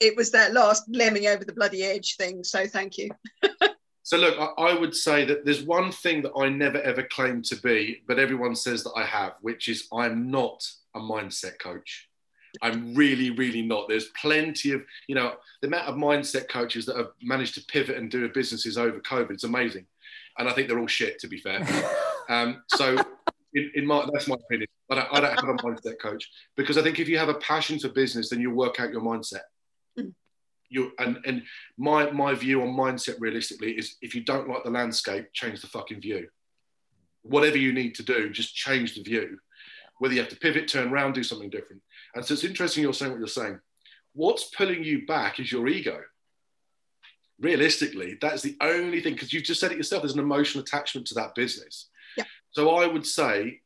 it 0.00 0.16
was 0.16 0.30
that 0.32 0.52
last 0.52 0.84
lemming 0.88 1.26
over 1.26 1.44
the 1.44 1.52
bloody 1.52 1.84
edge 1.84 2.16
thing. 2.16 2.44
So 2.44 2.66
thank 2.66 2.98
you. 2.98 3.10
So 4.06 4.18
look, 4.18 4.38
I, 4.38 4.64
I 4.64 4.78
would 4.78 4.94
say 4.94 5.24
that 5.24 5.46
there's 5.46 5.62
one 5.62 5.90
thing 5.90 6.20
that 6.22 6.32
I 6.36 6.50
never 6.50 6.78
ever 6.82 7.02
claimed 7.04 7.46
to 7.46 7.56
be, 7.56 8.02
but 8.06 8.18
everyone 8.18 8.54
says 8.54 8.84
that 8.84 8.92
I 8.94 9.02
have, 9.02 9.32
which 9.40 9.66
is 9.66 9.88
I'm 9.90 10.30
not 10.30 10.62
a 10.94 11.00
mindset 11.00 11.58
coach. 11.58 12.10
I'm 12.62 12.94
really, 12.94 13.30
really 13.30 13.62
not. 13.62 13.88
There's 13.88 14.10
plenty 14.20 14.72
of, 14.72 14.82
you 15.08 15.14
know, 15.14 15.34
the 15.60 15.68
amount 15.68 15.88
of 15.88 15.96
mindset 15.96 16.48
coaches 16.48 16.86
that 16.86 16.96
have 16.96 17.10
managed 17.22 17.54
to 17.54 17.64
pivot 17.64 17.96
and 17.96 18.10
do 18.10 18.28
businesses 18.28 18.78
over 18.78 19.00
COVID. 19.00 19.32
It's 19.32 19.44
amazing, 19.44 19.86
and 20.38 20.48
I 20.48 20.52
think 20.52 20.68
they're 20.68 20.78
all 20.78 20.86
shit, 20.86 21.18
to 21.20 21.28
be 21.28 21.38
fair. 21.38 21.66
Um, 22.26 22.62
so, 22.68 22.96
in, 23.52 23.70
in 23.74 23.86
my 23.86 24.08
that's 24.10 24.28
my 24.28 24.36
opinion. 24.36 24.66
I 24.90 24.94
don't, 24.94 25.08
I 25.12 25.20
don't 25.20 25.40
have 25.40 25.48
a 25.50 25.62
mindset 25.62 26.00
coach 26.00 26.30
because 26.56 26.78
I 26.78 26.82
think 26.82 26.98
if 26.98 27.06
you 27.06 27.18
have 27.18 27.28
a 27.28 27.34
passion 27.34 27.78
for 27.78 27.90
business, 27.90 28.30
then 28.30 28.40
you'll 28.40 28.54
work 28.54 28.80
out 28.80 28.90
your 28.90 29.02
mindset. 29.02 29.42
Mm. 29.98 30.14
You 30.70 30.92
and 30.98 31.18
and 31.26 31.42
my 31.76 32.10
my 32.10 32.34
view 32.34 32.62
on 32.62 32.68
mindset 32.68 33.16
realistically 33.20 33.72
is 33.72 33.96
if 34.00 34.14
you 34.14 34.24
don't 34.24 34.48
like 34.48 34.64
the 34.64 34.70
landscape, 34.70 35.26
change 35.34 35.60
the 35.60 35.66
fucking 35.66 36.00
view. 36.00 36.28
Whatever 37.22 37.58
you 37.58 37.74
need 37.74 37.94
to 37.96 38.02
do, 38.02 38.30
just 38.30 38.54
change 38.54 38.94
the 38.94 39.02
view. 39.02 39.38
Whether 39.98 40.14
you 40.14 40.20
have 40.20 40.30
to 40.30 40.36
pivot, 40.36 40.68
turn 40.68 40.92
around, 40.92 41.14
do 41.14 41.22
something 41.22 41.50
different. 41.50 41.82
And 42.14 42.24
so 42.24 42.34
it's 42.34 42.44
interesting 42.44 42.82
you're 42.82 42.92
saying 42.92 43.12
what 43.12 43.18
you're 43.18 43.28
saying. 43.28 43.60
What's 44.12 44.44
pulling 44.44 44.82
you 44.84 45.06
back 45.06 45.40
is 45.40 45.50
your 45.50 45.66
ego. 45.68 46.00
Realistically, 47.40 48.16
that's 48.20 48.42
the 48.42 48.56
only 48.60 49.00
thing 49.00 49.14
because 49.14 49.32
you've 49.32 49.42
just 49.44 49.60
said 49.60 49.72
it 49.72 49.76
yourself. 49.76 50.02
There's 50.02 50.14
an 50.14 50.20
emotional 50.20 50.62
attachment 50.62 51.06
to 51.08 51.14
that 51.14 51.34
business. 51.34 51.88
Yeah. 52.16 52.24
So 52.50 52.76
I 52.76 52.86
would 52.86 53.06
say 53.06 53.60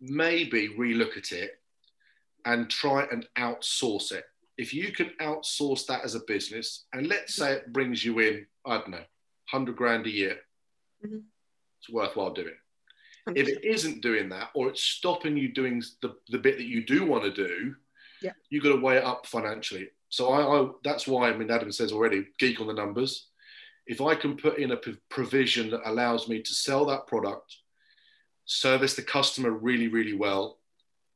maybe 0.00 0.68
relook 0.78 1.16
at 1.16 1.32
it 1.32 1.52
and 2.44 2.68
try 2.68 3.06
and 3.10 3.26
outsource 3.38 4.12
it. 4.12 4.24
If 4.58 4.74
you 4.74 4.92
can 4.92 5.10
outsource 5.20 5.86
that 5.86 6.04
as 6.04 6.14
a 6.14 6.20
business, 6.20 6.84
and 6.92 7.06
let's 7.08 7.34
say 7.34 7.52
it 7.52 7.72
brings 7.72 8.04
you 8.04 8.18
in, 8.18 8.46
I 8.66 8.76
don't 8.78 8.90
know, 8.90 9.04
100 9.50 9.74
grand 9.74 10.06
a 10.06 10.10
year, 10.10 10.40
Mhm. 11.04 11.24
it's 11.80 11.88
worthwhile 11.88 12.32
doing. 12.32 12.54
If 13.26 13.48
it 13.48 13.64
isn't 13.64 14.02
doing 14.02 14.28
that, 14.30 14.50
or 14.54 14.68
it's 14.68 14.82
stopping 14.82 15.36
you 15.36 15.52
doing 15.52 15.82
the, 16.02 16.14
the 16.28 16.38
bit 16.38 16.58
that 16.58 16.66
you 16.66 16.84
do 16.84 17.06
want 17.06 17.24
to 17.24 17.32
do, 17.32 17.74
Yeah. 18.20 18.32
you've 18.50 18.62
got 18.62 18.74
to 18.74 18.80
weigh 18.80 18.98
it 18.98 19.04
up 19.04 19.26
financially. 19.26 19.88
So 20.10 20.30
I, 20.30 20.40
I 20.60 20.70
that's 20.84 21.06
why 21.06 21.30
I 21.30 21.36
mean 21.36 21.50
Adam 21.50 21.72
says 21.72 21.90
already, 21.92 22.26
geek 22.38 22.60
on 22.60 22.66
the 22.66 22.74
numbers. 22.74 23.28
If 23.86 24.00
I 24.00 24.14
can 24.14 24.36
put 24.36 24.58
in 24.58 24.72
a 24.72 24.78
provision 25.08 25.70
that 25.70 25.88
allows 25.88 26.28
me 26.28 26.42
to 26.42 26.54
sell 26.54 26.84
that 26.86 27.06
product, 27.06 27.56
service 28.44 28.94
the 28.94 29.02
customer 29.02 29.50
really, 29.50 29.88
really 29.88 30.14
well, 30.14 30.58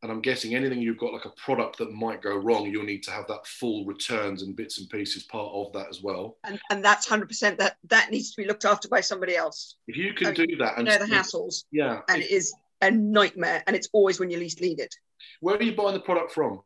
and 0.03 0.13
I'm 0.13 0.21
guessing 0.21 0.55
anything 0.55 0.81
you've 0.81 0.99
got 0.99 1.13
like 1.13 1.25
a 1.25 1.31
product 1.31 1.79
that 1.79 1.93
might 1.93 2.23
go 2.23 2.37
wrong, 2.37 2.67
you'll 2.71 2.85
need 2.85 3.03
to 3.05 3.11
have 3.11 3.27
that 3.29 3.47
full 3.47 3.85
returns 3.85 4.43
and 4.43 4.55
bits 4.55 4.79
and 4.79 4.89
pieces 4.89 5.25
part 5.25 5.53
of 5.53 5.73
that 5.73 5.89
as 5.89 6.03
well. 6.03 6.37
and 6.45 6.59
and 6.71 6.85
that's 6.85 7.07
hundred 7.09 7.29
percent 7.29 7.59
that 7.59 7.77
that 7.89 8.11
needs 8.11 8.31
to 8.33 8.41
be 8.43 8.47
looked 8.47 8.65
after 8.65 8.89
by 8.89 9.01
somebody 9.01 9.35
else. 9.37 9.77
If 9.89 9.97
you 9.97 10.15
can 10.15 10.29
Oh, 10.29 10.33
do 10.33 10.47
that, 10.59 10.73
You 10.73 10.77
and 10.79 10.85
know 10.87 10.99
the 10.99 11.13
hassles, 11.13 11.65
yeah, 11.73 12.01
and 12.09 12.23
it 12.23 12.31
is 12.31 12.55
a 12.81 12.91
nightmare, 12.91 13.63
and 13.67 13.75
it's 13.75 13.89
always 13.93 14.21
when 14.21 14.31
you 14.31 14.39
least 14.39 14.61
need 14.61 14.79
it. 14.79 14.95
where 15.41 15.57
are 15.57 15.63
you 15.63 15.75
buying 15.75 15.95
the 15.95 16.01
product 16.01 16.33
from? 16.33 16.61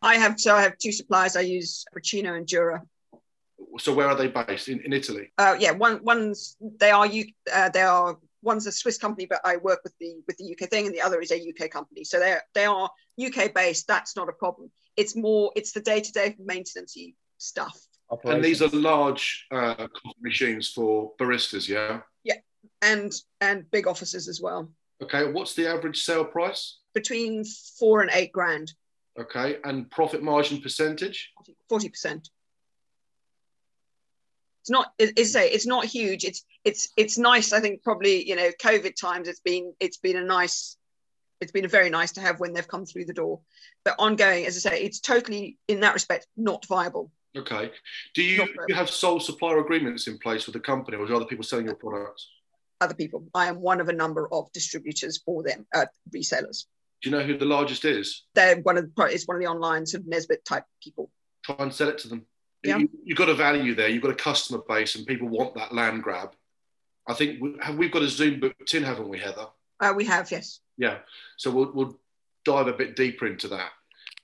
I 0.00 0.14
have 0.16 0.38
so 0.38 0.54
I 0.54 0.62
have 0.62 0.78
two 0.78 0.92
suppliers. 0.92 1.34
I 1.34 1.40
use 1.40 1.84
Fracino 1.94 2.36
and 2.36 2.46
Jura. 2.46 2.82
So 3.78 3.94
where 3.94 4.06
are 4.08 4.14
they 4.14 4.28
based? 4.28 4.68
In, 4.68 4.80
in 4.80 4.92
Italy. 4.92 5.32
Uh, 5.38 5.56
yeah, 5.58 5.70
one 5.72 6.04
one's 6.04 6.56
they 6.78 6.90
are 6.90 7.06
you 7.06 7.24
uh, 7.52 7.68
they 7.70 7.82
are 7.82 8.18
one's 8.42 8.66
a 8.66 8.72
Swiss 8.72 8.98
company, 8.98 9.26
but 9.26 9.40
I 9.44 9.56
work 9.56 9.80
with 9.84 9.94
the 9.98 10.22
with 10.26 10.36
the 10.36 10.52
UK 10.52 10.68
thing, 10.68 10.86
and 10.86 10.94
the 10.94 11.00
other 11.00 11.20
is 11.20 11.30
a 11.30 11.36
UK 11.36 11.70
company. 11.70 12.04
So 12.04 12.18
they 12.18 12.36
they 12.54 12.64
are 12.64 12.90
UK 13.22 13.54
based. 13.54 13.86
That's 13.86 14.16
not 14.16 14.28
a 14.28 14.32
problem. 14.32 14.70
It's 14.96 15.16
more 15.16 15.52
it's 15.56 15.72
the 15.72 15.80
day 15.80 16.00
to 16.00 16.12
day 16.12 16.36
maintenancey 16.44 17.14
stuff. 17.38 17.78
And 18.24 18.44
these 18.44 18.60
are 18.60 18.68
large 18.68 19.46
uh, 19.50 19.74
coffee 19.74 20.20
machines 20.20 20.68
for 20.68 21.12
baristas, 21.18 21.66
yeah. 21.66 22.00
yeah? 22.24 22.34
and 22.82 23.10
and 23.40 23.70
big 23.70 23.86
offices 23.86 24.28
as 24.28 24.40
well. 24.40 24.70
Okay, 25.02 25.30
what's 25.32 25.54
the 25.54 25.66
average 25.66 26.02
sale 26.02 26.24
price? 26.24 26.78
Between 26.94 27.44
four 27.78 28.02
and 28.02 28.10
eight 28.12 28.32
grand, 28.32 28.72
Okay, 29.18 29.56
and 29.64 29.90
profit 29.90 30.22
margin 30.22 30.60
percentage? 30.60 31.32
forty 31.68 31.88
percent. 31.88 32.28
It's 34.62 34.70
not. 34.70 34.92
it- 34.98 35.18
It's 35.18 35.34
a. 35.34 35.54
It's 35.54 35.66
not 35.66 35.84
huge. 35.84 36.24
It's 36.24 36.44
it's 36.64 36.88
it's 36.96 37.18
nice. 37.18 37.52
I 37.52 37.60
think 37.60 37.82
probably 37.82 38.26
you 38.28 38.36
know 38.36 38.50
COVID 38.62 38.94
times. 38.94 39.26
It's 39.28 39.40
been 39.40 39.74
it's 39.80 39.96
been 39.96 40.16
a 40.16 40.24
nice. 40.24 40.76
It's 41.40 41.50
been 41.50 41.64
a 41.64 41.68
very 41.68 41.90
nice 41.90 42.12
to 42.12 42.20
have 42.20 42.38
when 42.38 42.52
they've 42.52 42.68
come 42.68 42.86
through 42.86 43.06
the 43.06 43.12
door. 43.12 43.40
But 43.84 43.96
ongoing, 43.98 44.46
as 44.46 44.56
I 44.64 44.70
say, 44.70 44.82
it's 44.84 45.00
totally 45.00 45.58
in 45.66 45.80
that 45.80 45.94
respect 45.94 46.28
not 46.36 46.64
viable. 46.66 47.10
Okay. 47.36 47.72
Do 48.14 48.22
you, 48.22 48.46
you 48.68 48.74
have 48.76 48.88
sole 48.90 49.18
supplier 49.18 49.58
agreements 49.58 50.06
in 50.06 50.18
place 50.18 50.46
with 50.46 50.52
the 50.52 50.60
company 50.60 50.98
or 50.98 51.04
are 51.04 51.14
other 51.14 51.24
people 51.24 51.42
selling 51.42 51.64
your 51.66 51.74
products? 51.74 52.28
Other 52.80 52.94
people. 52.94 53.26
I 53.34 53.46
am 53.46 53.60
one 53.60 53.80
of 53.80 53.88
a 53.88 53.92
number 53.92 54.28
of 54.32 54.52
distributors 54.52 55.20
for 55.24 55.42
them, 55.42 55.66
uh, 55.74 55.86
resellers. 56.14 56.66
Do 57.02 57.10
you 57.10 57.16
know 57.16 57.24
who 57.24 57.36
the 57.36 57.46
largest 57.46 57.84
is? 57.84 58.22
They're 58.34 58.60
one 58.60 58.76
of 58.78 58.94
the. 58.94 59.02
It's 59.06 59.26
one 59.26 59.36
of 59.36 59.40
the 59.42 59.48
online 59.48 59.86
sort 59.86 60.02
of 60.02 60.08
Nesbit 60.08 60.44
type 60.44 60.64
people. 60.80 61.10
Try 61.44 61.56
and 61.58 61.74
sell 61.74 61.88
it 61.88 61.98
to 61.98 62.08
them. 62.08 62.26
Yeah. 62.64 62.78
You, 62.78 62.88
you've 63.04 63.18
got 63.18 63.28
a 63.28 63.34
value 63.34 63.74
there. 63.74 63.88
You've 63.88 64.02
got 64.02 64.12
a 64.12 64.16
customer 64.16 64.60
base 64.68 64.94
and 64.94 65.06
people 65.06 65.28
want 65.28 65.54
that 65.54 65.74
land 65.74 66.02
grab. 66.02 66.34
I 67.08 67.14
think 67.14 67.40
we, 67.42 67.56
have, 67.60 67.76
we've 67.76 67.90
got 67.90 68.02
a 68.02 68.08
Zoom 68.08 68.40
booked 68.40 68.74
in, 68.74 68.84
haven't 68.84 69.08
we, 69.08 69.18
Heather? 69.18 69.46
Uh, 69.80 69.92
we 69.96 70.04
have 70.04 70.30
yes. 70.30 70.60
Yeah. 70.76 70.98
So 71.36 71.50
we'll, 71.50 71.72
we'll 71.72 71.98
dive 72.44 72.68
a 72.68 72.72
bit 72.72 72.94
deeper 72.94 73.26
into 73.26 73.48
that. 73.48 73.70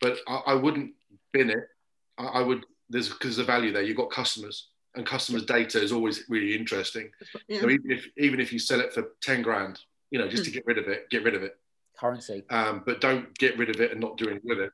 But 0.00 0.18
I, 0.28 0.42
I 0.48 0.54
wouldn't 0.54 0.92
bin 1.32 1.50
it. 1.50 1.68
I, 2.16 2.24
I 2.26 2.40
would, 2.42 2.64
there's 2.88 3.08
because 3.08 3.36
there's 3.36 3.48
a 3.48 3.50
value 3.50 3.72
there. 3.72 3.82
You've 3.82 3.96
got 3.96 4.10
customers 4.10 4.68
and 4.94 5.04
customers' 5.04 5.44
data 5.44 5.82
is 5.82 5.92
always 5.92 6.24
really 6.28 6.54
interesting. 6.56 7.10
Yeah. 7.48 7.60
So 7.60 7.70
even 7.70 7.90
if, 7.90 8.06
even 8.16 8.40
if 8.40 8.52
you 8.52 8.58
sell 8.58 8.80
it 8.80 8.92
for 8.92 9.12
10 9.22 9.42
grand, 9.42 9.80
you 10.10 10.18
know, 10.18 10.28
just 10.28 10.44
to 10.44 10.50
get 10.50 10.64
rid 10.66 10.78
of 10.78 10.88
it, 10.88 11.10
get 11.10 11.24
rid 11.24 11.34
of 11.34 11.42
it. 11.42 11.56
currency. 11.98 12.44
Um, 12.50 12.82
but 12.86 13.00
don't 13.00 13.36
get 13.38 13.58
rid 13.58 13.68
of 13.70 13.80
it 13.80 13.92
and 13.92 14.00
not 14.00 14.16
do 14.16 14.28
anything 14.28 14.48
with 14.48 14.60
it. 14.60 14.72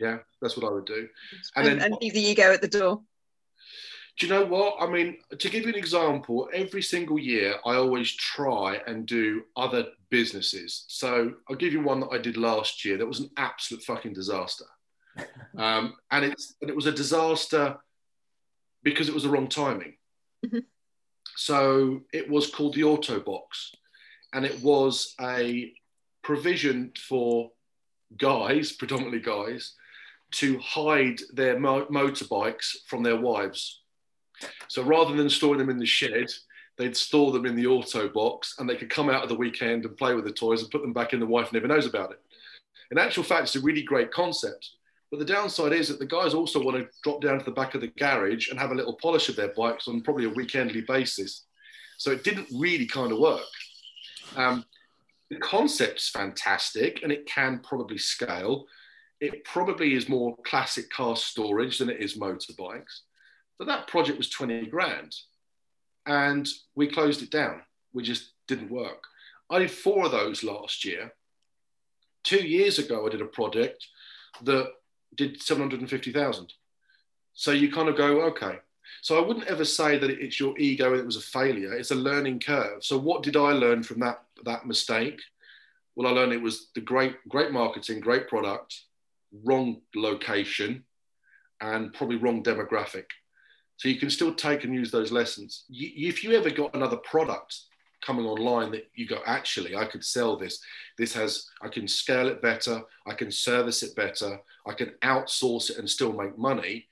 Yeah, 0.00 0.18
that's 0.40 0.56
what 0.56 0.66
I 0.66 0.72
would 0.72 0.86
do. 0.86 1.08
And 1.56 1.68
And, 1.68 1.80
then- 1.80 1.92
and 1.92 1.96
leave 2.00 2.14
the 2.14 2.20
ego 2.22 2.52
at 2.52 2.62
the 2.62 2.68
door. 2.68 3.02
Do 4.18 4.26
you 4.26 4.32
know 4.32 4.44
what? 4.44 4.76
I 4.80 4.86
mean, 4.90 5.18
to 5.38 5.48
give 5.48 5.62
you 5.62 5.68
an 5.70 5.76
example, 5.76 6.48
every 6.52 6.82
single 6.82 7.18
year 7.18 7.54
I 7.64 7.76
always 7.76 8.10
try 8.12 8.80
and 8.86 9.06
do 9.06 9.44
other 9.56 9.86
businesses. 10.10 10.84
So 10.88 11.34
I'll 11.48 11.56
give 11.56 11.72
you 11.72 11.80
one 11.80 12.00
that 12.00 12.08
I 12.10 12.18
did 12.18 12.36
last 12.36 12.84
year 12.84 12.98
that 12.98 13.06
was 13.06 13.20
an 13.20 13.30
absolute 13.36 13.84
fucking 13.84 14.14
disaster. 14.14 14.66
Um, 15.58 15.94
and 16.12 16.24
it's 16.24 16.54
and 16.60 16.70
it 16.70 16.76
was 16.76 16.86
a 16.86 16.92
disaster 16.92 17.76
because 18.84 19.08
it 19.08 19.14
was 19.14 19.24
the 19.24 19.28
wrong 19.28 19.48
timing. 19.48 19.96
Mhm. 20.46 20.64
So 21.36 22.02
it 22.12 22.28
was 22.30 22.50
called 22.50 22.74
the 22.74 22.84
Auto 22.84 23.18
Box, 23.20 23.74
and 24.32 24.46
it 24.46 24.62
was 24.62 25.14
a 25.20 25.74
provision 26.22 26.92
for 26.96 27.50
guys, 28.16 28.72
predominantly 28.72 29.20
guys, 29.20 29.74
to 30.32 30.58
hide 30.58 31.20
their 31.32 31.58
mo- 31.58 31.86
motorbikes 31.86 32.76
from 32.86 33.02
their 33.02 33.16
wives. 33.16 33.80
So 34.68 34.82
rather 34.82 35.14
than 35.14 35.28
storing 35.28 35.58
them 35.58 35.70
in 35.70 35.78
the 35.78 35.86
shed, 35.86 36.30
they'd 36.78 36.96
store 36.96 37.32
them 37.32 37.46
in 37.46 37.56
the 37.56 37.66
auto 37.66 38.08
box 38.08 38.56
and 38.58 38.68
they 38.68 38.76
could 38.76 38.90
come 38.90 39.10
out 39.10 39.22
of 39.22 39.28
the 39.28 39.34
weekend 39.34 39.84
and 39.84 39.96
play 39.96 40.14
with 40.14 40.24
the 40.24 40.32
toys 40.32 40.62
and 40.62 40.70
put 40.70 40.82
them 40.82 40.92
back 40.92 41.12
in. 41.12 41.20
The 41.20 41.26
wife 41.26 41.52
never 41.52 41.68
knows 41.68 41.86
about 41.86 42.12
it. 42.12 42.20
In 42.90 42.98
actual 42.98 43.22
fact, 43.22 43.42
it's 43.42 43.56
a 43.56 43.60
really 43.60 43.82
great 43.82 44.10
concept. 44.10 44.70
But 45.10 45.18
the 45.18 45.24
downside 45.24 45.72
is 45.72 45.88
that 45.88 45.98
the 45.98 46.06
guys 46.06 46.34
also 46.34 46.62
want 46.62 46.76
to 46.76 46.88
drop 47.02 47.20
down 47.20 47.38
to 47.38 47.44
the 47.44 47.50
back 47.50 47.74
of 47.74 47.80
the 47.80 47.88
garage 47.88 48.48
and 48.48 48.58
have 48.58 48.70
a 48.70 48.74
little 48.74 48.94
polish 48.94 49.28
of 49.28 49.36
their 49.36 49.52
bikes 49.56 49.88
on 49.88 50.02
probably 50.02 50.26
a 50.26 50.30
weekendly 50.30 50.86
basis. 50.86 51.44
So 51.98 52.12
it 52.12 52.24
didn't 52.24 52.48
really 52.56 52.86
kind 52.86 53.12
of 53.12 53.18
work. 53.18 53.40
Um, 54.36 54.64
the 55.28 55.36
concept's 55.36 56.08
fantastic 56.08 57.02
and 57.02 57.12
it 57.12 57.26
can 57.26 57.58
probably 57.58 57.98
scale. 57.98 58.66
It 59.20 59.44
probably 59.44 59.94
is 59.94 60.08
more 60.08 60.36
classic 60.46 60.90
car 60.90 61.16
storage 61.16 61.78
than 61.78 61.90
it 61.90 62.00
is 62.00 62.16
motorbikes. 62.16 63.00
But 63.58 63.66
that 63.66 63.86
project 63.86 64.16
was 64.16 64.30
20 64.30 64.66
grand 64.66 65.14
and 66.06 66.48
we 66.74 66.86
closed 66.86 67.22
it 67.22 67.30
down. 67.30 67.60
We 67.92 68.02
just 68.02 68.30
didn't 68.48 68.70
work. 68.70 69.04
I 69.50 69.58
did 69.58 69.70
four 69.70 70.06
of 70.06 70.12
those 70.12 70.42
last 70.42 70.84
year. 70.84 71.12
Two 72.24 72.46
years 72.46 72.78
ago, 72.78 73.06
I 73.06 73.10
did 73.10 73.20
a 73.20 73.26
project 73.26 73.86
that 74.42 74.68
did 75.14 75.42
750,000. 75.42 76.52
So 77.34 77.50
you 77.52 77.70
kind 77.72 77.88
of 77.88 77.96
go, 77.96 78.22
okay. 78.22 78.58
So 79.02 79.22
I 79.22 79.26
wouldn't 79.26 79.46
ever 79.46 79.64
say 79.64 79.98
that 79.98 80.10
it's 80.10 80.40
your 80.40 80.58
ego 80.58 80.94
it 80.94 81.06
was 81.06 81.16
a 81.16 81.20
failure. 81.20 81.72
It's 81.72 81.90
a 81.90 81.96
learning 81.96 82.40
curve. 82.40 82.84
So 82.84 82.98
what 82.98 83.22
did 83.22 83.36
I 83.36 83.52
learn 83.52 83.82
from 83.82 84.00
that 84.00 84.22
that 84.44 84.66
mistake? 84.66 85.20
Well, 85.94 86.08
I 86.08 86.12
learned 86.12 86.32
it 86.32 86.42
was 86.42 86.70
the 86.74 86.80
great 86.80 87.16
great 87.28 87.52
marketing, 87.52 88.00
great 88.00 88.28
product, 88.28 88.80
wrong 89.44 89.80
location, 89.94 90.84
and 91.60 91.92
probably 91.92 92.16
wrong 92.16 92.42
demographic. 92.42 93.04
So 93.76 93.88
you 93.88 93.96
can 93.96 94.10
still 94.10 94.34
take 94.34 94.64
and 94.64 94.74
use 94.74 94.90
those 94.90 95.12
lessons. 95.12 95.64
You, 95.68 96.08
if 96.08 96.22
you 96.22 96.32
ever 96.32 96.50
got 96.50 96.74
another 96.74 96.98
product 96.98 97.58
coming 98.04 98.26
online 98.26 98.70
that 98.72 98.90
you 98.94 99.06
go, 99.06 99.20
actually, 99.26 99.76
I 99.76 99.84
could 99.84 100.04
sell 100.04 100.36
this. 100.36 100.60
This 100.98 101.14
has, 101.14 101.46
I 101.62 101.68
can 101.68 101.88
scale 101.88 102.28
it 102.28 102.42
better. 102.42 102.82
I 103.06 103.14
can 103.14 103.30
service 103.30 103.82
it 103.82 103.94
better. 103.96 104.40
I 104.66 104.72
can 104.72 104.92
outsource 105.02 105.70
it 105.70 105.78
and 105.78 105.88
still 105.88 106.12
make 106.12 106.36
money. 106.36 106.86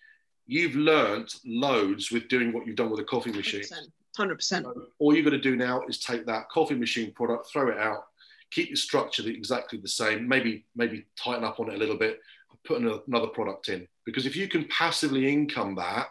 You've 0.46 0.76
learned 0.76 1.28
loads 1.44 2.10
with 2.10 2.28
doing 2.28 2.52
what 2.52 2.66
you've 2.66 2.76
done 2.76 2.90
with 2.90 3.00
a 3.00 3.04
coffee 3.04 3.32
machine. 3.32 3.64
100%. 3.64 3.88
100%. 4.18 4.40
So 4.62 4.86
all 4.98 5.14
you've 5.14 5.24
got 5.24 5.32
to 5.32 5.38
do 5.38 5.56
now 5.56 5.82
is 5.88 5.98
take 5.98 6.26
that 6.26 6.48
coffee 6.48 6.74
machine 6.74 7.12
product, 7.12 7.50
throw 7.52 7.70
it 7.70 7.78
out, 7.78 8.04
keep 8.50 8.68
your 8.68 8.76
structure 8.76 9.26
exactly 9.28 9.78
the 9.78 9.88
same, 9.88 10.28
maybe 10.28 10.64
maybe 10.74 11.06
tighten 11.16 11.44
up 11.44 11.60
on 11.60 11.70
it 11.70 11.74
a 11.74 11.78
little 11.78 11.96
bit, 11.96 12.20
put 12.64 12.80
another 12.80 13.28
product 13.28 13.68
in. 13.68 13.86
Because 14.04 14.26
if 14.26 14.36
you 14.36 14.48
can 14.48 14.64
passively 14.68 15.30
income 15.30 15.74
that, 15.76 16.08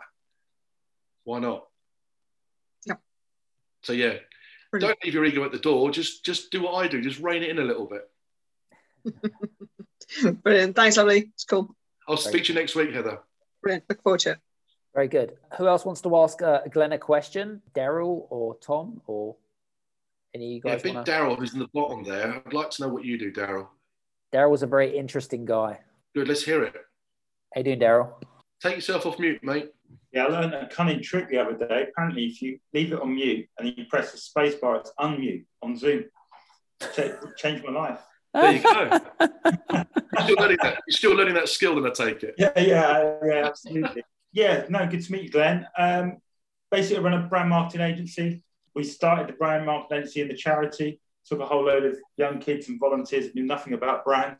why 1.23 1.39
not? 1.39 1.67
Yeah. 2.85 2.95
So 3.83 3.93
yeah, 3.93 4.15
Brilliant. 4.71 4.99
don't 4.99 5.05
leave 5.05 5.13
your 5.13 5.25
ego 5.25 5.43
at 5.43 5.51
the 5.51 5.59
door. 5.59 5.91
Just 5.91 6.23
just 6.23 6.51
do 6.51 6.61
what 6.61 6.73
I 6.73 6.87
do. 6.87 7.01
Just 7.01 7.19
rein 7.19 7.43
it 7.43 7.49
in 7.49 7.59
a 7.59 7.63
little 7.63 7.87
bit. 7.87 8.09
Brilliant. 10.43 10.75
Thanks, 10.75 10.97
lovely. 10.97 11.31
It's 11.33 11.45
cool. 11.45 11.75
I'll 12.07 12.17
speak 12.17 12.45
to 12.45 12.53
you 12.53 12.59
next 12.59 12.75
week, 12.75 12.93
Heather. 12.93 13.19
Brilliant. 13.61 13.83
Look 13.89 14.01
forward 14.01 14.21
to 14.21 14.31
it. 14.31 14.37
Very 14.93 15.07
good. 15.07 15.37
Who 15.57 15.67
else 15.67 15.85
wants 15.85 16.01
to 16.01 16.17
ask 16.17 16.41
uh, 16.41 16.61
Glenn 16.71 16.93
a 16.93 16.97
question? 16.97 17.61
Daryl 17.75 18.25
or 18.29 18.55
Tom 18.55 19.01
or 19.05 19.35
any 20.33 20.45
of 20.45 20.51
you 20.51 20.61
guys? 20.61 20.79
Yeah, 20.79 20.83
big 20.83 20.95
wanna... 20.95 21.05
Daryl, 21.05 21.37
who's 21.37 21.53
in 21.53 21.59
the 21.59 21.69
bottom 21.73 22.03
there. 22.03 22.41
I'd 22.45 22.53
like 22.53 22.69
to 22.71 22.83
know 22.83 22.89
what 22.89 23.05
you 23.05 23.17
do, 23.17 23.31
Daryl. 23.31 23.67
Daryl 24.33 24.51
was 24.51 24.63
a 24.63 24.67
very 24.67 24.97
interesting 24.97 25.45
guy. 25.45 25.79
Good. 26.15 26.27
Let's 26.27 26.43
hear 26.43 26.63
it. 26.63 26.73
How 27.53 27.59
you 27.59 27.63
doing, 27.63 27.79
Daryl? 27.79 28.13
Take 28.61 28.75
yourself 28.75 29.05
off 29.05 29.19
mute, 29.19 29.43
mate. 29.43 29.71
Yeah, 30.11 30.25
I 30.25 30.29
learned 30.29 30.53
a 30.53 30.67
cunning 30.67 31.01
trick 31.01 31.29
the 31.29 31.37
other 31.37 31.53
day. 31.53 31.87
Apparently, 31.89 32.25
if 32.25 32.41
you 32.41 32.59
leave 32.73 32.91
it 32.91 33.01
on 33.01 33.13
mute 33.13 33.47
and 33.57 33.67
then 33.67 33.75
you 33.77 33.85
press 33.85 34.11
the 34.11 34.17
space 34.17 34.55
bar, 34.55 34.77
it's 34.77 34.91
unmute 34.99 35.45
on 35.61 35.77
Zoom. 35.77 36.05
Ch- 36.81 37.11
changed 37.37 37.63
my 37.65 37.71
life. 37.71 37.99
There 38.33 38.51
you 38.53 38.61
go. 38.61 38.99
you're, 39.19 40.23
still 40.23 40.35
learning 40.37 40.57
that, 40.63 40.81
you're 40.87 40.95
still 40.95 41.15
learning 41.15 41.33
that 41.35 41.49
skill, 41.49 41.75
then 41.75 41.89
I 41.89 41.93
take 41.93 42.23
it. 42.23 42.35
Yeah, 42.37 42.51
yeah, 42.57 43.17
yeah, 43.25 43.47
absolutely. 43.47 44.03
yeah, 44.31 44.65
no, 44.69 44.85
good 44.87 45.03
to 45.03 45.11
meet 45.11 45.23
you, 45.23 45.29
Glenn. 45.29 45.67
Um, 45.77 46.17
basically, 46.71 46.97
I 46.97 47.01
run 47.01 47.25
a 47.25 47.27
brand 47.27 47.49
marketing 47.49 47.81
agency. 47.81 48.43
We 48.77 48.83
started 48.83 49.27
the 49.27 49.33
brand 49.33 49.67
agency 49.91 50.21
in 50.21 50.27
the 50.27 50.35
charity, 50.35 50.99
took 51.25 51.39
a 51.39 51.45
whole 51.47 51.65
load 51.65 51.83
of 51.83 51.97
young 52.17 52.37
kids 52.37 52.69
and 52.69 52.79
volunteers 52.79 53.25
that 53.25 53.33
knew 53.33 53.43
nothing 53.43 53.73
about 53.73 54.05
brand, 54.05 54.37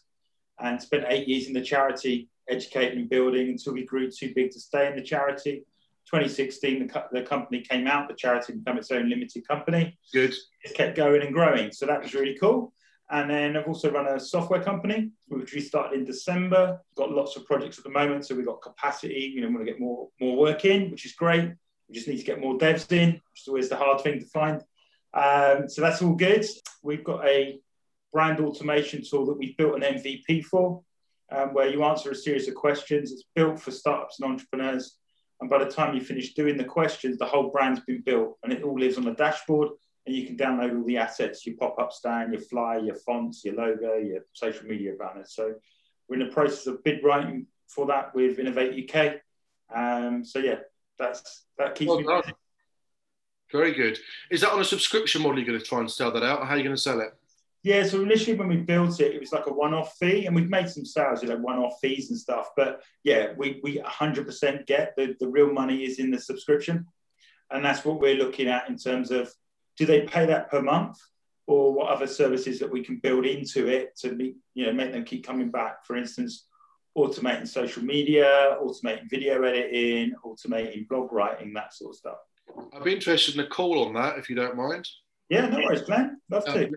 and 0.60 0.80
spent 0.80 1.06
eight 1.08 1.28
years 1.28 1.48
in 1.48 1.54
the 1.54 1.62
charity 1.62 2.30
educating 2.48 3.00
and 3.00 3.10
building 3.10 3.48
until 3.50 3.74
we 3.74 3.84
grew 3.84 4.12
too 4.12 4.34
big 4.36 4.52
to 4.52 4.60
stay 4.60 4.88
in 4.88 4.96
the 4.96 5.02
charity. 5.02 5.66
2016, 6.06 6.86
the, 6.86 6.94
co- 6.94 7.08
the 7.12 7.24
company 7.24 7.62
came 7.62 7.88
out, 7.88 8.08
the 8.08 8.14
charity 8.14 8.54
became 8.54 8.78
its 8.78 8.92
own 8.92 9.10
limited 9.10 9.46
company. 9.48 9.98
Good. 10.14 10.36
It 10.64 10.76
kept 10.76 10.96
going 10.96 11.24
and 11.24 11.34
growing. 11.34 11.72
So 11.72 11.88
that 11.88 12.04
was 12.04 12.14
really 12.14 12.38
cool. 12.40 12.74
And 13.10 13.28
then 13.28 13.58
I've 13.58 13.68
also 13.68 13.90
run 13.90 14.06
a 14.06 14.20
software 14.20 14.62
company, 14.62 15.10
which 15.30 15.56
we 15.56 15.62
started 15.62 15.98
in 15.98 16.06
December. 16.06 16.80
Got 16.96 17.12
lots 17.12 17.36
of 17.38 17.46
projects 17.48 17.80
at 17.80 17.86
the 17.86 17.90
moment. 17.90 18.28
So 18.28 18.36
we've 18.36 18.46
got 18.46 18.62
capacity, 18.62 19.32
you 19.34 19.42
know, 19.42 19.48
want 19.48 19.66
to 19.66 19.66
get 19.66 19.80
more, 19.80 20.10
more 20.22 20.38
work 20.38 20.64
in, 20.64 20.92
which 20.92 21.08
is 21.08 21.14
great. 21.14 21.54
We 21.88 21.96
just 21.96 22.08
need 22.08 22.18
to 22.18 22.26
get 22.26 22.42
more 22.42 22.58
devs 22.58 22.92
in, 22.92 23.12
which 23.12 23.42
is 23.42 23.48
always 23.48 23.70
the 23.70 23.78
hard 23.78 24.02
thing 24.02 24.20
to 24.20 24.26
find. 24.26 24.62
Um, 25.14 25.70
so 25.70 25.82
that's 25.82 26.02
all 26.02 26.16
good. 26.16 26.46
We've 26.84 27.04
got 27.04 27.26
a 27.26 27.60
brand 28.12 28.40
automation 28.40 29.04
tool 29.04 29.26
that 29.28 29.38
we've 29.38 29.58
built 29.58 29.76
an 29.76 29.82
MVP 29.82 30.46
for 30.46 30.82
um, 31.32 31.54
where 31.54 31.68
you 31.68 31.84
answer 31.84 32.12
a 32.12 32.16
series 32.16 32.48
of 32.48 32.56
questions. 32.56 33.12
It's 33.12 33.24
built 33.36 33.60
for 33.60 33.72
startups 33.72 34.20
and 34.20 34.32
entrepreneurs. 34.32 34.98
And 35.40 35.50
by 35.50 35.64
the 35.64 35.70
time 35.70 35.94
you 35.94 36.02
finish 36.02 36.34
doing 36.34 36.58
the 36.58 36.64
questions, 36.64 37.18
the 37.18 37.26
whole 37.26 37.50
brand's 37.52 37.82
been 37.82 38.02
built 38.02 38.38
and 38.44 38.52
it 38.52 38.64
all 38.64 38.80
lives 38.80 38.98
on 38.98 39.08
a 39.08 39.14
dashboard. 39.14 39.70
And 40.06 40.16
you 40.16 40.26
can 40.26 40.38
download 40.38 40.76
all 40.76 40.86
the 40.86 40.98
assets, 40.98 41.46
your 41.46 41.58
pop 41.58 41.78
up 41.80 41.92
stand, 41.92 42.32
your 42.32 42.42
flyer, 42.42 42.80
your 42.80 42.96
fonts, 42.96 43.44
your 43.44 43.56
logo, 43.56 43.98
your 43.98 44.22
social 44.34 44.66
media 44.66 44.94
banner. 44.98 45.26
So 45.26 45.56
we're 46.08 46.22
in 46.22 46.28
the 46.28 46.34
process 46.34 46.66
of 46.68 46.84
bid 46.84 47.04
writing 47.04 47.48
for 47.68 47.88
that 47.88 48.16
with 48.16 48.40
Innovate 48.40 48.90
UK. 48.90 49.16
Um, 49.76 50.24
so 50.24 50.40
yeah, 50.40 50.60
that's 50.98 51.46
that 51.58 51.76
keeps 51.76 51.90
well 51.90 52.00
me 52.00 52.22
busy. 52.22 52.34
Very 53.52 53.74
good. 53.74 53.98
Is 54.30 54.42
that 54.42 54.52
on 54.52 54.60
a 54.60 54.66
subscription 54.66 55.22
model? 55.22 55.40
You're 55.40 55.48
going 55.48 55.60
to 55.60 55.66
try 55.66 55.80
and 55.80 55.90
sell 55.90 56.12
that 56.12 56.24
out, 56.24 56.42
or 56.42 56.46
how 56.46 56.56
are 56.56 56.58
you 56.58 56.64
going 56.64 56.76
to 56.76 56.82
sell 56.82 57.00
it? 57.00 57.14
Yeah, 57.64 57.84
so 57.86 58.02
initially 58.02 58.38
when 58.38 58.48
we 58.48 58.58
built 58.58 59.00
it, 59.02 59.16
it 59.16 59.20
was 59.20 59.32
like 59.34 59.48
a 59.48 59.54
one-off 59.54 59.96
fee, 60.00 60.26
and 60.26 60.36
we've 60.36 60.50
made 60.50 60.70
some 60.70 60.86
sales, 60.86 61.24
you 61.24 61.30
know, 61.30 61.38
one-off 61.38 61.80
fees 61.82 62.10
and 62.10 62.20
stuff. 62.20 62.50
But 62.56 62.82
yeah, 63.04 63.34
we 63.36 63.60
we 63.64 63.80
100% 63.80 64.66
get 64.66 64.96
the 64.96 65.16
the 65.20 65.28
real 65.28 65.52
money 65.52 65.84
is 65.84 66.00
in 66.00 66.12
the 66.12 66.20
subscription, 66.20 66.86
and 67.52 67.64
that's 67.64 67.84
what 67.84 68.00
we're 68.00 68.16
looking 68.16 68.48
at 68.48 68.70
in 68.70 68.78
terms 68.78 69.12
of 69.12 69.34
do 69.78 69.86
they 69.86 70.02
pay 70.02 70.26
that 70.26 70.50
per 70.50 70.62
month, 70.62 70.98
or 71.46 71.74
what 71.74 71.90
other 71.90 72.08
services 72.08 72.60
that 72.60 72.72
we 72.72 72.84
can 72.84 72.98
build 72.98 73.26
into 73.26 73.68
it 73.68 73.98
to 73.98 74.12
meet, 74.12 74.36
you 74.54 74.66
know 74.66 74.74
make 74.74 74.92
them 74.92 75.04
keep 75.04 75.26
coming 75.26 75.50
back. 75.50 75.86
For 75.86 75.96
instance, 75.96 76.46
automating 76.98 77.48
social 77.48 77.84
media, 77.84 78.58
automating 78.62 79.10
video 79.10 79.44
editing, 79.44 80.14
automating 80.26 80.88
blog 80.88 81.12
writing, 81.12 81.54
that 81.54 81.74
sort 81.74 81.92
of 81.92 81.96
stuff. 81.96 82.18
I'd 82.74 82.84
be 82.84 82.94
interested 82.94 83.36
in 83.36 83.42
a 83.42 83.48
call 83.48 83.86
on 83.86 83.94
that 83.94 84.18
if 84.18 84.30
you 84.30 84.36
don't 84.36 84.58
mind. 84.58 84.88
Yeah, 85.30 85.48
no 85.48 85.60
worries, 85.60 85.88
man. 85.88 86.20
Love 86.30 86.44
um, 86.48 86.54
to 86.56 86.72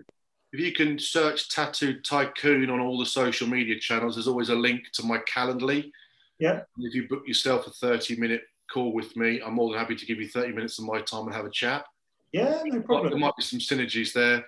if 0.53 0.59
you 0.59 0.73
can 0.73 0.99
search 0.99 1.49
Tattoo 1.49 2.01
Tycoon 2.01 2.69
on 2.69 2.81
all 2.81 2.99
the 2.99 3.05
social 3.05 3.47
media 3.47 3.79
channels, 3.79 4.15
there's 4.15 4.27
always 4.27 4.49
a 4.49 4.55
link 4.55 4.83
to 4.93 5.03
my 5.03 5.19
Calendly. 5.19 5.91
Yeah. 6.39 6.61
If 6.77 6.93
you 6.93 7.07
book 7.07 7.23
yourself 7.25 7.67
a 7.67 7.69
30 7.69 8.17
minute 8.17 8.41
call 8.69 8.91
with 8.91 9.15
me, 9.15 9.41
I'm 9.41 9.53
more 9.53 9.69
than 9.69 9.79
happy 9.79 9.95
to 9.95 10.05
give 10.05 10.19
you 10.19 10.27
30 10.27 10.53
minutes 10.53 10.77
of 10.77 10.85
my 10.85 11.01
time 11.01 11.27
and 11.27 11.35
have 11.35 11.45
a 11.45 11.51
chat. 11.51 11.85
Yeah, 12.33 12.61
no 12.65 12.81
problem. 12.81 13.11
There 13.11 13.19
might 13.19 13.35
be 13.37 13.43
some 13.43 13.59
synergies 13.59 14.11
there. 14.11 14.45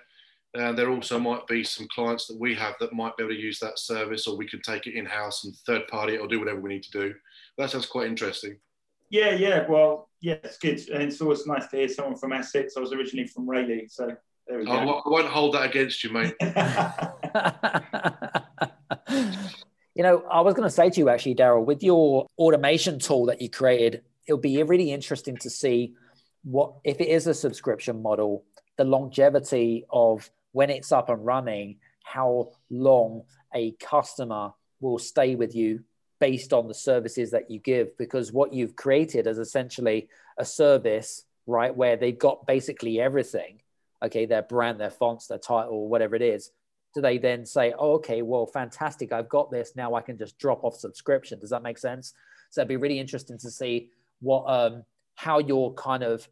Uh, 0.56 0.72
there 0.72 0.90
also 0.90 1.18
might 1.18 1.44
be 1.48 1.64
some 1.64 1.88
clients 1.92 2.26
that 2.26 2.38
we 2.38 2.54
have 2.54 2.74
that 2.78 2.92
might 2.92 3.16
be 3.16 3.24
able 3.24 3.34
to 3.34 3.40
use 3.40 3.58
that 3.58 3.78
service, 3.78 4.26
or 4.26 4.36
we 4.36 4.46
can 4.46 4.62
take 4.62 4.86
it 4.86 4.94
in 4.94 5.04
house 5.04 5.44
and 5.44 5.54
third 5.66 5.86
party 5.88 6.14
it 6.14 6.20
or 6.20 6.28
do 6.28 6.38
whatever 6.38 6.60
we 6.60 6.70
need 6.70 6.82
to 6.84 6.90
do. 6.92 7.14
That 7.58 7.70
sounds 7.70 7.86
quite 7.86 8.06
interesting. 8.06 8.56
Yeah, 9.10 9.32
yeah. 9.32 9.66
Well, 9.68 10.08
yeah, 10.20 10.36
it's 10.44 10.58
good. 10.58 10.80
And 10.88 11.02
it's 11.02 11.20
always 11.20 11.46
nice 11.46 11.66
to 11.68 11.76
hear 11.76 11.88
someone 11.88 12.16
from 12.16 12.32
Essex. 12.32 12.76
I 12.76 12.80
was 12.80 12.92
originally 12.92 13.26
from 13.26 13.48
Rayleigh, 13.48 13.88
so 13.88 14.14
there 14.46 14.58
we 14.58 14.64
go. 14.64 14.72
I 14.72 15.08
won't 15.08 15.26
hold 15.26 15.54
that 15.54 15.64
against 15.64 16.04
you, 16.04 16.10
mate. 16.10 16.34
you 19.94 20.02
know, 20.02 20.24
I 20.30 20.40
was 20.40 20.54
going 20.54 20.68
to 20.68 20.74
say 20.74 20.90
to 20.90 21.00
you 21.00 21.08
actually, 21.08 21.34
Daryl, 21.34 21.64
with 21.64 21.82
your 21.82 22.26
automation 22.38 22.98
tool 22.98 23.26
that 23.26 23.40
you 23.40 23.50
created, 23.50 24.02
it'll 24.26 24.38
be 24.38 24.62
really 24.62 24.92
interesting 24.92 25.36
to 25.38 25.50
see 25.50 25.94
what 26.44 26.74
if 26.84 27.00
it 27.00 27.08
is 27.08 27.26
a 27.26 27.34
subscription 27.34 28.02
model, 28.02 28.44
the 28.76 28.84
longevity 28.84 29.84
of 29.90 30.30
when 30.54 30.70
it's 30.70 30.90
up 30.90 31.10
and 31.10 31.24
running, 31.24 31.76
how 32.02 32.52
long 32.70 33.24
a 33.54 33.72
customer 33.72 34.52
will 34.80 34.98
stay 34.98 35.34
with 35.34 35.54
you 35.54 35.84
based 36.18 36.52
on 36.52 36.66
the 36.68 36.74
services 36.74 37.30
that 37.32 37.50
you 37.50 37.58
give 37.58 37.96
because 37.98 38.32
what 38.32 38.52
you've 38.52 38.76
created 38.76 39.26
is 39.26 39.38
essentially 39.38 40.08
a 40.38 40.44
service 40.44 41.24
right 41.46 41.76
where 41.76 41.96
they've 41.96 42.18
got 42.18 42.46
basically 42.46 42.98
everything 42.98 43.60
okay, 44.04 44.26
their 44.26 44.42
brand, 44.42 44.78
their 44.78 44.90
fonts, 44.90 45.26
their 45.26 45.38
title, 45.38 45.88
whatever 45.88 46.14
it 46.14 46.22
is, 46.22 46.50
do 46.94 47.00
they 47.00 47.18
then 47.18 47.44
say, 47.44 47.72
oh, 47.78 47.94
okay, 47.94 48.22
well, 48.22 48.46
fantastic, 48.46 49.12
I've 49.12 49.28
got 49.28 49.50
this. 49.50 49.72
Now 49.74 49.94
I 49.94 50.02
can 50.02 50.16
just 50.16 50.38
drop 50.38 50.62
off 50.62 50.76
subscription. 50.76 51.40
Does 51.40 51.50
that 51.50 51.62
make 51.62 51.78
sense? 51.78 52.12
So 52.50 52.60
it'd 52.60 52.68
be 52.68 52.76
really 52.76 53.00
interesting 53.00 53.38
to 53.38 53.50
see 53.50 53.90
what, 54.20 54.44
um, 54.46 54.84
how 55.16 55.38
you're 55.38 55.72
kind 55.72 56.04
of, 56.04 56.28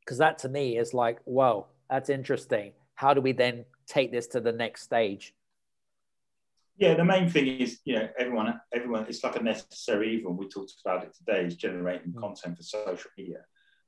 because 0.00 0.18
that 0.18 0.38
to 0.40 0.48
me 0.48 0.76
is 0.76 0.92
like, 0.92 1.20
whoa, 1.24 1.66
that's 1.88 2.10
interesting. 2.10 2.72
How 2.94 3.14
do 3.14 3.20
we 3.20 3.32
then 3.32 3.64
take 3.86 4.12
this 4.12 4.26
to 4.28 4.40
the 4.40 4.52
next 4.52 4.82
stage? 4.82 5.34
Yeah, 6.76 6.94
the 6.94 7.04
main 7.04 7.28
thing 7.28 7.46
is, 7.46 7.80
you 7.84 7.96
know, 7.96 8.08
everyone, 8.18 8.60
everyone, 8.72 9.06
it's 9.08 9.22
like 9.22 9.36
a 9.36 9.42
necessary 9.42 10.16
evil. 10.16 10.32
We 10.32 10.48
talked 10.48 10.74
about 10.84 11.04
it 11.04 11.14
today, 11.14 11.44
is 11.44 11.56
generating 11.56 12.12
mm. 12.12 12.20
content 12.20 12.56
for 12.56 12.62
social 12.62 13.10
media. 13.16 13.44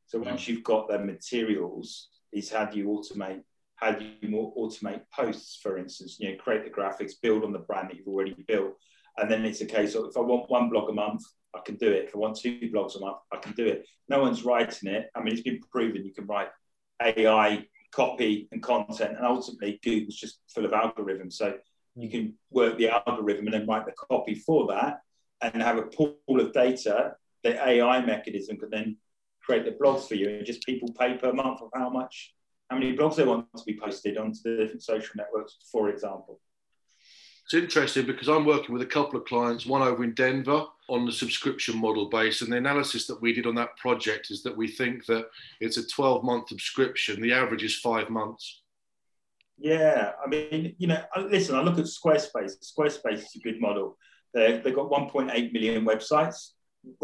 So 0.06 0.18
once 0.18 0.42
mm. 0.42 0.48
you've 0.48 0.64
got 0.64 0.88
the 0.88 0.98
materials 0.98 2.08
is 2.32 2.50
how 2.50 2.66
do 2.66 2.78
you 2.78 2.86
automate 2.86 3.42
how 3.76 3.92
do 3.92 4.04
you 4.20 4.28
more 4.28 4.54
automate 4.56 5.02
posts, 5.12 5.58
for 5.62 5.78
instance, 5.78 6.18
you 6.18 6.30
know, 6.30 6.36
create 6.36 6.64
the 6.64 6.70
graphics, 6.70 7.12
build 7.20 7.44
on 7.44 7.52
the 7.52 7.58
brand 7.58 7.90
that 7.90 7.96
you've 7.96 8.08
already 8.08 8.34
built. 8.46 8.74
And 9.16 9.30
then 9.30 9.44
it's 9.44 9.60
a 9.60 9.66
case 9.66 9.94
of 9.94 10.06
if 10.06 10.16
I 10.16 10.20
want 10.20 10.50
one 10.50 10.70
blog 10.70 10.90
a 10.90 10.92
month, 10.92 11.22
I 11.54 11.60
can 11.60 11.76
do 11.76 11.90
it. 11.90 12.06
If 12.06 12.14
I 12.14 12.18
want 12.18 12.36
two 12.36 12.58
blogs 12.72 12.96
a 12.96 13.00
month, 13.00 13.18
I 13.32 13.36
can 13.36 13.52
do 13.52 13.66
it. 13.66 13.86
No 14.08 14.20
one's 14.20 14.44
writing 14.44 14.90
it. 14.90 15.10
I 15.14 15.22
mean, 15.22 15.34
it's 15.34 15.42
been 15.42 15.60
proven 15.70 16.04
you 16.04 16.12
can 16.12 16.26
write 16.26 16.48
AI 17.00 17.66
copy 17.94 18.48
and 18.52 18.62
content, 18.62 19.16
and 19.16 19.26
ultimately 19.26 19.78
Google's 19.82 20.16
just 20.16 20.40
full 20.48 20.64
of 20.64 20.72
algorithms. 20.72 21.34
So 21.34 21.54
you 21.94 22.08
hmm. 22.08 22.12
can 22.12 22.34
work 22.50 22.78
the 22.78 22.88
algorithm 22.88 23.46
and 23.46 23.54
then 23.54 23.66
write 23.66 23.86
the 23.86 23.92
copy 23.92 24.34
for 24.34 24.66
that 24.68 25.00
and 25.40 25.62
have 25.62 25.78
a 25.78 25.82
pool 25.82 26.16
of 26.28 26.52
data. 26.52 27.14
The 27.42 27.62
AI 27.68 28.04
mechanism 28.04 28.56
can 28.56 28.70
then 28.70 28.96
create 29.42 29.64
the 29.64 29.72
blogs 29.72 30.08
for 30.08 30.14
you, 30.14 30.28
and 30.30 30.46
just 30.46 30.64
people 30.64 30.88
pay 30.98 31.14
per 31.14 31.32
month 31.32 31.60
of 31.60 31.68
how 31.74 31.90
much, 31.90 32.34
how 32.70 32.78
many 32.78 32.96
blogs 32.96 33.16
they 33.16 33.24
want 33.24 33.46
to 33.56 33.64
be 33.64 33.78
posted 33.78 34.16
onto 34.16 34.38
the 34.42 34.56
different 34.56 34.82
social 34.82 35.12
networks, 35.16 35.56
for 35.70 35.90
example. 35.90 36.40
It's 37.44 37.54
interesting 37.54 38.06
because 38.06 38.28
I'm 38.28 38.46
working 38.46 38.72
with 38.72 38.82
a 38.82 38.86
couple 38.86 39.20
of 39.20 39.26
clients, 39.26 39.66
one 39.66 39.82
over 39.82 40.02
in 40.02 40.14
Denver 40.14 40.64
on 40.88 41.04
the 41.04 41.12
subscription 41.12 41.78
model 41.78 42.08
base. 42.08 42.40
And 42.40 42.50
the 42.50 42.56
analysis 42.56 43.06
that 43.06 43.20
we 43.20 43.34
did 43.34 43.46
on 43.46 43.54
that 43.56 43.76
project 43.76 44.30
is 44.30 44.42
that 44.42 44.56
we 44.56 44.66
think 44.66 45.04
that 45.06 45.26
it's 45.60 45.76
a 45.76 45.86
12 45.86 46.24
month 46.24 46.48
subscription. 46.48 47.20
The 47.20 47.32
average 47.32 47.62
is 47.62 47.76
five 47.76 48.08
months. 48.08 48.62
Yeah, 49.58 50.12
I 50.24 50.28
mean, 50.28 50.74
you 50.78 50.88
know, 50.88 51.02
listen, 51.28 51.54
I 51.54 51.62
look 51.62 51.78
at 51.78 51.84
Squarespace. 51.84 52.52
Squarespace 52.62 53.18
is 53.18 53.36
a 53.36 53.40
good 53.40 53.60
model. 53.60 53.96
they 54.32 54.58
they've 54.58 54.74
got 54.74 54.90
1.8 54.90 55.52
million 55.52 55.84
websites. 55.84 56.52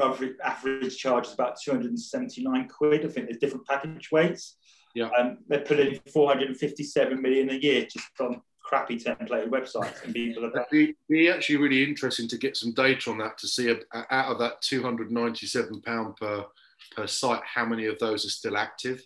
Average, 0.02 0.36
average 0.42 0.96
charge 0.98 1.26
is 1.28 1.34
about 1.34 1.56
279 1.62 2.68
quid. 2.68 3.04
I 3.04 3.08
think 3.08 3.26
there's 3.26 3.38
different 3.38 3.66
package 3.66 4.10
weights. 4.10 4.56
Yeah. 4.94 5.10
Um, 5.18 5.38
they're 5.46 5.60
putting 5.60 6.00
457 6.12 7.22
million 7.22 7.50
a 7.50 7.54
year 7.54 7.82
just 7.82 8.08
on 8.20 8.42
crappy 8.70 8.96
templated 8.96 9.48
websites 9.48 10.04
and 10.04 10.14
people 10.14 10.44
are 10.44 10.66
it'd 10.72 10.94
be 11.08 11.28
actually 11.28 11.56
really 11.56 11.82
interesting 11.82 12.28
to 12.28 12.38
get 12.38 12.56
some 12.56 12.72
data 12.72 13.10
on 13.10 13.18
that 13.18 13.36
to 13.36 13.48
see 13.48 13.68
out 13.68 14.32
of 14.32 14.38
that 14.38 14.62
297 14.62 15.80
pound 15.82 16.14
per 16.16 16.46
per 16.94 17.06
site 17.08 17.42
how 17.44 17.64
many 17.64 17.86
of 17.86 17.98
those 17.98 18.24
are 18.24 18.30
still 18.30 18.56
active? 18.56 19.04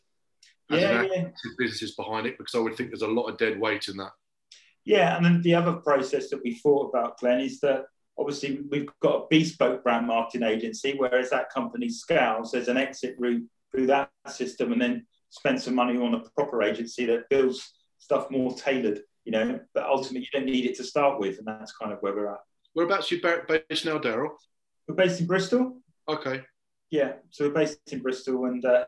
Yeah, 0.68 1.06
yeah. 1.10 1.28
businesses 1.58 1.94
behind 1.94 2.26
it 2.26 2.38
because 2.38 2.54
i 2.54 2.58
would 2.58 2.74
think 2.74 2.90
there's 2.90 3.02
a 3.02 3.06
lot 3.06 3.28
of 3.28 3.36
dead 3.38 3.58
weight 3.58 3.88
in 3.88 3.96
that. 3.98 4.12
Yeah 4.84 5.16
and 5.16 5.24
then 5.24 5.40
the 5.40 5.54
other 5.54 5.74
process 5.74 6.28
that 6.28 6.42
we 6.44 6.54
thought 6.56 6.90
about 6.90 7.18
glenn 7.18 7.40
is 7.40 7.60
that 7.60 7.86
obviously 8.18 8.60
we've 8.70 8.88
got 9.00 9.16
a 9.16 9.26
bespoke 9.30 9.82
brand 9.82 10.06
marketing 10.06 10.46
agency 10.46 10.94
whereas 10.96 11.30
that 11.30 11.50
company 11.50 11.88
scales 11.88 12.52
there's 12.52 12.68
an 12.68 12.76
exit 12.76 13.14
route 13.18 13.46
through 13.70 13.86
that 13.86 14.10
system 14.28 14.72
and 14.72 14.80
then 14.82 15.06
spend 15.30 15.60
some 15.60 15.74
money 15.74 15.98
on 15.98 16.14
a 16.14 16.20
proper 16.36 16.62
agency 16.62 17.06
that 17.06 17.28
builds 17.30 17.72
stuff 17.98 18.30
more 18.30 18.54
tailored 18.54 19.00
you 19.24 19.32
know, 19.32 19.60
but 19.74 19.84
ultimately 19.84 20.20
you 20.20 20.38
don't 20.38 20.46
need 20.46 20.66
it 20.66 20.76
to 20.76 20.84
start 20.84 21.18
with, 21.18 21.38
and 21.38 21.46
that's 21.46 21.72
kind 21.72 21.92
of 21.92 21.98
where 22.00 22.14
we're 22.14 22.32
at. 22.32 22.40
Whereabouts 22.74 23.10
are 23.10 23.16
you 23.16 23.22
based 23.68 23.86
now, 23.86 23.98
Daryl? 23.98 24.30
We're 24.88 24.94
based 24.94 25.20
in 25.20 25.26
Bristol. 25.26 25.80
Okay. 26.08 26.42
Yeah, 26.90 27.14
so 27.30 27.46
we're 27.46 27.54
based 27.54 27.78
in 27.92 28.00
Bristol, 28.00 28.46
and 28.46 28.64
uh, 28.64 28.84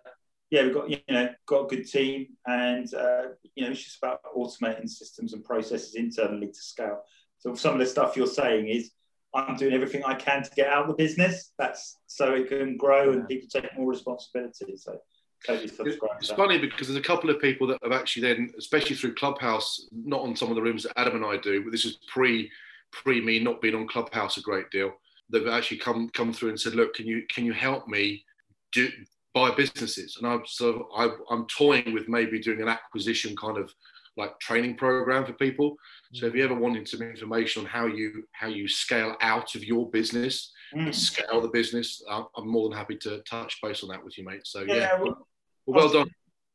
yeah, 0.50 0.64
we've 0.64 0.74
got 0.74 0.90
you 0.90 0.98
know 1.08 1.28
got 1.46 1.64
a 1.64 1.66
good 1.68 1.86
team, 1.86 2.28
and 2.46 2.92
uh, 2.94 3.22
you 3.54 3.64
know 3.64 3.70
it's 3.70 3.82
just 3.82 3.98
about 3.98 4.20
automating 4.36 4.88
systems 4.88 5.32
and 5.32 5.44
processes 5.44 5.94
internally 5.94 6.48
to 6.48 6.54
scale. 6.54 7.02
So 7.38 7.54
some 7.54 7.74
of 7.74 7.80
the 7.80 7.86
stuff 7.86 8.16
you're 8.16 8.26
saying 8.26 8.68
is 8.68 8.90
I'm 9.34 9.56
doing 9.56 9.74
everything 9.74 10.04
I 10.04 10.14
can 10.14 10.42
to 10.42 10.50
get 10.50 10.68
out 10.68 10.82
of 10.82 10.88
the 10.88 10.94
business. 10.94 11.52
That's 11.58 11.98
so 12.06 12.34
it 12.34 12.48
can 12.48 12.76
grow 12.76 13.12
and 13.12 13.28
people 13.28 13.48
take 13.48 13.76
more 13.76 13.88
responsibility. 13.88 14.76
So 14.76 14.92
totally 14.92 14.96
subscribe. 14.96 15.15
It's 15.48 16.30
funny 16.30 16.58
because 16.58 16.88
there's 16.88 16.98
a 16.98 17.02
couple 17.02 17.30
of 17.30 17.40
people 17.40 17.66
that 17.68 17.78
have 17.82 17.92
actually 17.92 18.22
then, 18.22 18.50
especially 18.58 18.96
through 18.96 19.14
Clubhouse, 19.14 19.86
not 19.92 20.22
on 20.22 20.34
some 20.36 20.50
of 20.50 20.56
the 20.56 20.62
rooms 20.62 20.82
that 20.84 20.98
Adam 20.98 21.16
and 21.16 21.24
I 21.24 21.36
do, 21.36 21.62
but 21.62 21.70
this 21.70 21.84
is 21.84 21.98
pre 22.08 22.50
pre 22.92 23.20
me 23.20 23.38
not 23.38 23.60
being 23.60 23.74
on 23.74 23.86
Clubhouse 23.86 24.36
a 24.36 24.40
great 24.40 24.70
deal. 24.70 24.92
They've 25.30 25.46
actually 25.46 25.78
come 25.78 26.08
come 26.10 26.32
through 26.32 26.50
and 26.50 26.60
said, 26.60 26.74
look, 26.74 26.94
can 26.94 27.06
you 27.06 27.24
can 27.32 27.44
you 27.44 27.52
help 27.52 27.88
me 27.88 28.24
do 28.72 28.88
buy 29.34 29.50
businesses? 29.50 30.16
And 30.18 30.26
I'm 30.26 30.42
so 30.46 30.88
I, 30.96 31.10
I'm 31.30 31.46
toying 31.46 31.92
with 31.92 32.08
maybe 32.08 32.40
doing 32.40 32.62
an 32.62 32.68
acquisition 32.68 33.36
kind 33.36 33.58
of 33.58 33.72
like 34.16 34.38
training 34.40 34.76
program 34.76 35.26
for 35.26 35.34
people. 35.34 35.76
So 36.14 36.26
if 36.26 36.34
you 36.34 36.42
ever 36.42 36.54
wanted 36.54 36.88
some 36.88 37.02
information 37.02 37.62
on 37.62 37.68
how 37.68 37.86
you 37.86 38.24
how 38.32 38.48
you 38.48 38.66
scale 38.68 39.16
out 39.20 39.54
of 39.54 39.64
your 39.64 39.90
business, 39.90 40.52
mm. 40.76 40.94
scale 40.94 41.40
the 41.40 41.48
business, 41.48 42.02
I'm 42.08 42.48
more 42.48 42.68
than 42.68 42.76
happy 42.76 42.96
to 42.98 43.20
touch 43.20 43.60
base 43.62 43.82
on 43.82 43.88
that 43.90 44.04
with 44.04 44.16
you, 44.18 44.24
mate. 44.24 44.46
So 44.46 44.62
yeah, 44.62 44.74
yeah 44.74 45.00
well, 45.00 45.26
well, 45.66 45.92
done. 45.92 46.10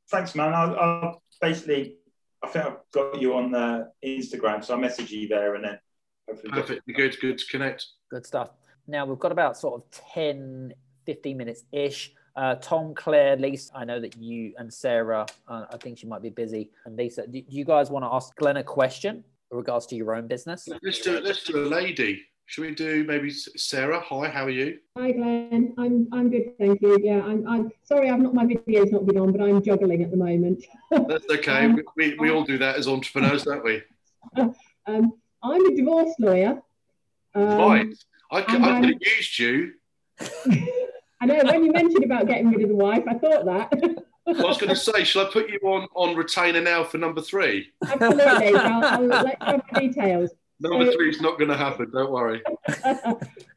Thanks, 0.10 0.36
man. 0.36 0.54
I'll, 0.54 0.76
I'll, 0.76 1.24
basically, 1.40 1.98
I 2.44 2.48
think 2.48 2.66
I've 2.66 2.78
got 2.94 3.22
you 3.22 3.36
on 3.36 3.56
uh, 3.56 3.86
Instagram, 4.04 4.64
so 4.64 4.74
I'll 4.74 4.80
message 4.80 5.12
you 5.12 5.28
there, 5.28 5.56
and 5.56 5.64
then 5.64 5.80
hopefully. 6.28 6.52
Perfect. 6.52 6.86
Be 6.86 6.94
good. 6.94 7.20
Good 7.20 7.38
to 7.38 7.46
connect. 7.48 7.86
Good 8.10 8.26
stuff. 8.26 8.52
Now 8.88 9.06
we've 9.06 9.20
got 9.20 9.32
about 9.32 9.58
sort 9.58 9.82
of 9.82 9.90
10, 10.14 10.74
15 11.06 11.38
minutes 11.38 11.64
ish. 11.72 12.14
Uh, 12.36 12.56
Tom, 12.56 12.94
Claire, 12.94 13.36
Lisa, 13.36 13.72
I 13.76 13.84
know 13.84 14.00
that 14.00 14.18
you 14.18 14.54
and 14.58 14.74
Sarah, 14.74 15.26
uh, 15.48 15.66
I 15.70 15.78
think 15.78 15.98
she 15.98 16.08
might 16.08 16.22
be 16.22 16.30
busy. 16.30 16.70
And 16.86 16.96
Lisa, 16.96 17.28
do 17.28 17.42
you 17.48 17.66
guys 17.66 17.92
want 17.92 18.06
to 18.06 18.10
ask 18.14 18.36
Glenn 18.38 18.58
a 18.58 18.64
question 18.64 19.24
in 19.52 19.58
regards 19.58 19.86
to 19.88 19.96
your 19.96 20.16
own 20.16 20.28
business? 20.28 20.68
Let's 20.82 21.02
do 21.02 21.18
it. 21.18 21.24
Let's 21.26 21.44
do 21.44 21.58
a 21.58 21.68
lady. 21.68 22.24
Should 22.52 22.66
we 22.66 22.76
do 22.76 23.06
maybe 23.06 23.30
Sarah? 23.30 24.02
Hi, 24.02 24.28
how 24.28 24.44
are 24.44 24.50
you? 24.50 24.78
Hi, 24.98 25.14
Glenn. 25.14 25.74
I'm 25.78 26.10
I'm 26.12 26.30
good, 26.30 26.58
thank 26.58 26.82
you. 26.82 27.00
Yeah, 27.02 27.22
I'm, 27.24 27.48
I'm 27.48 27.72
sorry, 27.86 28.10
I've 28.10 28.20
not 28.20 28.34
my 28.34 28.46
video's 28.46 28.92
not 28.92 29.06
been 29.06 29.18
on, 29.18 29.32
but 29.32 29.42
I'm 29.42 29.64
juggling 29.64 30.04
at 30.04 30.12
the 30.12 30.18
moment. 30.18 30.62
That's 30.92 31.26
okay. 31.32 31.64
um, 31.64 31.80
we, 31.96 32.16
we 32.16 32.30
all 32.30 32.44
do 32.44 32.58
that 32.58 32.76
as 32.76 32.90
entrepreneurs, 32.90 33.44
don't 33.44 33.64
we? 33.64 33.82
Um, 34.88 35.14
I'm 35.44 35.66
a 35.66 35.76
divorce 35.76 36.14
lawyer. 36.18 36.60
Um, 37.36 37.46
right. 37.46 37.88
I, 38.32 38.38
I 38.40 38.42
could 38.42 38.62
have 38.62 38.84
used 39.00 39.38
you. 39.38 39.74
I 41.22 41.26
know 41.28 41.40
when 41.44 41.64
you 41.64 41.72
mentioned 41.72 42.04
about 42.04 42.26
getting 42.26 42.50
rid 42.50 42.64
of 42.64 42.70
the 42.70 42.76
wife, 42.76 43.04
I 43.08 43.14
thought 43.14 43.46
that. 43.46 43.72
I 44.28 44.42
was 44.42 44.58
going 44.58 44.70
to 44.70 44.76
say, 44.76 45.04
shall 45.04 45.28
I 45.28 45.32
put 45.32 45.50
you 45.50 45.60
on 45.64 45.88
on 45.94 46.16
retainer 46.16 46.62
now 46.62 46.84
for 46.84 46.98
number 46.98 47.22
three? 47.22 47.70
Absolutely. 47.88 48.56
I'll, 48.56 48.84
I'll 48.84 49.06
let 49.06 49.38
you 49.40 49.46
have 49.46 49.64
the 49.72 49.80
details. 49.80 50.32
Number 50.62 50.92
three 50.92 51.10
is 51.10 51.22
not 51.22 51.40
going 51.40 51.50
to 51.50 51.58
happen. 51.58 51.90
Don't 51.92 52.12
worry. 52.12 52.44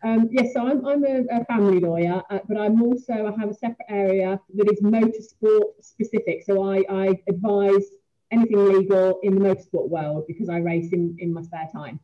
um, 0.02 0.28
yes, 0.30 0.54
so 0.54 0.66
I'm, 0.66 0.86
I'm 0.86 1.04
a, 1.04 1.24
a 1.30 1.44
family 1.44 1.78
lawyer, 1.78 2.22
uh, 2.30 2.38
but 2.48 2.56
I'm 2.56 2.80
also 2.82 3.12
I 3.12 3.40
have 3.40 3.50
a 3.50 3.54
separate 3.54 3.86
area 3.90 4.40
that 4.54 4.72
is 4.72 4.80
motorsport 4.80 5.64
specific. 5.82 6.44
So 6.46 6.62
I, 6.62 6.82
I 6.88 7.20
advise 7.28 7.84
anything 8.30 8.64
legal 8.64 9.20
in 9.22 9.34
the 9.34 9.40
motorsport 9.40 9.88
world 9.90 10.24
because 10.26 10.48
I 10.48 10.58
race 10.58 10.92
in, 10.92 11.16
in 11.18 11.32
my 11.32 11.42
spare 11.42 11.68
time. 11.70 12.00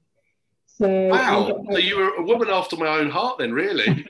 So 0.66 1.08
wow, 1.08 1.64
so 1.70 1.78
you 1.78 1.96
were 1.96 2.14
a 2.16 2.22
woman 2.22 2.48
after 2.48 2.76
my 2.76 2.88
own 2.88 3.10
heart, 3.10 3.38
then, 3.38 3.52
really. 3.52 4.06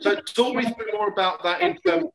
so 0.00 0.14
talk 0.14 0.54
me 0.56 0.62
through 0.76 0.92
more 0.94 1.08
about 1.08 1.42
that. 1.42 1.60
In, 1.60 1.78
um, 1.90 2.08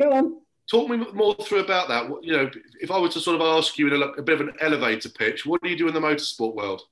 Go 0.00 0.12
on. 0.12 0.40
Talk 0.70 0.88
me 0.88 0.98
more 1.14 1.34
through 1.34 1.60
about 1.60 1.88
that. 1.88 2.10
You 2.22 2.32
know, 2.32 2.50
if 2.80 2.90
I 2.90 3.00
were 3.00 3.08
to 3.08 3.20
sort 3.20 3.40
of 3.40 3.42
ask 3.42 3.78
you 3.78 3.92
in 3.92 4.02
a, 4.02 4.06
a 4.06 4.22
bit 4.22 4.40
of 4.40 4.46
an 4.46 4.54
elevator 4.60 5.08
pitch, 5.08 5.46
what 5.46 5.62
do 5.62 5.68
you 5.68 5.76
do 5.76 5.88
in 5.88 5.94
the 5.94 6.00
motorsport 6.00 6.54
world? 6.54 6.82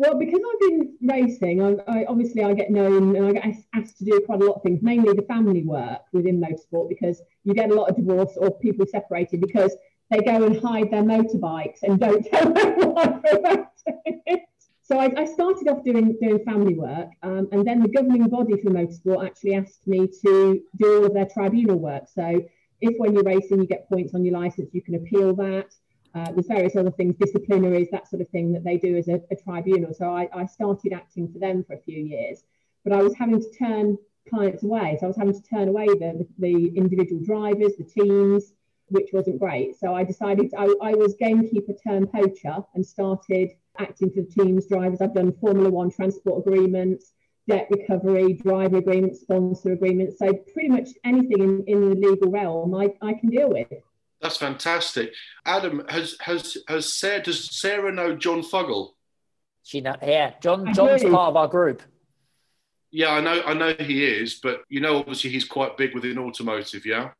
Well, 0.00 0.18
because 0.18 0.40
I've 0.40 0.60
been 0.60 0.94
racing, 1.02 1.62
I, 1.62 1.76
I, 1.86 2.04
obviously 2.06 2.42
I 2.42 2.54
get 2.54 2.70
known 2.70 3.14
and 3.16 3.26
I 3.26 3.32
get 3.32 3.54
asked 3.74 3.98
to 3.98 4.06
do 4.06 4.18
quite 4.24 4.40
a 4.40 4.46
lot 4.46 4.54
of 4.54 4.62
things, 4.62 4.80
mainly 4.80 5.12
the 5.12 5.26
family 5.28 5.62
work 5.62 6.00
within 6.14 6.40
motorsport, 6.40 6.88
because 6.88 7.20
you 7.44 7.52
get 7.52 7.70
a 7.70 7.74
lot 7.74 7.90
of 7.90 7.96
divorce 7.96 8.32
or 8.38 8.50
people 8.60 8.86
separated 8.86 9.42
because 9.42 9.76
they 10.10 10.20
go 10.20 10.42
and 10.42 10.58
hide 10.58 10.90
their 10.90 11.02
motorbikes 11.02 11.82
and 11.82 12.00
don't 12.00 12.24
tell 12.30 12.50
wife 12.50 13.20
about 13.30 13.72
it. 14.06 14.40
So 14.80 14.98
I, 14.98 15.12
I, 15.18 15.26
started 15.26 15.68
off 15.68 15.84
doing 15.84 16.16
doing 16.18 16.42
family 16.46 16.78
work, 16.78 17.10
um, 17.22 17.48
and 17.52 17.66
then 17.66 17.82
the 17.82 17.88
governing 17.88 18.26
body 18.28 18.56
for 18.56 18.70
motorsport 18.70 19.26
actually 19.26 19.54
asked 19.54 19.86
me 19.86 20.08
to 20.24 20.62
do 20.78 20.96
all 20.96 21.04
of 21.04 21.12
their 21.12 21.26
tribunal 21.26 21.78
work. 21.78 22.04
So 22.10 22.42
if 22.80 22.98
when 22.98 23.12
you're 23.12 23.22
racing 23.22 23.60
you 23.60 23.66
get 23.66 23.86
points 23.86 24.14
on 24.14 24.24
your 24.24 24.40
license, 24.40 24.70
you 24.72 24.80
can 24.80 24.94
appeal 24.94 25.34
that. 25.34 25.74
Uh, 26.14 26.32
there's 26.32 26.46
various 26.46 26.74
other 26.74 26.90
things, 26.90 27.14
disciplinaries, 27.16 27.90
that 27.90 28.08
sort 28.08 28.20
of 28.20 28.28
thing 28.30 28.52
that 28.52 28.64
they 28.64 28.76
do 28.76 28.96
as 28.96 29.08
a, 29.08 29.20
a 29.30 29.36
tribunal. 29.36 29.94
So 29.94 30.12
I, 30.12 30.28
I, 30.34 30.46
started 30.46 30.92
acting 30.92 31.32
for 31.32 31.38
them 31.38 31.62
for 31.62 31.74
a 31.74 31.78
few 31.78 32.02
years, 32.02 32.42
but 32.82 32.92
I 32.92 33.00
was 33.00 33.14
having 33.14 33.40
to 33.40 33.50
turn 33.56 33.96
clients 34.28 34.64
away. 34.64 34.96
So 34.98 35.06
I 35.06 35.08
was 35.08 35.16
having 35.16 35.34
to 35.34 35.48
turn 35.48 35.68
away 35.68 35.86
the, 35.86 36.26
the, 36.38 36.72
individual 36.76 37.22
drivers, 37.22 37.76
the 37.76 37.84
teams, 37.84 38.52
which 38.88 39.10
wasn't 39.12 39.38
great. 39.38 39.78
So 39.78 39.94
I 39.94 40.02
decided 40.02 40.52
I, 40.58 40.74
I 40.82 40.94
was 40.94 41.14
gamekeeper 41.14 41.74
turned 41.74 42.10
poacher 42.10 42.56
and 42.74 42.84
started 42.84 43.50
acting 43.78 44.10
for 44.10 44.22
the 44.22 44.44
teams, 44.44 44.66
drivers. 44.66 45.00
I've 45.00 45.14
done 45.14 45.32
Formula 45.40 45.70
One 45.70 45.92
transport 45.92 46.44
agreements, 46.44 47.12
debt 47.48 47.68
recovery, 47.70 48.32
driver 48.34 48.78
agreements, 48.78 49.20
sponsor 49.20 49.72
agreements. 49.72 50.18
So 50.18 50.32
pretty 50.52 50.68
much 50.68 50.88
anything 51.04 51.40
in, 51.40 51.64
in 51.68 51.90
the 51.90 52.08
legal 52.08 52.32
realm 52.32 52.74
I, 52.74 52.94
I 53.00 53.14
can 53.14 53.30
deal 53.30 53.48
with. 53.48 53.68
That's 54.20 54.36
fantastic. 54.36 55.12
Adam, 55.46 55.82
has 55.88 56.16
has 56.20 56.58
has 56.68 56.94
Sarah 56.94 57.22
does 57.22 57.58
Sarah 57.58 57.92
know 57.92 58.14
John 58.14 58.42
Fuggle? 58.42 58.90
She 59.62 59.80
know 59.80 59.96
yeah, 60.02 60.34
John 60.40 60.72
John's 60.74 61.02
part 61.02 61.30
of 61.30 61.36
our 61.36 61.48
group. 61.48 61.82
Yeah, 62.90 63.10
I 63.10 63.20
know 63.20 63.42
I 63.46 63.54
know 63.54 63.74
he 63.78 64.04
is, 64.04 64.40
but 64.42 64.62
you 64.68 64.80
know 64.80 64.98
obviously 64.98 65.30
he's 65.30 65.44
quite 65.44 65.76
big 65.76 65.94
within 65.94 66.18
automotive, 66.18 66.84
yeah? 66.84 67.10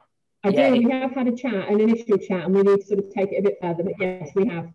I 0.42 0.48
yeah, 0.48 0.70
do. 0.70 0.76
We 0.76 0.90
have 0.90 1.12
had 1.12 1.28
a 1.28 1.36
chat, 1.36 1.68
an 1.68 1.80
initial 1.80 2.18
chat, 2.18 2.44
and 2.44 2.54
we 2.54 2.62
need 2.62 2.80
to 2.80 2.86
sort 2.86 3.00
of 3.00 3.12
take 3.12 3.32
it 3.32 3.38
a 3.38 3.42
bit 3.42 3.58
further, 3.60 3.82
but 3.82 3.94
yes, 3.98 4.30
we 4.34 4.46
have. 4.48 4.68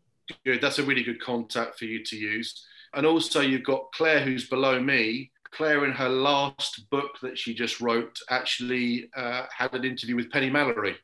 Good. 0.44 0.62
That's 0.62 0.80
a 0.80 0.84
really 0.84 1.04
good 1.04 1.22
contact 1.22 1.78
for 1.78 1.86
you 1.86 2.04
to 2.04 2.16
use. 2.16 2.66
And 2.94 3.06
also 3.06 3.42
you've 3.42 3.64
got 3.64 3.92
Claire 3.94 4.22
who's 4.22 4.50
below 4.50 4.80
me. 4.80 5.32
Claire 5.52 5.86
in 5.86 5.92
her 5.92 6.10
last 6.10 6.90
book 6.90 7.12
that 7.22 7.38
she 7.38 7.54
just 7.54 7.80
wrote 7.80 8.20
actually 8.30 9.10
uh, 9.16 9.46
had 9.56 9.74
an 9.74 9.86
interview 9.86 10.16
with 10.16 10.32
Penny 10.32 10.50
Mallory. 10.50 10.98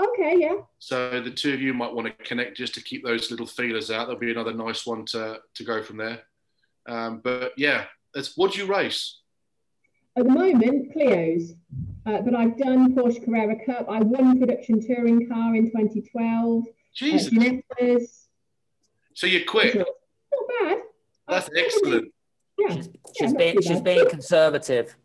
Okay, 0.00 0.36
yeah. 0.38 0.56
So 0.78 1.20
the 1.20 1.30
two 1.30 1.52
of 1.52 1.60
you 1.60 1.74
might 1.74 1.92
want 1.92 2.06
to 2.06 2.24
connect 2.24 2.56
just 2.56 2.74
to 2.74 2.82
keep 2.82 3.04
those 3.04 3.30
little 3.30 3.46
feelers 3.46 3.90
out. 3.90 4.06
There'll 4.06 4.20
be 4.20 4.30
another 4.30 4.54
nice 4.54 4.86
one 4.86 5.04
to, 5.06 5.40
to 5.54 5.64
go 5.64 5.82
from 5.82 5.98
there. 5.98 6.22
Um, 6.88 7.20
but 7.22 7.52
yeah, 7.56 7.84
it's, 8.14 8.36
what 8.36 8.52
do 8.52 8.58
you 8.58 8.66
race? 8.66 9.18
At 10.16 10.24
the 10.24 10.30
moment, 10.30 10.92
Clio's. 10.92 11.54
Uh, 12.04 12.20
but 12.20 12.34
I've 12.34 12.58
done 12.58 12.94
Porsche 12.94 13.24
Carrera 13.24 13.56
Cup. 13.64 13.86
I 13.88 14.00
won 14.00 14.38
production 14.38 14.84
touring 14.84 15.28
car 15.28 15.54
in 15.54 15.66
2012. 15.66 16.64
Jesus. 16.94 17.32
Uh, 17.80 17.98
so 19.14 19.26
you're 19.26 19.44
quick. 19.44 19.74
Not 19.74 19.86
bad. 20.60 20.78
That's 21.28 21.48
excellent. 21.56 22.12
Yeah. 22.58 22.74
She's, 22.74 22.86
yeah, 22.86 22.92
she's 23.18 23.32
not 23.32 23.38
being 23.38 23.54
too 23.54 23.62
she's 23.62 23.80
being 23.80 24.10
conservative. 24.10 24.96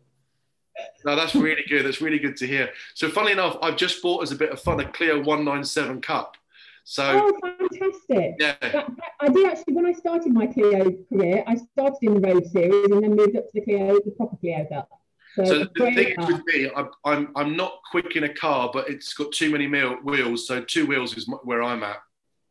No, 1.04 1.16
that's 1.16 1.34
really 1.34 1.64
good. 1.68 1.84
That's 1.86 2.00
really 2.00 2.18
good 2.18 2.36
to 2.38 2.46
hear. 2.46 2.70
So, 2.94 3.08
funnily 3.08 3.32
enough, 3.32 3.56
I've 3.62 3.76
just 3.76 4.02
bought 4.02 4.22
as 4.22 4.32
a 4.32 4.36
bit 4.36 4.50
of 4.50 4.60
fun 4.60 4.80
a 4.80 4.84
Clio 4.88 5.16
197 5.18 6.00
Cup. 6.00 6.36
So, 6.84 7.04
Oh, 7.04 7.38
fantastic. 7.70 8.36
yeah, 8.38 8.54
That, 8.60 8.90
I 9.20 9.28
did 9.28 9.46
actually, 9.46 9.74
when 9.74 9.86
I 9.86 9.92
started 9.92 10.32
my 10.32 10.46
Clio 10.46 10.90
career, 11.08 11.44
I 11.46 11.56
started 11.56 11.98
in 12.02 12.14
the 12.14 12.20
Road 12.20 12.46
Series 12.46 12.90
and 12.90 13.02
then 13.02 13.14
moved 13.14 13.36
up 13.36 13.44
to 13.44 13.50
the 13.54 13.60
Clio, 13.60 13.94
the 14.04 14.10
proper 14.16 14.36
Clio 14.36 14.66
Cup. 14.70 14.88
So, 15.36 15.44
So 15.44 15.58
the 15.58 15.66
thing 15.94 16.14
is 16.18 16.26
with 16.26 16.42
me, 16.46 16.70
I'm, 16.74 16.88
I'm 17.04 17.28
I'm 17.36 17.56
not 17.56 17.80
quick 17.90 18.16
in 18.16 18.24
a 18.24 18.32
car, 18.34 18.70
but 18.72 18.88
it's 18.88 19.12
got 19.12 19.30
too 19.32 19.50
many 19.52 19.66
mil- 19.66 19.98
wheels. 20.02 20.46
So 20.48 20.62
two 20.62 20.86
wheels 20.86 21.16
is 21.16 21.30
where 21.44 21.62
I'm 21.62 21.82
at. 21.82 21.98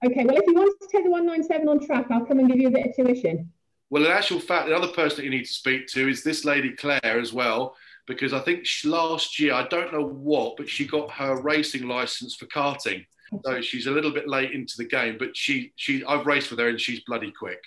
Okay, 0.06 0.24
well, 0.24 0.38
if 0.38 0.44
you 0.46 0.54
want 0.54 0.80
to 0.80 0.88
take 0.90 1.04
the 1.04 1.10
197 1.10 1.68
on 1.68 1.86
track, 1.86 2.06
I'll 2.12 2.24
come 2.26 2.38
and 2.40 2.48
give 2.48 2.60
you 2.60 2.68
a 2.68 2.72
bit 2.72 2.86
of 2.88 2.96
tuition. 2.96 3.52
Well, 3.90 4.06
in 4.06 4.12
actual 4.12 4.40
fact, 4.40 4.68
the 4.68 4.76
other 4.76 4.90
person 4.90 5.18
that 5.18 5.24
you 5.24 5.32
need 5.32 5.46
to 5.46 5.54
speak 5.54 5.88
to 5.88 6.08
is 6.08 6.22
this 6.24 6.46
lady 6.46 6.72
Claire 6.74 7.00
as 7.20 7.34
well, 7.34 7.76
because 8.08 8.34
I 8.34 8.40
think 8.40 8.66
last 8.86 9.40
year, 9.40 9.54
I 9.54 9.68
don't 9.68 9.94
know 9.94 10.06
what, 10.08 10.58
but 10.58 10.70
she 10.70 10.88
got 10.88 11.12
her 11.12 11.42
racing 11.42 11.88
license 11.88 12.36
for 12.36 12.46
karting. 12.48 13.06
So 13.44 13.60
she's 13.62 13.88
a 13.88 13.92
little 13.92 14.12
bit 14.12 14.28
late 14.28 14.52
into 14.52 14.76
the 14.78 14.86
game, 14.86 15.18
but 15.20 15.36
she 15.36 15.74
she 15.76 16.04
I've 16.06 16.26
raced 16.26 16.50
with 16.50 16.60
her 16.60 16.70
and 16.70 16.80
she's 16.80 17.02
bloody 17.02 17.32
quick. 17.32 17.62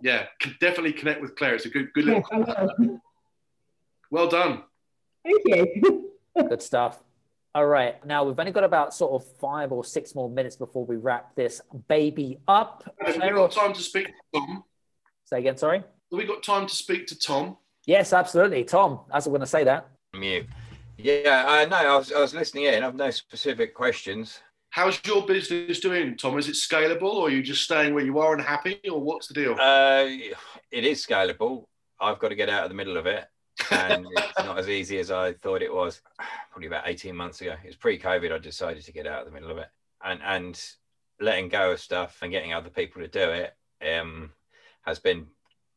Yeah, 0.00 0.26
can 0.40 0.56
definitely 0.60 0.92
connect 0.92 1.20
with 1.20 1.34
Claire. 1.34 1.56
It's 1.56 1.66
a 1.66 1.70
good 1.70 1.92
good 1.92 2.04
little. 2.04 2.24
I 2.32 2.66
will. 2.78 3.00
Well 4.10 4.28
done. 4.28 4.62
Thank 5.24 5.42
you. 5.46 6.10
Good 6.48 6.62
stuff. 6.62 6.98
All 7.54 7.66
right. 7.66 8.04
Now 8.06 8.24
we've 8.24 8.38
only 8.38 8.52
got 8.52 8.64
about 8.64 8.94
sort 8.94 9.12
of 9.12 9.28
five 9.38 9.72
or 9.72 9.84
six 9.84 10.14
more 10.14 10.28
minutes 10.28 10.56
before 10.56 10.84
we 10.84 10.96
wrap 10.96 11.34
this 11.34 11.60
baby 11.88 12.38
up. 12.48 12.84
Have 13.00 13.16
we 13.16 13.30
got 13.30 13.52
time 13.52 13.72
to 13.72 13.80
speak 13.80 14.06
to 14.06 14.12
Tom? 14.34 14.64
Say 15.24 15.38
again, 15.38 15.56
sorry. 15.56 15.78
Have 15.78 15.86
we 16.10 16.24
got 16.24 16.42
time 16.42 16.66
to 16.66 16.74
speak 16.74 17.06
to 17.08 17.18
Tom? 17.18 17.56
Yes, 17.86 18.12
absolutely. 18.12 18.64
Tom, 18.64 19.00
as 19.12 19.26
I'm 19.26 19.32
going 19.32 19.40
to 19.40 19.46
say 19.46 19.64
that. 19.64 19.88
Mute. 20.14 20.46
Yeah, 20.98 21.44
I 21.48 21.64
know. 21.64 21.76
I 21.76 21.96
was, 21.96 22.12
I 22.12 22.20
was 22.20 22.34
listening 22.34 22.64
in. 22.64 22.84
I've 22.84 22.94
no 22.94 23.10
specific 23.10 23.74
questions. 23.74 24.40
How's 24.70 25.00
your 25.04 25.26
business 25.26 25.80
doing, 25.80 26.16
Tom? 26.16 26.38
Is 26.38 26.48
it 26.48 26.54
scalable, 26.54 27.14
or 27.14 27.26
are 27.26 27.30
you 27.30 27.42
just 27.42 27.62
staying 27.62 27.94
where 27.94 28.04
you 28.04 28.18
are 28.20 28.32
and 28.32 28.42
happy, 28.42 28.80
or 28.90 29.00
what's 29.00 29.26
the 29.26 29.34
deal? 29.34 29.52
Uh, 29.52 30.06
it 30.70 30.84
is 30.84 31.04
scalable. 31.04 31.64
I've 32.00 32.18
got 32.18 32.28
to 32.28 32.34
get 32.34 32.48
out 32.48 32.64
of 32.64 32.70
the 32.70 32.76
middle 32.76 32.96
of 32.96 33.06
it, 33.06 33.24
and 33.70 34.06
it's 34.10 34.38
not 34.38 34.58
as 34.58 34.68
easy 34.68 34.98
as 34.98 35.10
I 35.10 35.34
thought 35.34 35.60
it 35.60 35.74
was. 35.74 36.00
Probably 36.50 36.68
about 36.68 36.88
eighteen 36.88 37.16
months 37.16 37.40
ago. 37.40 37.54
It 37.62 37.66
was 37.66 37.76
pre-COVID. 37.76 38.32
I 38.32 38.38
decided 38.38 38.84
to 38.84 38.92
get 38.92 39.06
out 39.06 39.20
of 39.20 39.26
the 39.26 39.32
middle 39.32 39.50
of 39.50 39.58
it, 39.58 39.68
and 40.02 40.20
and 40.22 40.62
letting 41.20 41.48
go 41.48 41.72
of 41.72 41.80
stuff 41.80 42.18
and 42.22 42.32
getting 42.32 42.54
other 42.54 42.70
people 42.70 43.02
to 43.02 43.08
do 43.08 43.28
it 43.30 43.54
um, 43.86 44.30
has 44.82 44.98
been 44.98 45.26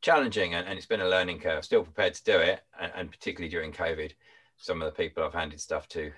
challenging, 0.02 0.54
and, 0.54 0.68
and 0.68 0.78
it's 0.78 0.88
been 0.88 1.02
a 1.02 1.10
learning 1.10 1.40
curve. 1.40 1.66
Still 1.66 1.84
prepared 1.84 2.14
to 2.16 2.24
do 2.24 2.38
it, 2.38 2.62
and, 2.80 2.92
and 2.96 3.12
particularly 3.12 3.50
during 3.50 3.72
COVID, 3.72 4.12
some 4.58 4.82
of 4.82 4.86
the 4.86 5.04
people 5.04 5.24
I've 5.24 5.34
handed 5.34 5.60
stuff 5.60 5.88
to 5.90 6.12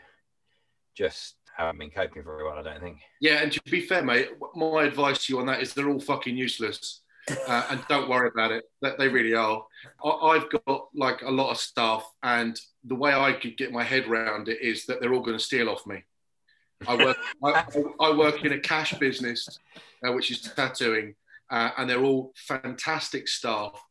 just 0.95 1.36
haven't 1.55 1.80
been 1.80 1.89
coping 1.89 2.23
very 2.23 2.43
well. 2.43 2.57
I 2.57 2.61
don't 2.61 2.82
think. 2.82 2.99
Yeah, 3.19 3.41
and 3.41 3.51
to 3.51 3.61
be 3.69 3.82
fair, 3.82 4.03
mate, 4.03 4.30
my 4.55 4.84
advice 4.84 5.25
to 5.25 5.34
you 5.34 5.39
on 5.39 5.45
that 5.47 5.61
is 5.61 5.73
they're 5.73 5.89
all 5.89 5.99
fucking 5.99 6.38
useless, 6.38 7.01
uh, 7.47 7.67
and 7.69 7.84
don't 7.88 8.09
worry 8.09 8.30
about 8.30 8.51
it. 8.51 8.65
That 8.82 8.97
they 8.97 9.07
really 9.07 9.34
are. 9.34 9.65
I, 10.03 10.09
I've 10.09 10.49
got 10.49 10.88
like 10.93 11.21
a 11.21 11.32
lot 11.32 11.51
of 11.51 11.57
stuff, 11.57 12.11
and 12.23 12.59
the 12.84 12.95
way 12.95 13.13
I 13.13 13.34
could 13.34 13.57
get 13.57 13.71
my 13.71 13.84
head 13.84 14.07
around 14.07 14.49
it 14.49 14.61
is 14.61 14.86
that 14.86 15.01
they're 15.01 15.13
all 15.13 15.21
going 15.21 15.38
to 15.38 15.43
steal 15.43 15.69
off 15.69 15.86
me. 15.88 16.03
I 16.88 16.95
work. 16.95 17.17
I, 17.43 17.65
I 17.99 18.15
work 18.15 18.45
in 18.45 18.53
a 18.53 18.59
cash 18.59 18.93
business, 18.93 19.47
uh, 20.05 20.11
which 20.13 20.30
is 20.30 20.41
tattooing, 20.41 21.15
uh, 21.50 21.72
and 21.78 21.89
they're 21.89 22.04
all 22.04 22.34
fantastic 22.36 23.28
staff. 23.28 23.82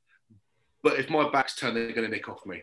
But 0.83 0.99
if 0.99 1.11
my 1.11 1.29
back's 1.31 1.57
turned, 1.57 1.77
they're 1.77 1.93
going 1.93 2.09
to 2.09 2.15
nick 2.15 2.29
off 2.29 2.45
me. 2.47 2.63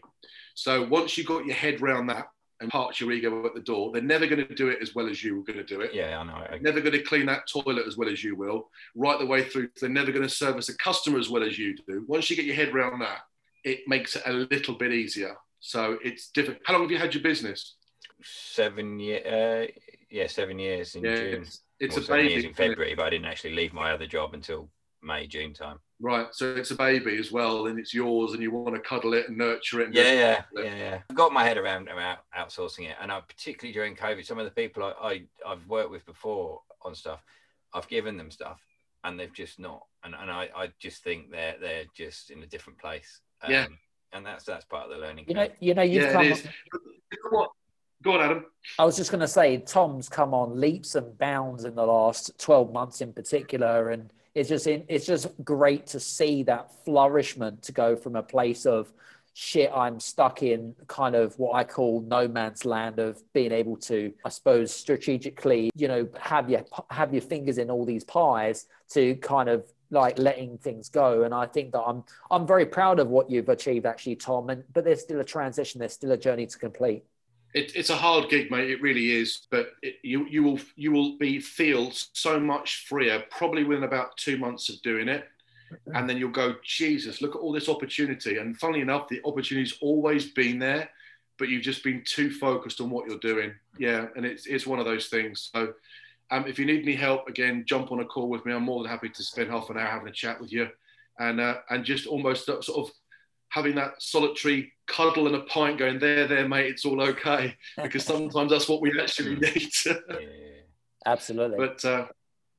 So 0.56 0.84
once 0.88 1.18
you've 1.18 1.28
got 1.28 1.46
your 1.46 1.56
head 1.56 1.82
round 1.82 2.10
that 2.10 2.28
and 2.62 2.70
parks 2.70 3.02
your 3.02 3.12
ego 3.12 3.46
at 3.46 3.54
the 3.56 3.60
door, 3.62 3.92
they're 3.92 4.02
never 4.02 4.28
going 4.28 4.48
to 4.48 4.56
do 4.56 4.70
it 4.70 4.80
as 4.82 4.96
well 4.96 5.10
as 5.10 5.24
you 5.24 5.36
were 5.36 5.44
going 5.44 5.58
to 5.58 5.66
do 5.66 5.82
it. 5.82 5.94
Yeah, 5.94 6.20
I 6.20 6.24
know. 6.24 6.34
I, 6.34 6.58
Never 6.60 6.80
going 6.80 6.94
to 6.94 7.02
clean 7.04 7.26
that 7.26 7.48
toilet 7.48 7.86
as 7.88 7.98
well 7.98 8.08
as 8.08 8.24
you 8.24 8.36
will, 8.36 8.70
right 8.96 9.20
the 9.20 9.26
way 9.26 9.44
through. 9.44 9.70
They're 9.82 9.90
never 9.90 10.12
going 10.12 10.24
to 10.24 10.30
service 10.30 10.70
a 10.70 10.78
customer 10.78 11.20
as 11.20 11.30
well 11.30 11.44
as 11.44 11.58
you 11.58 11.76
do. 11.88 12.06
Once 12.08 12.30
you 12.30 12.36
get 12.36 12.46
your 12.46 12.56
head 12.56 12.70
around 12.70 13.00
that, 13.00 13.20
it 13.66 13.82
makes 13.88 14.16
it 14.16 14.24
a 14.26 14.32
little 14.34 14.76
bit 14.76 14.94
easier. 14.94 15.36
So 15.60 15.98
it's 16.04 16.30
different. 16.30 16.60
How 16.66 16.74
long 16.74 16.84
have 16.84 16.92
you 16.92 16.98
had 17.00 17.14
your 17.14 17.24
business? 17.24 17.76
seven 18.26 19.00
year, 19.00 19.22
uh, 19.68 19.68
yeah, 20.10 20.28
seven 20.28 20.58
years 20.60 20.96
in 20.96 21.04
Yeah, 21.04 21.16
June. 21.16 21.42
it's, 21.42 21.62
it's 21.80 21.98
a 21.98 22.02
seven 22.04 22.22
baby. 22.22 22.32
years 22.34 22.44
in? 22.46 22.54
February, 22.54 22.96
but 22.96 23.06
I 23.06 23.10
didn't 23.10 23.26
actually 23.26 23.56
leave 23.56 23.74
my 23.74 23.92
other 23.92 24.06
job 24.06 24.34
until 24.34 24.70
May, 25.04 25.28
June 25.28 25.54
time. 25.54 25.80
Right. 26.00 26.28
So 26.32 26.54
it's 26.56 26.72
a 26.72 26.76
baby 26.76 27.18
as 27.18 27.32
well, 27.32 27.68
and 27.68 27.80
it's 27.80 27.94
yours, 27.94 28.34
and 28.34 28.42
you 28.42 28.52
want 28.52 28.76
to 28.76 28.82
cuddle 28.82 29.14
it 29.14 29.30
and 29.30 29.38
nurture 29.38 29.82
it. 29.82 29.88
And 29.88 29.96
Yeah, 29.96 30.12
yeah, 30.12 30.42
yeah, 30.56 30.76
yeah. 30.76 31.00
I've 31.10 31.16
got 31.16 31.32
my 31.32 31.44
head 31.44 31.58
around 31.58 31.88
about 31.88 32.20
outsourcing 32.38 32.90
it, 32.90 32.96
and 33.02 33.12
I 33.12 33.22
particularly 33.22 33.74
during 33.74 33.96
COVID, 33.96 34.26
some 34.26 34.40
of 34.40 34.46
the 34.46 34.52
people 34.52 34.84
I, 34.84 34.94
I 35.08 35.24
I've 35.52 35.66
worked 35.68 35.92
with 35.92 36.06
before 36.06 36.62
on 36.82 36.96
stuff, 36.96 37.22
I've 37.74 37.88
given 37.88 38.18
them 38.18 38.32
stuff, 38.32 38.60
and 39.04 39.20
they've 39.20 39.34
just 39.34 39.60
not, 39.60 39.84
and, 40.04 40.14
and 40.20 40.30
I, 40.30 40.50
I 40.56 40.70
just 40.80 41.04
think 41.04 41.32
they're 41.32 41.56
they're 41.60 41.86
just 41.96 42.32
in 42.32 42.44
a 42.44 42.48
different 42.48 42.80
place. 42.80 43.22
Um, 43.42 43.52
Yeah. 43.52 43.66
and 44.14 44.26
that's 44.26 44.44
that's 44.46 44.66
part 44.66 44.86
of 44.86 44.92
the 44.92 44.98
learning. 44.98 45.26
You 45.28 45.36
know, 45.36 45.48
curve. 45.48 45.58
you 45.60 45.74
know, 45.74 45.82
you've 45.84 46.04
Yeah, 46.04 46.12
come. 46.12 46.26
it 46.26 46.32
is. 46.32 46.44
But 46.72 46.82
you 47.12 47.18
know 47.32 47.38
what? 47.38 47.50
Go 48.04 48.12
on, 48.16 48.22
Adam. 48.22 48.46
I 48.78 48.84
was 48.84 48.98
just 48.98 49.12
going 49.12 49.22
to 49.22 49.28
say, 49.30 49.58
Tom's 49.60 50.10
come 50.10 50.34
on 50.34 50.60
leaps 50.60 50.96
and 50.96 51.18
bounds 51.18 51.64
in 51.64 51.74
the 51.76 51.86
last 51.86 52.38
12 52.38 52.74
months 52.74 53.00
in 53.00 53.14
particular. 53.14 53.92
And 53.92 54.12
it's 54.36 54.50
just, 54.50 54.68
in, 54.68 54.84
it's 54.88 55.06
just 55.06 55.28
great 55.44 55.88
to 55.88 56.00
see 56.00 56.44
that 56.44 56.72
flourishment 56.86 57.64
to 57.64 57.72
go 57.72 57.96
from 57.96 58.16
a 58.16 58.24
place 58.24 58.66
of 58.66 58.92
shit, 59.34 59.72
I'm 59.74 60.00
stuck 60.00 60.44
in 60.44 60.76
kind 60.88 61.16
of 61.16 61.38
what 61.40 61.56
I 61.56 61.64
call 61.64 62.02
no 62.02 62.28
man's 62.28 62.66
land 62.66 63.00
of 63.00 63.22
being 63.34 63.52
able 63.52 63.78
to, 63.78 64.14
I 64.24 64.30
suppose, 64.30 64.74
strategically, 64.74 65.72
you 65.76 65.88
know, 65.88 66.08
have 66.20 66.50
your, 66.50 66.64
have 66.90 67.14
your 67.14 67.22
fingers 67.22 67.58
in 67.58 67.70
all 67.70 67.86
these 67.86 68.04
pies 68.04 68.68
to 68.92 69.16
kind 69.16 69.50
of 69.50 69.66
like 69.90 70.18
letting 70.18 70.58
things 70.58 70.90
go. 70.90 71.24
And 71.24 71.34
I 71.34 71.46
think 71.46 71.72
that 71.72 71.82
I'm, 71.82 72.04
I'm 72.32 72.48
very 72.48 72.66
proud 72.66 73.00
of 73.00 73.10
what 73.10 73.30
you've 73.30 73.50
achieved 73.50 73.86
actually, 73.86 74.16
Tom. 74.16 74.50
And, 74.50 74.64
but 74.74 74.84
there's 74.84 75.02
still 75.02 75.20
a 75.20 75.26
transition. 75.26 75.80
There's 75.80 75.94
still 75.94 76.12
a 76.12 76.18
journey 76.18 76.46
to 76.46 76.58
complete. 76.58 77.04
It, 77.54 77.76
it's 77.76 77.90
a 77.90 77.96
hard 77.96 78.30
gig, 78.30 78.50
mate. 78.50 78.70
It 78.70 78.82
really 78.82 79.12
is. 79.12 79.48
But 79.52 79.74
it, 79.82 79.96
you 80.04 80.26
you 80.28 80.44
will 80.44 80.60
you 80.76 80.92
will 80.92 81.18
be 81.18 81.40
feel 81.40 81.92
so 81.92 82.40
much 82.40 82.86
freer 82.88 83.24
probably 83.30 83.64
within 83.64 83.84
about 83.84 84.18
two 84.18 84.38
months 84.38 84.70
of 84.70 84.82
doing 84.82 85.08
it, 85.08 85.28
and 85.94 86.10
then 86.10 86.18
you'll 86.18 86.32
go, 86.32 86.56
Jesus, 86.64 87.22
look 87.22 87.36
at 87.36 87.40
all 87.42 87.52
this 87.52 87.70
opportunity. 87.70 88.38
And 88.38 88.58
funnily 88.58 88.82
enough, 88.82 89.08
the 89.08 89.22
opportunity's 89.26 89.78
always 89.82 90.32
been 90.32 90.58
there, 90.60 90.90
but 91.38 91.50
you've 91.50 91.64
just 91.64 91.84
been 91.84 92.04
too 92.06 92.32
focused 92.32 92.82
on 92.82 92.90
what 92.90 93.08
you're 93.08 93.20
doing. 93.20 93.54
Yeah, 93.78 94.08
and 94.16 94.26
it's 94.26 94.46
it's 94.48 94.68
one 94.68 94.80
of 94.80 94.86
those 94.86 95.08
things. 95.08 95.50
So. 95.54 95.74
Um, 96.32 96.48
if 96.48 96.58
you 96.58 96.66
need 96.66 96.82
any 96.82 96.96
help, 96.96 97.28
again, 97.28 97.64
jump 97.68 97.92
on 97.92 98.00
a 98.00 98.06
call 98.06 98.28
with 98.28 98.44
me. 98.44 98.54
I'm 98.54 98.64
more 98.64 98.82
than 98.82 98.90
happy 98.90 99.10
to 99.10 99.24
spend 99.24 99.52
half 99.52 99.70
an 99.70 99.78
hour 99.78 99.86
having 99.86 100.08
a 100.08 100.12
chat 100.12 100.42
with 100.42 100.52
you, 100.52 100.68
and 101.20 101.40
uh, 101.40 101.58
and 101.70 101.84
just 101.86 102.08
almost 102.08 102.46
sort 102.46 102.68
of 102.70 102.90
having 103.54 103.76
that 103.76 103.94
solitary 104.02 104.74
cuddle 104.88 105.28
and 105.28 105.36
a 105.36 105.42
pint 105.42 105.78
going 105.78 106.00
there 106.00 106.28
there 106.28 106.48
mate 106.48 106.66
it's 106.72 106.86
all 106.86 107.00
okay 107.02 107.56
because 107.82 108.04
sometimes 108.04 108.50
that's 108.52 108.68
what 108.68 108.82
we 108.82 108.90
actually 109.00 109.36
need 109.36 109.70
Yeah. 109.86 109.96
Absolutely. 111.06 111.58
but 111.58 111.86
uh, 111.86 112.08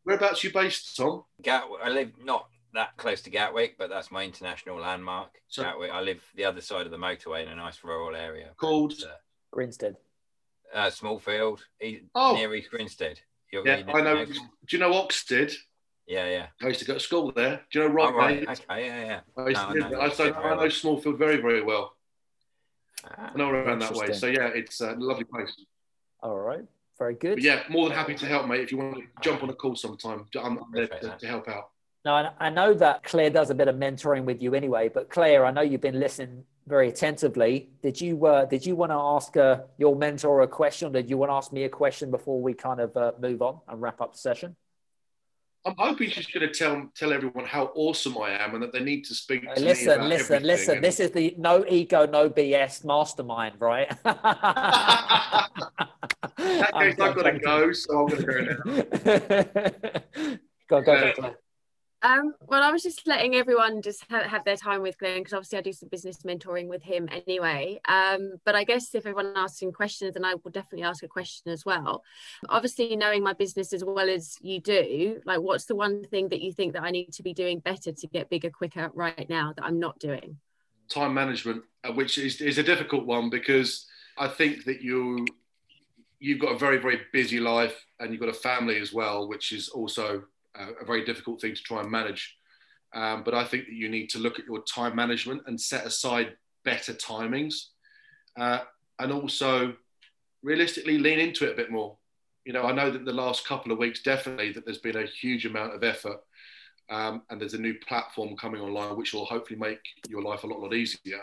whereabouts 0.05 0.45
are 0.45 0.47
you 0.47 0.53
based 0.53 0.97
tom 0.97 1.25
Gat- 1.43 1.65
I 1.83 1.89
live 1.91 2.13
not 2.23 2.47
that 2.75 2.97
close 2.97 3.21
to 3.23 3.31
Gatwick, 3.31 3.77
but 3.79 3.89
that's 3.89 4.11
my 4.11 4.25
international 4.25 4.81
landmark. 4.81 5.31
So- 5.47 5.63
Gatwick. 5.63 5.93
I 5.93 6.01
live 6.01 6.21
the 6.35 6.45
other 6.45 6.61
side 6.61 6.87
of 6.87 6.91
the 6.91 6.97
motorway 6.99 7.45
in 7.45 7.49
a 7.49 7.55
nice 7.55 7.85
rural 7.85 8.17
area. 8.17 8.51
Called? 8.57 8.91
It's, 8.95 9.05
uh, 9.05 9.13
Grinstead. 9.53 9.95
uh, 10.75 10.87
Smallfield, 10.91 11.61
e- 11.81 12.01
Oh. 12.17 12.35
near 12.35 12.53
East 12.53 12.71
Grinstead. 12.73 13.21
You're, 13.53 13.65
yeah 13.65 13.77
you 13.77 13.85
i 13.95 14.01
know 14.01 14.25
do 14.25 14.33
you 14.71 14.79
know 14.79 14.91
oxted 14.91 15.53
Yeah, 16.07 16.29
yeah. 16.29 16.47
i 16.63 16.69
used 16.69 16.81
to 16.81 16.87
go 16.87 16.95
to 16.95 17.01
school 17.01 17.33
there 17.33 17.63
do 17.73 17.81
you 17.81 17.89
know 17.89 17.95
Oh, 18.03 18.13
right, 18.13 18.15
right. 18.15 18.49
mate? 18.49 18.61
Okay, 18.71 18.87
yeah, 18.87 19.05
yeah. 19.05 19.21
I, 19.37 19.49
used 19.49 19.61
No, 19.63 19.67
to 19.67 19.71
I 19.71 19.73
live 19.73 19.83
know 19.83 19.89
there. 19.91 20.01
I, 20.01 20.09
so, 20.11 20.25
very 20.25 20.35
I 20.37 20.51
know 20.51 20.57
well. 20.59 20.67
smallfield 20.67 21.19
very 21.19 21.37
very 21.39 21.63
well 21.63 21.97
Ah, 23.19 23.33
i 23.35 23.39
know 23.39 23.51
around 23.51 23.81
that 23.81 23.95
way 23.95 24.13
so 24.13 24.27
yeah 24.27 24.49
it's 24.61 24.81
a 24.81 24.93
lovely 24.93 25.25
place 25.25 25.55
All 26.23 26.39
right. 26.39 26.65
Very 26.99 27.15
good. 27.15 27.37
but 27.37 27.43
yeah 27.43 27.63
more 27.69 27.89
than 27.89 27.97
happy 27.99 28.15
to 28.15 28.27
help 28.27 28.47
mate 28.47 28.61
if 28.61 28.71
you 28.73 28.79
want 28.79 28.97
to 28.97 29.03
jump 29.23 29.43
on 29.43 29.51
a 29.51 29.55
call 29.55 29.77
sometime 29.77 30.27
i'm 30.43 30.59
I'm 30.59 30.73
there 30.73 30.87
to, 30.87 31.17
to 31.19 31.27
help 31.27 31.49
out 31.49 31.71
Now, 32.05 32.15
I- 32.17 32.35
I 32.47 32.51
know 32.51 32.71
that 32.85 33.03
Claire 33.03 33.31
does 33.31 33.51
a 33.51 33.55
bit 33.55 33.69
of 33.73 33.77
mentoring 33.77 34.25
with 34.31 34.43
you 34.45 34.51
anyway, 34.55 34.85
but 34.97 35.09
Claire, 35.15 35.43
I 35.49 35.51
know 35.57 35.63
you've 35.71 35.81
been 35.91 35.99
listening 36.07 36.45
very 36.75 36.89
attentively. 36.95 37.53
Did 37.87 37.97
you 38.05 38.15
uh, 38.33 38.45
did 38.55 38.63
you 38.69 38.75
want 38.77 38.91
to 38.97 39.01
ask 39.17 39.31
uh, 39.37 39.55
your 39.83 39.95
mentor 39.97 40.43
a 40.43 40.49
question? 40.61 40.85
Or 40.89 40.93
did 41.01 41.09
you 41.11 41.17
want 41.21 41.31
to 41.33 41.37
ask 41.41 41.51
me 41.59 41.63
a 41.65 41.73
question 41.83 42.07
before 42.11 42.39
we 42.47 42.53
kind 42.67 42.81
of 42.87 42.91
uh, 42.97 43.13
move 43.27 43.41
on 43.49 43.55
and 43.69 43.77
wrap 43.83 43.99
up 44.05 44.13
the 44.13 44.19
session? 44.29 44.51
I'm 45.67 45.75
hoping 45.79 46.11
she's 46.11 46.27
going 46.27 46.47
to 46.47 46.53
tell 46.53 46.91
tell 46.95 47.13
everyone 47.13 47.47
how 47.47 47.71
awesome 47.75 48.19
I 48.19 48.31
am 48.33 48.55
and 48.55 48.63
that 48.63 48.73
they 48.73 48.81
need 48.81 49.05
to 49.05 49.15
speak 49.15 49.43
to 49.55 49.61
listen, 49.61 50.09
listen, 50.09 50.43
listen. 50.43 50.75
And- 50.77 50.85
This 50.85 51.01
is 51.01 51.11
the 51.11 51.35
no 51.39 51.65
ego, 51.67 52.05
no 52.07 52.29
BS 52.29 52.85
mastermind, 52.85 53.55
right? 53.61 53.91
That 56.37 56.73
case, 56.75 57.01
I've 57.01 57.15
got 57.15 57.23
to 57.23 57.39
go, 57.39 57.73
so 57.73 58.01
I'm 58.01 58.07
going 58.09 58.25
to 58.25 58.27
go 58.27 58.41
now. 58.41 60.37
go, 60.69 60.83
go, 60.83 60.93
Yeah. 60.93 61.13
go, 61.15 61.23
uh, 61.23 61.29
go. 61.31 61.35
Um, 62.05 62.35
well, 62.47 62.63
I 62.63 62.71
was 62.71 62.83
just 62.83 63.07
letting 63.07 63.35
everyone 63.35 63.81
just 63.83 64.05
ha- 64.11 64.29
have 64.29 64.45
their 64.45 64.57
time 64.57 64.83
with 64.83 64.99
Glenn 64.99 65.19
because 65.19 65.33
obviously 65.33 65.59
I 65.59 65.63
do 65.63 65.73
some 65.73 65.89
business 65.89 66.19
mentoring 66.19 66.69
with 66.69 66.83
him 66.83 67.09
anyway. 67.11 67.81
Um, 67.87 68.35
but 68.45 68.55
I 68.55 68.65
guess 68.65 68.95
if 68.95 69.07
everyone 69.07 69.33
asking 69.35 69.73
questions, 69.73 70.13
then 70.15 70.25
I 70.25 70.35
will 70.35 70.51
definitely 70.51 70.85
ask 70.85 71.03
a 71.03 71.09
question 71.09 71.51
as 71.51 71.65
well. 71.65 72.05
Obviously, 72.49 72.95
knowing 72.95 73.23
my 73.23 73.33
business 73.33 73.73
as 73.73 73.83
well 73.83 74.11
as 74.11 74.37
you 74.43 74.61
do, 74.61 75.23
like, 75.25 75.41
what's 75.41 75.65
the 75.65 75.75
one 75.75 76.05
thing 76.05 76.29
that 76.29 76.43
you 76.43 76.53
think 76.53 76.75
that 76.75 76.83
I 76.83 76.91
need 76.91 77.13
to 77.15 77.23
be 77.23 77.33
doing 77.33 77.59
better 77.59 77.91
to 77.91 78.07
get 78.07 78.29
bigger 78.29 78.51
quicker 78.51 78.91
right 78.95 79.29
now 79.29 79.55
that 79.57 79.65
I'm 79.65 79.81
not 79.81 79.99
doing? 79.99 80.39
time 80.89 81.15
management, 81.15 81.63
uh, 81.83 81.93
which 81.93 82.19
is, 82.19 82.41
is 82.41 82.59
a 82.59 82.63
difficult 82.63 83.07
one 83.07 83.31
because 83.31 83.87
I 84.19 84.29
think 84.29 84.65
that 84.65 84.83
you 84.83 85.27
you've 86.21 86.41
got 86.41 86.55
a 86.55 86.59
very 86.59 86.79
very 86.79 87.01
busy 87.13 87.41
life 87.41 87.85
and 88.01 88.11
you've 88.11 88.21
got 88.21 88.29
a 88.29 88.35
family 88.35 88.79
as 88.81 88.93
well, 88.93 89.29
which 89.29 89.53
is 89.53 89.69
also 89.69 90.25
a 90.55 90.85
very 90.85 91.05
difficult 91.05 91.41
thing 91.41 91.55
to 91.55 91.63
try 91.63 91.81
and 91.81 91.91
manage. 91.91 92.37
Um, 92.95 93.23
but 93.25 93.35
I 93.35 93.45
think 93.45 93.67
that 93.67 93.75
you 93.75 93.89
need 93.89 94.09
to 94.11 94.19
look 94.19 94.39
at 94.39 94.47
your 94.47 94.63
time 94.63 94.95
management 94.95 95.43
and 95.47 95.61
set 95.61 95.85
aside 95.85 96.37
better 96.65 96.95
timings, 96.95 97.55
uh, 98.39 98.61
and 98.99 99.13
also 99.13 99.75
realistically 100.43 100.99
lean 100.99 101.19
into 101.19 101.45
it 101.45 101.53
a 101.53 101.57
bit 101.57 101.71
more. 101.71 101.97
You 102.45 102.53
know, 102.53 102.65
I 102.65 102.73
know 102.73 102.91
that 102.91 103.05
the 103.05 103.13
last 103.13 103.47
couple 103.47 103.73
of 103.73 103.79
weeks 103.79 104.03
definitely 104.03 104.53
that 104.53 104.65
there's 104.65 104.79
been 104.79 104.97
a 104.97 105.07
huge 105.07 105.47
amount 105.47 105.75
of 105.75 105.83
effort 105.83 106.19
um, 106.91 107.23
and 107.31 107.41
there's 107.41 107.55
a 107.55 107.61
new 107.61 107.75
platform 107.75 108.37
coming 108.37 108.61
online 108.61 108.97
which 108.97 109.15
will 109.15 109.25
hopefully 109.25 109.59
make 109.59 109.81
your 110.09 110.23
life 110.23 110.45
a 110.45 110.47
lot, 110.47 110.61
lot 110.61 110.75
easier. 110.75 111.23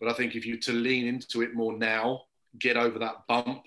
But 0.00 0.08
I 0.08 0.12
think 0.14 0.34
if 0.34 0.46
you 0.46 0.56
to 0.58 0.72
lean 0.72 1.06
into 1.06 1.42
it 1.42 1.54
more 1.54 1.76
now, 1.76 2.22
get 2.58 2.76
over 2.76 2.98
that 3.00 3.26
bump, 3.28 3.62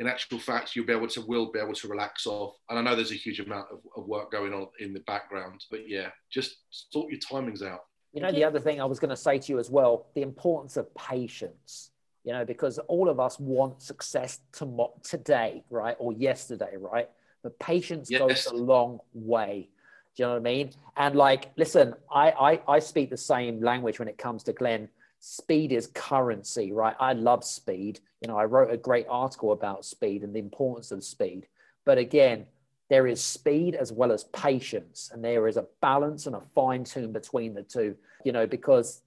in 0.00 0.06
actual 0.06 0.38
fact, 0.38 0.74
you'll 0.74 0.86
be 0.86 0.94
able 0.94 1.06
to 1.08 1.20
will 1.20 1.52
be 1.52 1.58
able 1.60 1.74
to 1.74 1.86
relax 1.86 2.26
off. 2.26 2.56
And 2.70 2.78
I 2.78 2.82
know 2.82 2.96
there's 2.96 3.12
a 3.12 3.16
huge 3.16 3.38
amount 3.38 3.66
of, 3.70 3.80
of 3.94 4.08
work 4.08 4.32
going 4.32 4.54
on 4.54 4.68
in 4.80 4.94
the 4.94 5.00
background, 5.00 5.66
but 5.70 5.86
yeah, 5.86 6.08
just 6.30 6.56
sort 6.70 7.12
your 7.12 7.20
timings 7.20 7.62
out. 7.62 7.80
You 8.14 8.22
know, 8.22 8.32
the 8.32 8.42
other 8.42 8.58
thing 8.58 8.80
I 8.80 8.86
was 8.86 8.98
going 8.98 9.10
to 9.10 9.16
say 9.16 9.38
to 9.38 9.52
you 9.52 9.58
as 9.58 9.68
well, 9.70 10.06
the 10.14 10.22
importance 10.22 10.78
of 10.78 10.92
patience, 10.94 11.90
you 12.24 12.32
know, 12.32 12.46
because 12.46 12.78
all 12.88 13.10
of 13.10 13.20
us 13.20 13.38
want 13.38 13.82
success 13.82 14.40
tomorrow, 14.52 14.94
today, 15.02 15.64
right? 15.68 15.96
Or 15.98 16.14
yesterday, 16.14 16.76
right? 16.78 17.08
But 17.42 17.58
patience 17.58 18.10
Yes. 18.10 18.20
goes 18.20 18.46
a 18.46 18.54
long 18.54 19.00
way. 19.12 19.68
Do 20.16 20.22
you 20.22 20.26
know 20.28 20.32
what 20.32 20.38
I 20.38 20.42
mean? 20.42 20.70
And 20.96 21.14
like, 21.14 21.50
listen, 21.56 21.94
I, 22.10 22.30
I, 22.30 22.60
I 22.66 22.78
speak 22.78 23.10
the 23.10 23.18
same 23.18 23.60
language 23.60 23.98
when 23.98 24.08
it 24.08 24.16
comes 24.16 24.42
to 24.44 24.54
Glenn. 24.54 24.88
Speed 25.20 25.70
is 25.72 25.86
currency, 25.88 26.72
right? 26.72 26.96
I 26.98 27.12
love 27.12 27.44
speed. 27.44 28.00
You 28.22 28.28
know, 28.28 28.38
I 28.38 28.44
wrote 28.46 28.72
a 28.72 28.76
great 28.76 29.06
article 29.08 29.52
about 29.52 29.84
speed 29.84 30.22
and 30.22 30.34
the 30.34 30.40
importance 30.40 30.90
of 30.90 31.04
speed. 31.04 31.46
But 31.84 31.98
again, 31.98 32.46
there 32.88 33.06
is 33.06 33.22
speed 33.22 33.74
as 33.74 33.92
well 33.92 34.12
as 34.12 34.24
patience, 34.24 35.10
and 35.12 35.22
there 35.22 35.46
is 35.46 35.56
a 35.56 35.66
balance 35.80 36.26
and 36.26 36.34
a 36.34 36.40
fine 36.54 36.84
tune 36.84 37.12
between 37.12 37.54
the 37.54 37.62
two. 37.62 37.96
You 38.24 38.32
know, 38.32 38.46
because 38.46 39.02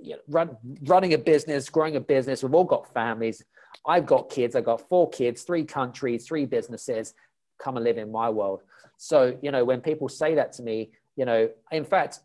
you 0.00 0.14
know, 0.14 0.20
run, 0.28 0.56
running 0.82 1.14
a 1.14 1.18
business, 1.18 1.68
growing 1.68 1.96
a 1.96 2.00
business, 2.00 2.42
we've 2.42 2.54
all 2.54 2.64
got 2.64 2.92
families. 2.94 3.44
I've 3.86 4.06
got 4.06 4.30
kids. 4.30 4.56
I've 4.56 4.64
got 4.64 4.88
four 4.88 5.10
kids, 5.10 5.42
three 5.42 5.64
countries, 5.64 6.26
three 6.26 6.46
businesses. 6.46 7.14
Come 7.58 7.76
and 7.76 7.84
live 7.84 7.98
in 7.98 8.10
my 8.10 8.30
world. 8.30 8.62
So, 8.98 9.36
you 9.42 9.50
know, 9.50 9.64
when 9.64 9.80
people 9.80 10.08
say 10.08 10.34
that 10.36 10.52
to 10.54 10.62
me, 10.62 10.90
you 11.16 11.24
know, 11.24 11.50
in 11.72 11.84
fact, 11.84 12.20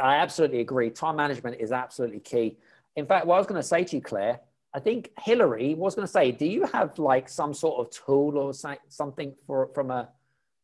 I 0.00 0.16
absolutely 0.16 0.60
agree. 0.60 0.90
Time 0.90 1.16
management 1.16 1.56
is 1.60 1.72
absolutely 1.72 2.20
key. 2.20 2.58
In 2.96 3.06
fact, 3.06 3.26
what 3.26 3.36
I 3.36 3.38
was 3.38 3.46
going 3.46 3.60
to 3.60 3.66
say 3.66 3.84
to 3.84 3.96
you, 3.96 4.02
Claire, 4.02 4.40
I 4.74 4.78
think 4.78 5.10
Hillary 5.20 5.74
was 5.74 5.94
going 5.94 6.06
to 6.06 6.12
say, 6.12 6.30
do 6.30 6.46
you 6.46 6.64
have 6.66 6.98
like 6.98 7.28
some 7.28 7.52
sort 7.54 7.80
of 7.80 7.90
tool 7.90 8.38
or 8.38 8.52
something 8.88 9.34
for 9.46 9.68
from 9.74 9.90
a 9.90 10.08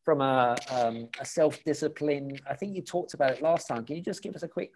from 0.05 0.21
a, 0.21 0.55
um, 0.69 1.09
a 1.19 1.25
self 1.25 1.61
discipline? 1.65 2.39
I 2.49 2.55
think 2.55 2.75
you 2.75 2.81
talked 2.81 3.13
about 3.13 3.31
it 3.31 3.41
last 3.41 3.67
time. 3.67 3.83
Can 3.85 3.97
you 3.97 4.01
just 4.01 4.23
give 4.23 4.35
us 4.35 4.43
a 4.43 4.47
quick 4.47 4.75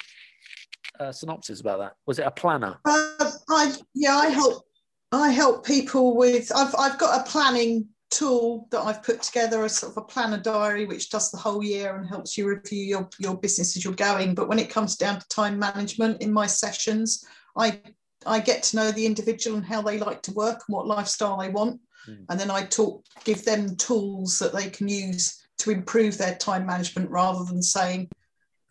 uh, 1.00 1.12
synopsis 1.12 1.62
about 1.62 1.80
that? 1.80 1.96
Was 2.06 2.20
it 2.20 2.28
a 2.28 2.32
planner? 2.32 2.78
Uh, 2.84 3.32
I 3.50 3.76
yeah, 3.94 4.18
I 4.18 4.28
help 4.28 4.66
I 5.14 5.32
help 5.32 5.66
people 5.66 6.18
with 6.18 6.52
I've 6.54 6.76
I've 6.78 6.98
got 6.98 7.22
a 7.22 7.30
planning 7.30 7.88
tool 8.12 8.68
that 8.72 8.82
I've 8.82 9.02
put 9.02 9.22
together, 9.22 9.64
a 9.64 9.70
sort 9.70 9.94
of 9.94 9.98
a 9.98 10.06
planner 10.06 10.38
diary 10.38 10.86
which 10.86 11.10
does 11.10 11.32
the 11.32 11.38
whole 11.38 11.64
year 11.64 11.96
and 11.96 12.08
helps 12.08 12.38
you 12.38 12.48
review 12.48 12.84
your, 12.84 13.10
your 13.18 13.36
business 13.36 13.76
as 13.76 13.84
you're 13.84 13.94
going. 13.94 14.36
But 14.36 14.50
when 14.50 14.60
it 14.60 14.70
comes 14.70 14.96
down 14.96 15.20
to 15.20 15.28
time 15.30 15.58
management 15.58 16.22
in 16.22 16.32
my 16.32 16.46
sessions, 16.46 17.26
I 17.58 17.82
I 18.24 18.40
get 18.40 18.62
to 18.64 18.76
know 18.76 18.92
the 18.92 19.06
individual 19.06 19.58
and 19.58 19.66
how 19.66 19.82
they 19.82 19.98
like 19.98 20.22
to 20.24 20.34
work 20.34 20.62
and 20.68 20.76
what 20.76 20.86
lifestyle 20.86 21.38
they 21.38 21.50
want. 21.50 21.82
Mm. 22.08 22.26
And 22.30 22.40
then 22.40 22.52
I 22.52 22.64
talk 22.66 23.04
give 23.24 23.44
them 23.46 23.76
tools 23.78 24.38
that 24.40 24.54
they 24.54 24.70
can 24.70 24.88
use 24.88 25.42
to 25.60 25.72
improve 25.72 26.18
their 26.18 26.36
time 26.36 26.66
management 26.66 27.10
rather 27.10 27.44
than 27.46 27.64
saying 27.64 28.10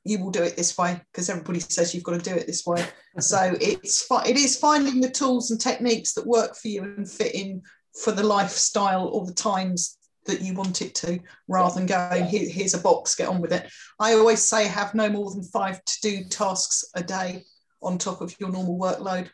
you 0.04 0.18
will 0.18 0.30
do 0.30 0.42
it 0.42 0.56
this 0.56 0.78
way 0.78 1.00
because 1.12 1.28
everybody 1.28 1.60
says 1.60 1.94
you've 1.94 2.04
got 2.04 2.22
to 2.22 2.30
do 2.30 2.34
it 2.34 2.46
this 2.46 2.66
way 2.66 2.84
so 3.18 3.54
it's 3.60 4.06
it 4.26 4.36
is 4.36 4.56
finding 4.56 5.00
the 5.00 5.10
tools 5.10 5.50
and 5.50 5.60
techniques 5.60 6.14
that 6.14 6.26
work 6.26 6.56
for 6.56 6.68
you 6.68 6.82
and 6.82 7.08
fit 7.08 7.34
in 7.34 7.62
for 7.94 8.12
the 8.12 8.22
lifestyle 8.22 9.08
or 9.08 9.26
the 9.26 9.34
times 9.34 9.98
that 10.26 10.40
you 10.42 10.54
want 10.54 10.82
it 10.82 10.94
to 10.94 11.18
rather 11.48 11.74
than 11.74 11.86
going 11.86 12.24
Here, 12.26 12.48
here's 12.48 12.74
a 12.74 12.78
box 12.78 13.14
get 13.14 13.28
on 13.28 13.40
with 13.40 13.52
it 13.52 13.68
i 13.98 14.12
always 14.14 14.42
say 14.42 14.66
have 14.68 14.94
no 14.94 15.08
more 15.08 15.30
than 15.30 15.42
five 15.42 15.82
to 15.84 16.00
do 16.02 16.24
tasks 16.24 16.84
a 16.94 17.02
day 17.02 17.42
on 17.82 17.98
top 17.98 18.20
of 18.20 18.34
your 18.38 18.50
normal 18.50 18.78
workload 18.78 19.28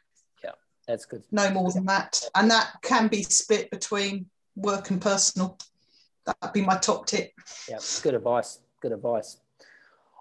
yeah 0.44 0.52
That's 0.86 1.04
good. 1.04 1.22
no 1.32 1.50
more 1.50 1.72
than 1.72 1.84
that 1.86 2.22
and 2.34 2.50
that 2.50 2.70
can 2.82 3.08
be 3.08 3.22
split 3.24 3.70
between 3.70 4.26
work 4.54 4.90
and 4.90 5.02
personal 5.02 5.58
that'd 6.24 6.52
be 6.52 6.62
my 6.62 6.76
top 6.76 7.06
tip 7.06 7.30
Yeah, 7.68 7.78
good 8.02 8.14
advice. 8.14 8.60
Good 8.80 8.92
advice. 8.92 9.38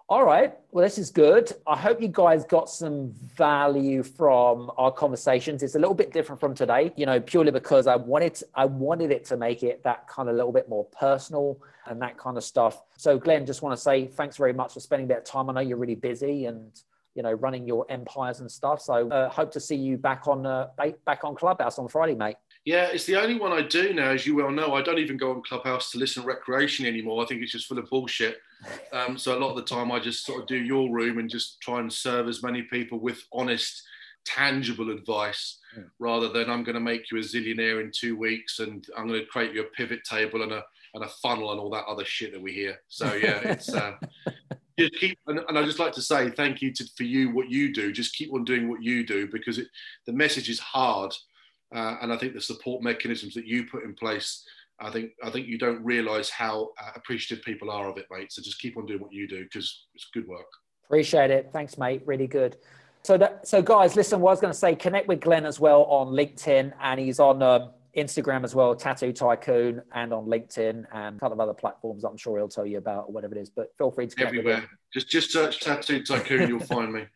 All 0.08 0.24
right. 0.24 0.54
Well, 0.70 0.84
this 0.84 0.98
is 0.98 1.10
good. 1.10 1.50
I 1.66 1.76
hope 1.76 2.00
you 2.00 2.06
guys 2.06 2.44
got 2.44 2.70
some 2.70 3.12
value 3.36 4.04
from 4.04 4.70
our 4.78 4.92
conversations. 4.92 5.64
It's 5.64 5.74
a 5.74 5.80
little 5.80 5.96
bit 5.96 6.12
different 6.12 6.40
from 6.40 6.54
today, 6.54 6.92
you 6.96 7.06
know, 7.06 7.18
purely 7.18 7.50
because 7.50 7.88
I 7.88 7.96
wanted 7.96 8.40
I 8.54 8.66
wanted 8.66 9.10
it 9.10 9.24
to 9.26 9.36
make 9.36 9.64
it 9.64 9.82
that 9.82 10.06
kind 10.06 10.28
of 10.28 10.36
little 10.36 10.52
bit 10.52 10.68
more 10.68 10.84
personal 10.96 11.60
and 11.86 12.00
that 12.02 12.18
kind 12.18 12.36
of 12.36 12.44
stuff. 12.44 12.84
So, 12.96 13.18
Glenn, 13.18 13.46
just 13.46 13.62
want 13.62 13.76
to 13.76 13.82
say 13.82 14.06
thanks 14.06 14.36
very 14.36 14.52
much 14.52 14.74
for 14.74 14.80
spending 14.80 15.10
of 15.10 15.24
time. 15.24 15.50
I 15.50 15.54
know 15.54 15.60
you're 15.60 15.76
really 15.76 15.96
busy 15.96 16.46
and 16.46 16.70
you 17.16 17.24
know 17.24 17.32
running 17.32 17.66
your 17.66 17.84
empires 17.88 18.38
and 18.38 18.48
stuff. 18.48 18.80
So, 18.82 19.10
uh, 19.10 19.28
hope 19.28 19.50
to 19.54 19.60
see 19.60 19.74
you 19.74 19.98
back 19.98 20.28
on 20.28 20.46
uh, 20.46 20.68
back 21.04 21.24
on 21.24 21.34
Clubhouse 21.34 21.80
on 21.80 21.88
Friday, 21.88 22.14
mate. 22.14 22.36
Yeah, 22.66 22.88
it's 22.92 23.04
the 23.04 23.14
only 23.14 23.38
one 23.38 23.52
I 23.52 23.62
do 23.62 23.94
now, 23.94 24.10
as 24.10 24.26
you 24.26 24.34
well 24.34 24.50
know. 24.50 24.74
I 24.74 24.82
don't 24.82 24.98
even 24.98 25.16
go 25.16 25.30
on 25.30 25.42
Clubhouse 25.44 25.92
to 25.92 25.98
listen 25.98 26.22
to 26.22 26.26
recreation 26.28 26.84
anymore. 26.84 27.22
I 27.22 27.26
think 27.26 27.40
it's 27.40 27.52
just 27.52 27.68
full 27.68 27.78
of 27.78 27.88
bullshit. 27.88 28.38
Um, 28.92 29.16
so 29.16 29.38
a 29.38 29.38
lot 29.38 29.50
of 29.50 29.56
the 29.56 29.62
time, 29.62 29.92
I 29.92 30.00
just 30.00 30.26
sort 30.26 30.42
of 30.42 30.48
do 30.48 30.56
your 30.56 30.90
room 30.90 31.18
and 31.18 31.30
just 31.30 31.60
try 31.60 31.78
and 31.78 31.92
serve 31.92 32.26
as 32.26 32.42
many 32.42 32.62
people 32.62 32.98
with 32.98 33.22
honest, 33.32 33.84
tangible 34.24 34.90
advice, 34.90 35.60
Yeah. 35.76 35.84
rather 36.00 36.28
than 36.28 36.50
I'm 36.50 36.64
going 36.64 36.74
to 36.74 36.80
make 36.80 37.12
you 37.12 37.18
a 37.18 37.20
zillionaire 37.20 37.80
in 37.80 37.92
two 37.94 38.16
weeks 38.16 38.58
and 38.58 38.84
I'm 38.98 39.06
going 39.06 39.20
to 39.20 39.26
create 39.26 39.54
you 39.54 39.60
a 39.60 39.66
pivot 39.76 40.02
table 40.04 40.42
and 40.42 40.52
a 40.52 40.64
and 40.94 41.04
a 41.04 41.08
funnel 41.08 41.52
and 41.52 41.60
all 41.60 41.70
that 41.70 41.84
other 41.84 42.06
shit 42.06 42.32
that 42.32 42.40
we 42.42 42.52
hear. 42.52 42.80
So 42.88 43.14
yeah, 43.14 43.38
it's. 43.44 43.72
Uh, 43.72 43.92
just 44.78 44.94
keep 44.94 45.18
and, 45.28 45.40
and 45.48 45.56
I 45.58 45.64
just 45.64 45.78
like 45.78 45.92
to 45.92 46.02
say 46.02 46.30
thank 46.30 46.60
you 46.62 46.72
to, 46.72 46.84
for 46.96 47.04
you 47.04 47.30
what 47.30 47.48
you 47.50 47.72
do. 47.72 47.92
Just 47.92 48.16
keep 48.16 48.32
on 48.34 48.44
doing 48.44 48.68
what 48.68 48.82
you 48.82 49.06
do 49.06 49.28
because 49.30 49.58
it, 49.58 49.68
the 50.06 50.12
message 50.12 50.48
is 50.48 50.58
hard, 50.58 51.14
uh, 51.74 51.96
and 52.00 52.12
I 52.12 52.16
think 52.16 52.34
the 52.34 52.40
support 52.40 52.82
mechanisms 52.82 53.34
that 53.34 53.46
you 53.46 53.64
put 53.64 53.84
in 53.84 53.94
place, 53.94 54.44
I 54.80 54.90
think 54.90 55.12
I 55.22 55.30
think 55.30 55.46
you 55.46 55.58
don't 55.58 55.84
realise 55.84 56.30
how 56.30 56.70
uh, 56.80 56.90
appreciative 56.94 57.44
people 57.44 57.70
are 57.70 57.88
of 57.88 57.98
it, 57.98 58.06
mate. 58.10 58.32
So 58.32 58.42
just 58.42 58.60
keep 58.60 58.76
on 58.76 58.86
doing 58.86 59.00
what 59.00 59.12
you 59.12 59.26
do 59.26 59.44
because 59.44 59.86
it's 59.94 60.08
good 60.12 60.28
work. 60.28 60.46
Appreciate 60.84 61.30
it. 61.30 61.50
Thanks, 61.52 61.78
mate. 61.78 62.02
Really 62.06 62.28
good. 62.28 62.56
So 63.02 63.16
that, 63.18 63.46
so 63.46 63.62
guys, 63.62 63.96
listen. 63.96 64.20
What 64.20 64.30
I 64.30 64.32
was 64.32 64.40
going 64.40 64.52
to 64.52 64.58
say, 64.58 64.74
connect 64.74 65.08
with 65.08 65.20
Glenn 65.20 65.46
as 65.46 65.58
well 65.58 65.84
on 65.84 66.08
LinkedIn, 66.08 66.72
and 66.80 67.00
he's 67.00 67.18
on 67.18 67.42
um, 67.42 67.70
Instagram 67.96 68.44
as 68.44 68.54
well, 68.54 68.74
Tattoo 68.76 69.12
Tycoon, 69.12 69.82
and 69.92 70.12
on 70.12 70.26
LinkedIn 70.26 70.84
and 70.92 71.16
a 71.16 71.18
couple 71.18 71.32
of 71.32 71.40
other 71.40 71.54
platforms. 71.54 72.04
I'm 72.04 72.16
sure 72.16 72.36
he'll 72.36 72.48
tell 72.48 72.66
you 72.66 72.78
about 72.78 73.06
or 73.08 73.12
whatever 73.12 73.34
it 73.34 73.40
is. 73.40 73.50
But 73.50 73.72
feel 73.78 73.90
free 73.90 74.06
to 74.06 74.26
Everywhere, 74.26 74.68
just 74.92 75.08
just 75.08 75.32
search 75.32 75.60
Tattoo 75.60 76.02
Tycoon, 76.02 76.48
you'll 76.48 76.60
find 76.60 76.92
me. 76.92 77.06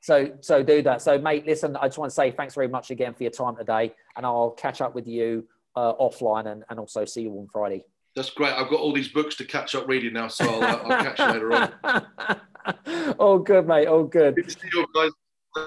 So 0.00 0.32
so 0.40 0.62
do 0.62 0.82
that. 0.82 1.02
So 1.02 1.18
mate, 1.18 1.46
listen. 1.46 1.76
I 1.76 1.86
just 1.86 1.98
want 1.98 2.10
to 2.10 2.14
say 2.14 2.30
thanks 2.30 2.54
very 2.54 2.68
much 2.68 2.90
again 2.90 3.14
for 3.14 3.22
your 3.22 3.32
time 3.32 3.56
today, 3.56 3.94
and 4.16 4.24
I'll 4.24 4.50
catch 4.50 4.80
up 4.80 4.94
with 4.94 5.06
you 5.06 5.46
uh, 5.76 5.94
offline 5.94 6.50
and, 6.50 6.64
and 6.70 6.78
also 6.78 7.04
see 7.04 7.22
you 7.22 7.32
on 7.32 7.48
Friday. 7.52 7.84
That's 8.16 8.30
great. 8.30 8.52
I've 8.52 8.70
got 8.70 8.80
all 8.80 8.92
these 8.92 9.08
books 9.08 9.36
to 9.36 9.44
catch 9.44 9.74
up 9.74 9.86
reading 9.86 10.14
now, 10.14 10.28
so 10.28 10.44
I'll, 10.44 10.62
uh, 10.62 10.80
I'll 10.84 11.14
catch 11.14 11.18
you 11.18 11.26
later 11.26 11.52
on. 11.54 13.14
all 13.18 13.38
good, 13.38 13.68
mate. 13.68 13.86
All 13.86 14.04
good. 14.04 14.34
Good 14.34 14.48
to 14.48 14.50
see 14.50 14.68
you 14.72 14.86
guys. 14.94 15.10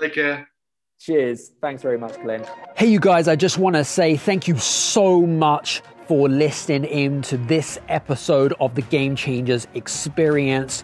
Take 0.02 0.16
care. 0.16 0.48
Cheers. 1.00 1.52
Thanks 1.62 1.82
very 1.82 1.98
much, 1.98 2.20
Glenn. 2.22 2.46
Hey, 2.76 2.88
you 2.88 3.00
guys, 3.00 3.28
I 3.28 3.36
just 3.36 3.58
want 3.58 3.76
to 3.76 3.84
say 3.84 4.16
thank 4.18 4.48
you 4.48 4.58
so 4.58 5.26
much 5.26 5.82
for 6.08 6.28
listening 6.28 6.86
in 6.86 7.22
to 7.24 7.38
this 7.38 7.80
episode 7.90 8.54
of 8.60 8.76
the 8.76 8.82
Game 8.84 9.16
Changers 9.16 9.68
Experience. 9.74 10.84